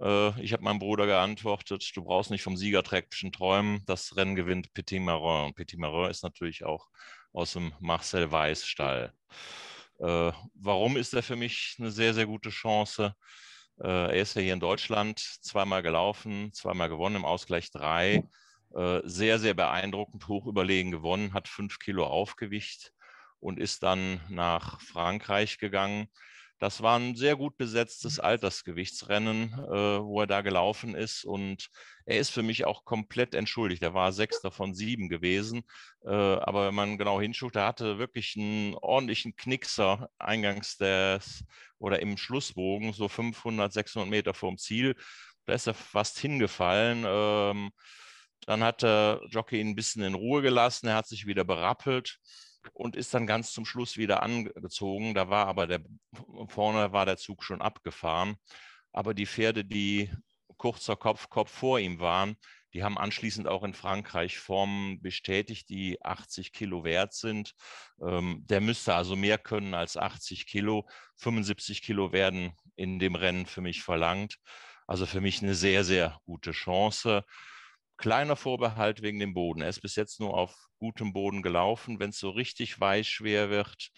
[0.00, 3.82] Äh, ich habe meinem Bruder geantwortet, du brauchst nicht vom Siegerträglichen träumen.
[3.86, 5.54] Das Rennen gewinnt Petit Marin.
[5.54, 6.88] Petit Marin ist natürlich auch
[7.32, 9.12] aus dem Marcel Weiß Stall.
[10.00, 13.14] Äh, warum ist er für mich eine sehr, sehr gute Chance?
[13.80, 18.24] Äh, er ist ja hier in Deutschland zweimal gelaufen, zweimal gewonnen im Ausgleich drei.
[18.74, 22.92] Äh, sehr, sehr beeindruckend, hoch überlegen gewonnen, hat fünf Kilo Aufgewicht
[23.40, 26.08] und ist dann nach Frankreich gegangen.
[26.58, 31.24] Das war ein sehr gut besetztes Altersgewichtsrennen, äh, wo er da gelaufen ist.
[31.24, 31.68] Und
[32.04, 33.82] er ist für mich auch komplett entschuldigt.
[33.82, 35.62] Er war Sechster von sieben gewesen.
[36.04, 41.44] Äh, aber wenn man genau hinschaut, er hatte wirklich einen ordentlichen Knickser eingangs des
[41.78, 44.96] oder im Schlussbogen, so 500, 600 Meter vom Ziel.
[45.44, 47.04] Da ist er fast hingefallen.
[47.06, 47.70] Ähm,
[48.46, 50.88] dann hat der Jockey ihn ein bisschen in Ruhe gelassen.
[50.88, 52.18] Er hat sich wieder berappelt
[52.72, 55.14] und ist dann ganz zum Schluss wieder angezogen.
[55.14, 55.80] Da war aber der
[56.48, 58.36] vorne war der Zug schon abgefahren.
[58.92, 60.10] Aber die Pferde, die
[60.56, 62.36] kurzer Kopf, Kopf vor ihm waren,
[62.74, 67.54] die haben anschließend auch in Frankreich Formen bestätigt, die 80 Kilo wert sind.
[68.02, 70.86] Ähm, der müsste also mehr können als 80 Kilo.
[71.16, 74.38] 75 Kilo werden in dem Rennen für mich verlangt.
[74.86, 77.24] Also für mich eine sehr, sehr gute Chance.
[77.98, 79.60] Kleiner Vorbehalt wegen dem Boden.
[79.60, 81.98] Er ist bis jetzt nur auf gutem Boden gelaufen.
[81.98, 83.90] Wenn es so richtig weiß schwer wird,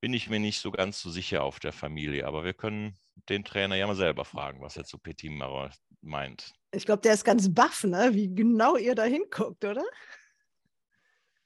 [0.00, 2.26] bin ich mir nicht so ganz so sicher auf der Familie.
[2.26, 2.98] Aber wir können
[3.28, 5.70] den Trainer ja mal selber fragen, was er zu Petit Marin
[6.02, 6.52] meint.
[6.72, 8.10] Ich glaube, der ist ganz baff, ne?
[8.12, 9.84] wie genau ihr da hinguckt, oder?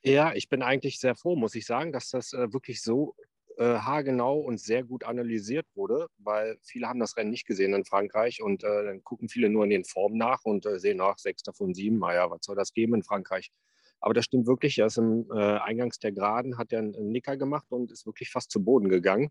[0.02, 3.14] Ja, ich bin eigentlich sehr froh, muss ich sagen, dass das äh, wirklich so
[3.60, 7.84] äh, haargenau und sehr gut analysiert wurde, weil viele haben das Rennen nicht gesehen in
[7.84, 11.18] Frankreich und äh, dann gucken viele nur in den Formen nach und äh, sehen nach
[11.18, 11.98] sechs davon sieben.
[11.98, 13.50] Naja, was soll das geben in Frankreich?
[14.00, 14.78] Aber das stimmt wirklich.
[14.78, 18.30] Er ist im äh, Eingangs der Geraden, hat er einen, Nicker gemacht und ist wirklich
[18.30, 19.28] fast zu Boden gegangen.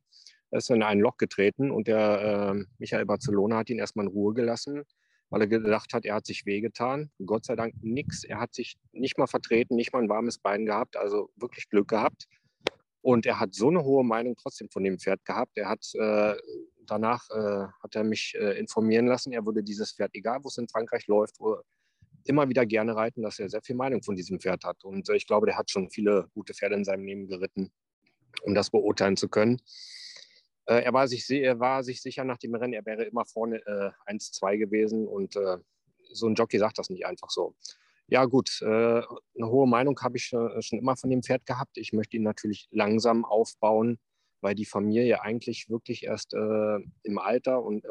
[0.52, 4.12] Er ist in ein Loch getreten und der äh, Michael Barcelona hat ihn erstmal in
[4.12, 4.84] Ruhe gelassen,
[5.32, 7.10] weil er gedacht hat, er hat sich wehgetan.
[7.26, 8.24] Gott sei Dank nichts.
[8.24, 11.88] Er hat sich nicht mal vertreten, nicht mal ein warmes Bein gehabt, also wirklich Glück
[11.88, 12.28] gehabt.
[13.02, 15.58] Und er hat so eine hohe Meinung trotzdem von dem Pferd gehabt.
[15.58, 16.36] Er hat äh,
[16.90, 20.58] danach äh, hat er mich äh, informieren lassen, er würde dieses Pferd, egal wo es
[20.58, 21.38] in Frankreich läuft,
[22.26, 24.84] immer wieder gerne reiten, dass er sehr viel Meinung von diesem Pferd hat.
[24.84, 27.72] Und äh, ich glaube, der hat schon viele gute Pferde in seinem Leben geritten,
[28.44, 29.62] um das beurteilen zu können.
[30.66, 33.62] Äh, er, war sich, er war sich sicher nach dem Rennen, er wäre immer vorne
[34.06, 35.08] 1-2 äh, gewesen.
[35.08, 35.38] Und
[36.12, 37.56] so ein Jockey sagt das nicht einfach so.
[38.12, 39.06] Ja, gut, äh, eine
[39.38, 41.78] hohe Meinung habe ich äh, schon immer von dem Pferd gehabt.
[41.78, 44.00] Ich möchte ihn natürlich langsam aufbauen,
[44.42, 47.86] weil die Familie eigentlich wirklich erst äh, im Alter und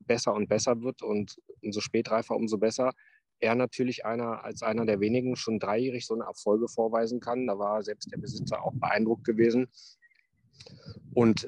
[0.00, 2.92] besser und besser wird und umso spätreifer, umso besser.
[3.40, 7.46] Er natürlich einer als einer der wenigen schon dreijährig so eine Erfolge vorweisen kann.
[7.46, 9.68] Da war selbst der Besitzer auch beeindruckt gewesen.
[11.14, 11.46] Und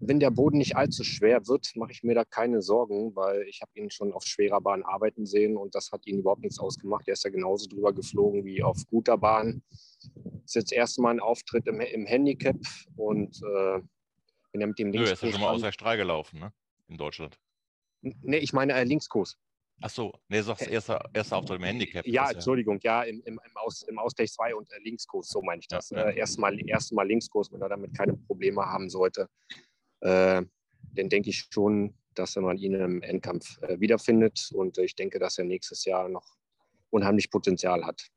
[0.00, 3.60] wenn der Boden nicht allzu schwer wird, mache ich mir da keine Sorgen, weil ich
[3.60, 7.06] habe ihn schon auf schwerer Bahn arbeiten sehen und das hat ihn überhaupt nichts ausgemacht.
[7.06, 9.62] Er ist ja genauso drüber geflogen wie auf guter Bahn.
[10.44, 12.56] Ist jetzt erstmal ein Auftritt im, im Handicap
[12.96, 13.80] und äh,
[14.52, 15.12] wenn er mit dem Nö, er Linkskurs.
[15.12, 16.52] ist ja schon mal aus der Strahl gelaufen, ne?
[16.88, 17.38] In Deutschland.
[18.00, 19.36] nee, ich meine äh, Linkskurs.
[19.82, 22.06] Ach so, nee, sagst erster, erster Auftritt im Handicap.
[22.06, 25.40] Ja, ist Entschuldigung, ja, im, im, im, Aus, im Ausgleich 2 und äh, Linkskurs, so
[25.40, 25.90] meine ich das.
[25.90, 26.08] Ja, ja.
[26.10, 29.28] Äh, erstmal, erstmal Linkskurs, wenn er damit keine Probleme haben sollte,
[30.00, 30.42] äh,
[30.94, 35.38] dann denke ich schon, dass man ihn im Endkampf äh, wiederfindet und ich denke, dass
[35.38, 36.26] er nächstes Jahr noch
[36.90, 38.10] unheimlich Potenzial hat.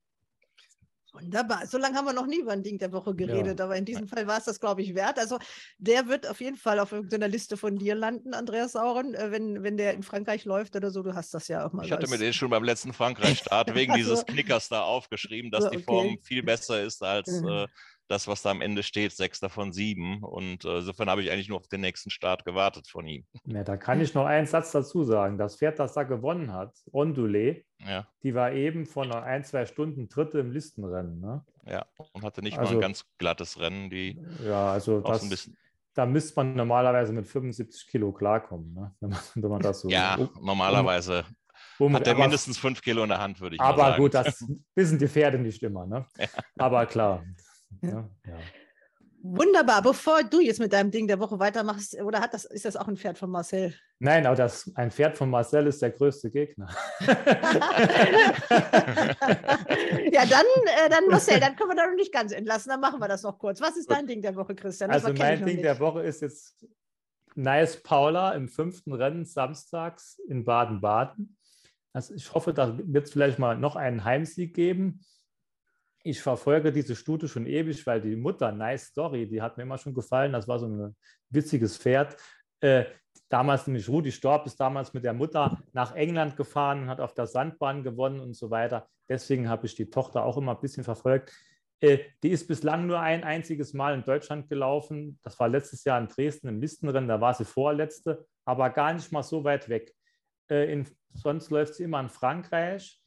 [1.14, 1.68] Wunderbar.
[1.68, 4.08] So lange haben wir noch nie über ein Ding der Woche geredet, aber in diesem
[4.08, 5.20] Fall war es das, glaube ich, wert.
[5.20, 5.38] Also
[5.78, 9.62] der wird auf jeden Fall auf irgendeiner Liste von dir landen, Andreas Sauren, äh, wenn,
[9.62, 11.04] wenn der in Frankreich läuft oder so.
[11.04, 11.86] Du hast das ja auch mal.
[11.86, 14.26] Ich hatte mir den schon beim letzten Frankreich-Start wegen Ach dieses.
[14.26, 15.86] Knickers da aufgeschrieben, dass So, die okay.
[15.86, 17.48] Form viel besser ist als Mhm.
[17.48, 17.68] äh,
[18.08, 20.24] das, was da am Ende steht, sechster von sieben.
[20.24, 23.26] Und äh, insofern habe ich eigentlich nur auf den nächsten Start gewartet von ihm.
[23.46, 25.38] Ja, da kann ich noch einen Satz dazu sagen.
[25.38, 29.66] Das Pferd, das da gewonnen hat, Ondulé, Ja, die war eben vor noch ein, zwei
[29.66, 31.20] Stunden Dritte im Listenrennen.
[31.20, 31.44] Ne?
[31.66, 31.86] ja.
[32.14, 35.58] Und hatte nicht mal Also- ein ganz glattes Rennen, die Ja, also das, bisschen.
[35.94, 38.94] da müsste man normalerweise mit 75 Kilo klarkommen, ne?
[39.00, 39.90] wenn, man, wenn man das so.
[39.90, 41.24] Ja, um- normalerweise
[41.80, 44.02] um- hat er aber- mindestens fünf Kilo in der Hand, würde ich mal Aber sagen.
[44.04, 45.86] gut, das wissen die Pferde nicht immer.
[45.88, 46.06] Ne?
[46.58, 47.24] Aber klar.
[47.82, 48.40] Ja, ja.
[49.26, 49.82] Wunderbar.
[49.82, 52.90] Bevor du jetzt mit deinem Ding der Woche weitermachst, oder hat das, ist das auch
[52.90, 53.74] ein Pferd von Marcel?
[54.00, 56.68] Nein, aber das, ein Pferd von Marcel ist der größte Gegner.
[57.00, 57.08] ja,
[60.26, 62.70] dann, äh, dann Marcel, dann können wir da noch nicht ganz entlassen.
[62.70, 63.62] Dann machen wir das noch kurz.
[63.62, 64.90] Was ist dein Ding der Woche, Christian?
[64.92, 66.68] Das Also mein Ding der Woche ist jetzt
[67.36, 71.38] Nice Paula im fünften Rennen samstags in Baden-Baden.
[71.94, 75.00] Also ich hoffe, da wird es vielleicht mal noch einen Heimsieg geben.
[76.04, 79.78] Ich verfolge diese Stute schon ewig, weil die Mutter, Nice Story, die hat mir immer
[79.78, 80.34] schon gefallen.
[80.34, 80.96] Das war so ein
[81.30, 82.18] witziges Pferd.
[82.60, 82.86] Äh,
[83.30, 87.14] damals nämlich Rudi Storb ist damals mit der Mutter nach England gefahren und hat auf
[87.14, 88.88] der Sandbahn gewonnen und so weiter.
[89.10, 91.32] Deswegen habe ich die Tochter auch immer ein bisschen verfolgt.
[91.80, 95.20] Äh, die ist bislang nur ein einziges Mal in Deutschland gelaufen.
[95.24, 97.10] Das war letztes Jahr in Dresden im Listenrennen.
[97.10, 99.94] Da war sie vorletzte, aber gar nicht mal so weit weg.
[100.50, 103.03] Äh, in, sonst läuft sie immer in Frankreich,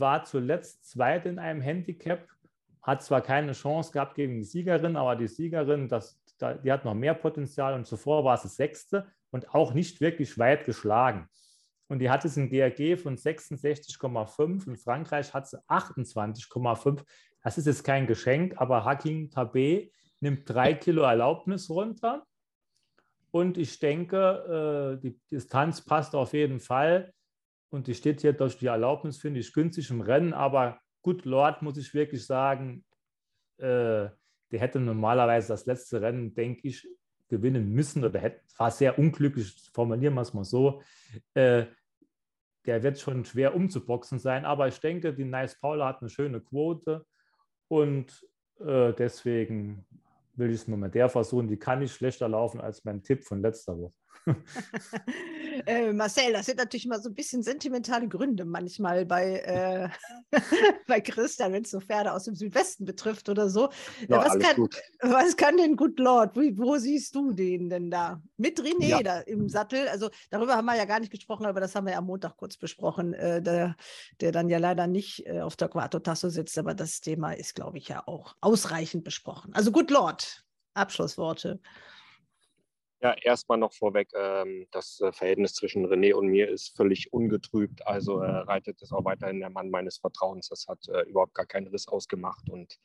[0.00, 2.26] war zuletzt zweit in einem Handicap,
[2.82, 6.84] hat zwar keine Chance gehabt gegen die Siegerin, aber die Siegerin, das, da, die hat
[6.84, 11.28] noch mehr Potenzial und zuvor war sie Sechste und auch nicht wirklich weit geschlagen.
[11.88, 14.66] Und die hat jetzt ein GRG von 66,5.
[14.66, 17.04] In Frankreich hat sie 28,5.
[17.42, 19.90] Das ist jetzt kein Geschenk, aber Hakim Tabé
[20.20, 22.24] nimmt drei Kilo Erlaubnis runter.
[23.30, 27.12] Und ich denke, äh, die Distanz passt auf jeden Fall.
[27.72, 30.34] Und die steht hier durch die Erlaubnis, finde ich, günstig im Rennen.
[30.34, 32.84] Aber Good Lord, muss ich wirklich sagen,
[33.56, 34.10] äh,
[34.50, 36.86] der hätte normalerweise das letzte Rennen, denke ich,
[37.28, 38.04] gewinnen müssen.
[38.04, 40.82] Oder hätte, war sehr unglücklich, formulieren wir es mal so.
[41.32, 41.64] Äh,
[42.66, 44.44] der wird schon schwer umzuboxen sein.
[44.44, 47.06] Aber ich denke, die Nice Paula hat eine schöne Quote.
[47.68, 48.28] Und
[48.60, 49.86] äh, deswegen
[50.34, 51.48] will ich es mal mit der versuchen.
[51.48, 54.01] Die kann nicht schlechter laufen als mein Tipp von letzter Woche.
[55.66, 59.88] Äh, Marcel, das sind natürlich mal so ein bisschen sentimentale Gründe manchmal bei, äh,
[60.86, 63.68] bei Christian, wenn es so Pferde aus dem Südwesten betrifft oder so.
[64.08, 64.68] Ja, was, kann,
[65.00, 66.36] was kann denn Good Lord?
[66.36, 68.20] Wie, wo siehst du den denn da?
[68.38, 69.02] Mit René Ja.
[69.02, 69.86] da im Sattel.
[69.88, 72.36] Also darüber haben wir ja gar nicht gesprochen, aber das haben wir ja am Montag
[72.36, 73.76] kurz besprochen, äh, der,
[74.20, 76.58] der dann ja leider nicht äh, auf der Quattro Tasso sitzt.
[76.58, 79.52] Aber das Thema ist, glaube ich, ja auch ausreichend besprochen.
[79.54, 80.44] Also Good Lord,
[80.74, 81.60] Abschlussworte.
[83.02, 87.84] Ja, erstmal noch vorweg, ähm, das äh, Verhältnis zwischen René und mir ist völlig ungetrübt.
[87.84, 90.48] Also äh, reitet es auch weiterhin der Mann meines Vertrauens.
[90.48, 92.78] Das hat äh, überhaupt gar keinen Riss ausgemacht und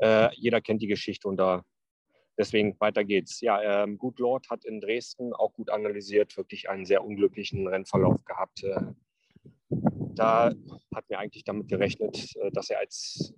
[0.00, 1.64] äh, jeder kennt die Geschichte und da
[2.36, 3.40] deswegen weiter geht's.
[3.40, 8.22] Ja, ähm, Good Lord hat in Dresden auch gut analysiert, wirklich einen sehr unglücklichen Rennverlauf
[8.26, 8.62] gehabt.
[8.64, 8.82] Äh,
[9.70, 10.52] da
[10.94, 13.34] hat mir eigentlich damit gerechnet, dass er als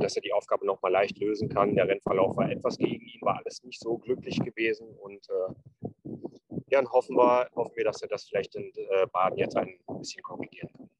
[0.00, 1.74] dass er die Aufgabe noch mal leicht lösen kann.
[1.74, 4.88] Der Rennverlauf war etwas gegen ihn, war alles nicht so glücklich gewesen.
[4.98, 5.90] Und äh,
[6.70, 10.22] dann hoffen wir, hoffen wir, dass er das vielleicht in äh, Baden jetzt ein bisschen
[10.22, 10.90] korrigieren kann.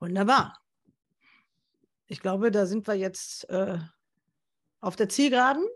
[0.00, 0.58] Wunderbar.
[2.06, 3.78] Ich glaube, da sind wir jetzt äh,
[4.80, 5.66] auf der Zielgeraden.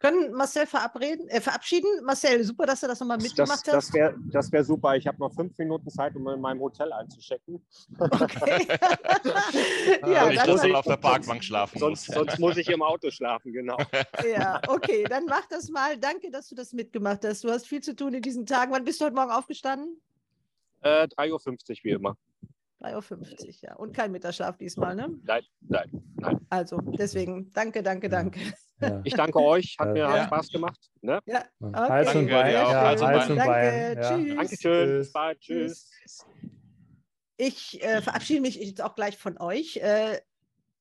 [0.00, 1.88] Können Marcel verabreden, äh, verabschieden?
[2.04, 3.94] Marcel, super, dass du das nochmal mitgemacht das hast.
[3.94, 4.94] wäre das wär super.
[4.94, 7.60] Ich habe noch fünf Minuten Zeit, um in meinem Hotel einzuchecken.
[7.98, 8.66] Okay.
[10.06, 12.14] Ja, mach- man auf der Parkbank schlafen Sonst, muss.
[12.16, 13.76] sonst muss ich im Auto schlafen, genau.
[14.24, 15.96] ja, okay, dann mach das mal.
[15.98, 17.42] Danke, dass du das mitgemacht hast.
[17.44, 18.72] Du hast viel zu tun in diesen Tagen.
[18.72, 20.00] Wann bist du heute Morgen aufgestanden?
[20.82, 22.16] Äh, 3.50 Uhr wie immer.
[22.80, 23.74] 3.50 Uhr, ja.
[23.76, 25.08] Und kein Mittagsschlaf diesmal, ne?
[25.24, 26.40] Nein, nein, nein.
[26.50, 28.40] Also, deswegen, danke, danke, danke.
[28.80, 29.00] Ja.
[29.04, 30.12] Ich danke euch, hat mir Ja.
[30.12, 30.78] hat Spaß gemacht.
[31.00, 31.20] Ne?
[31.26, 31.76] Ja, Okay.
[31.76, 32.66] Hals und Danke Bein.
[32.68, 33.96] Hals und Bein.
[33.96, 34.36] Danke, tschüss.
[34.36, 34.88] Dankeschön.
[34.88, 34.98] Tschüss.
[35.06, 35.40] Bis bald.
[35.40, 35.90] Tschüss.
[37.36, 39.76] Ich äh, verabschiede mich jetzt auch gleich von euch.
[39.76, 40.20] Äh,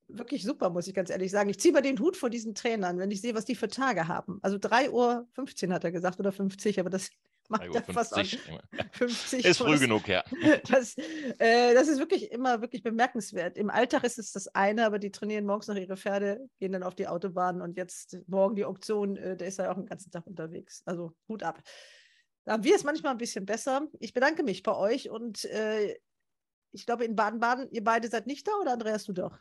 [0.08, 1.50] wirklich super, muss ich ganz ehrlich sagen.
[1.50, 4.08] Ich ziehe mal den Hut vor diesen Trainern, wenn ich sehe, was die für Tage
[4.08, 4.40] haben.
[4.42, 7.10] Also 3.15 Uhr hat er gesagt oder 50, aber das
[7.48, 8.62] macht 3.50 ja fast auch Uhr.
[8.92, 9.46] 50.
[9.46, 10.24] Ist früh genug, ja.
[10.70, 13.58] Das, äh, das ist wirklich immer wirklich bemerkenswert.
[13.58, 16.84] Im Alltag ist es das eine, aber die trainieren morgens noch ihre Pferde, gehen dann
[16.84, 20.12] auf die Autobahn und jetzt morgen die Auktion, äh, der ist ja auch den ganzen
[20.12, 20.84] Tag unterwegs.
[20.86, 21.62] Also Hut ab.
[22.46, 23.88] Da haben wir es manchmal ein bisschen besser.
[24.00, 25.98] Ich bedanke mich bei euch und äh,
[26.72, 29.38] ich glaube in Baden-Baden, ihr beide seid nicht da oder Andreas, du doch?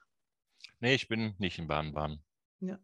[0.81, 2.23] Nee, ich bin nicht in Baden-Baden.
[2.61, 2.79] Ja.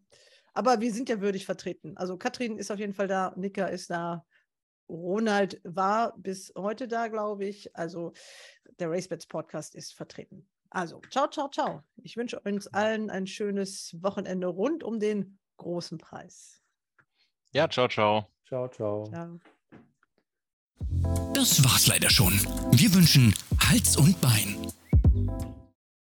[0.53, 1.97] Aber wir sind ja würdig vertreten.
[1.97, 4.25] Also Katrin ist auf jeden Fall da, Nika ist da,
[4.93, 7.75] Ronald war bis heute da, glaube ich.
[7.75, 8.13] Also
[8.79, 10.47] der RaceBets Podcast ist vertreten.
[10.69, 11.83] Also, ciao, ciao, ciao.
[11.97, 16.61] Ich wünsche uns allen ein schönes Wochenende rund um den großen Preis.
[17.51, 18.27] Ja, ciao, ciao.
[18.47, 19.05] Ciao, ciao.
[19.05, 19.39] Ciao.
[21.33, 22.33] Das war's leider schon.
[22.71, 25.62] Wir wünschen Hals und Bein.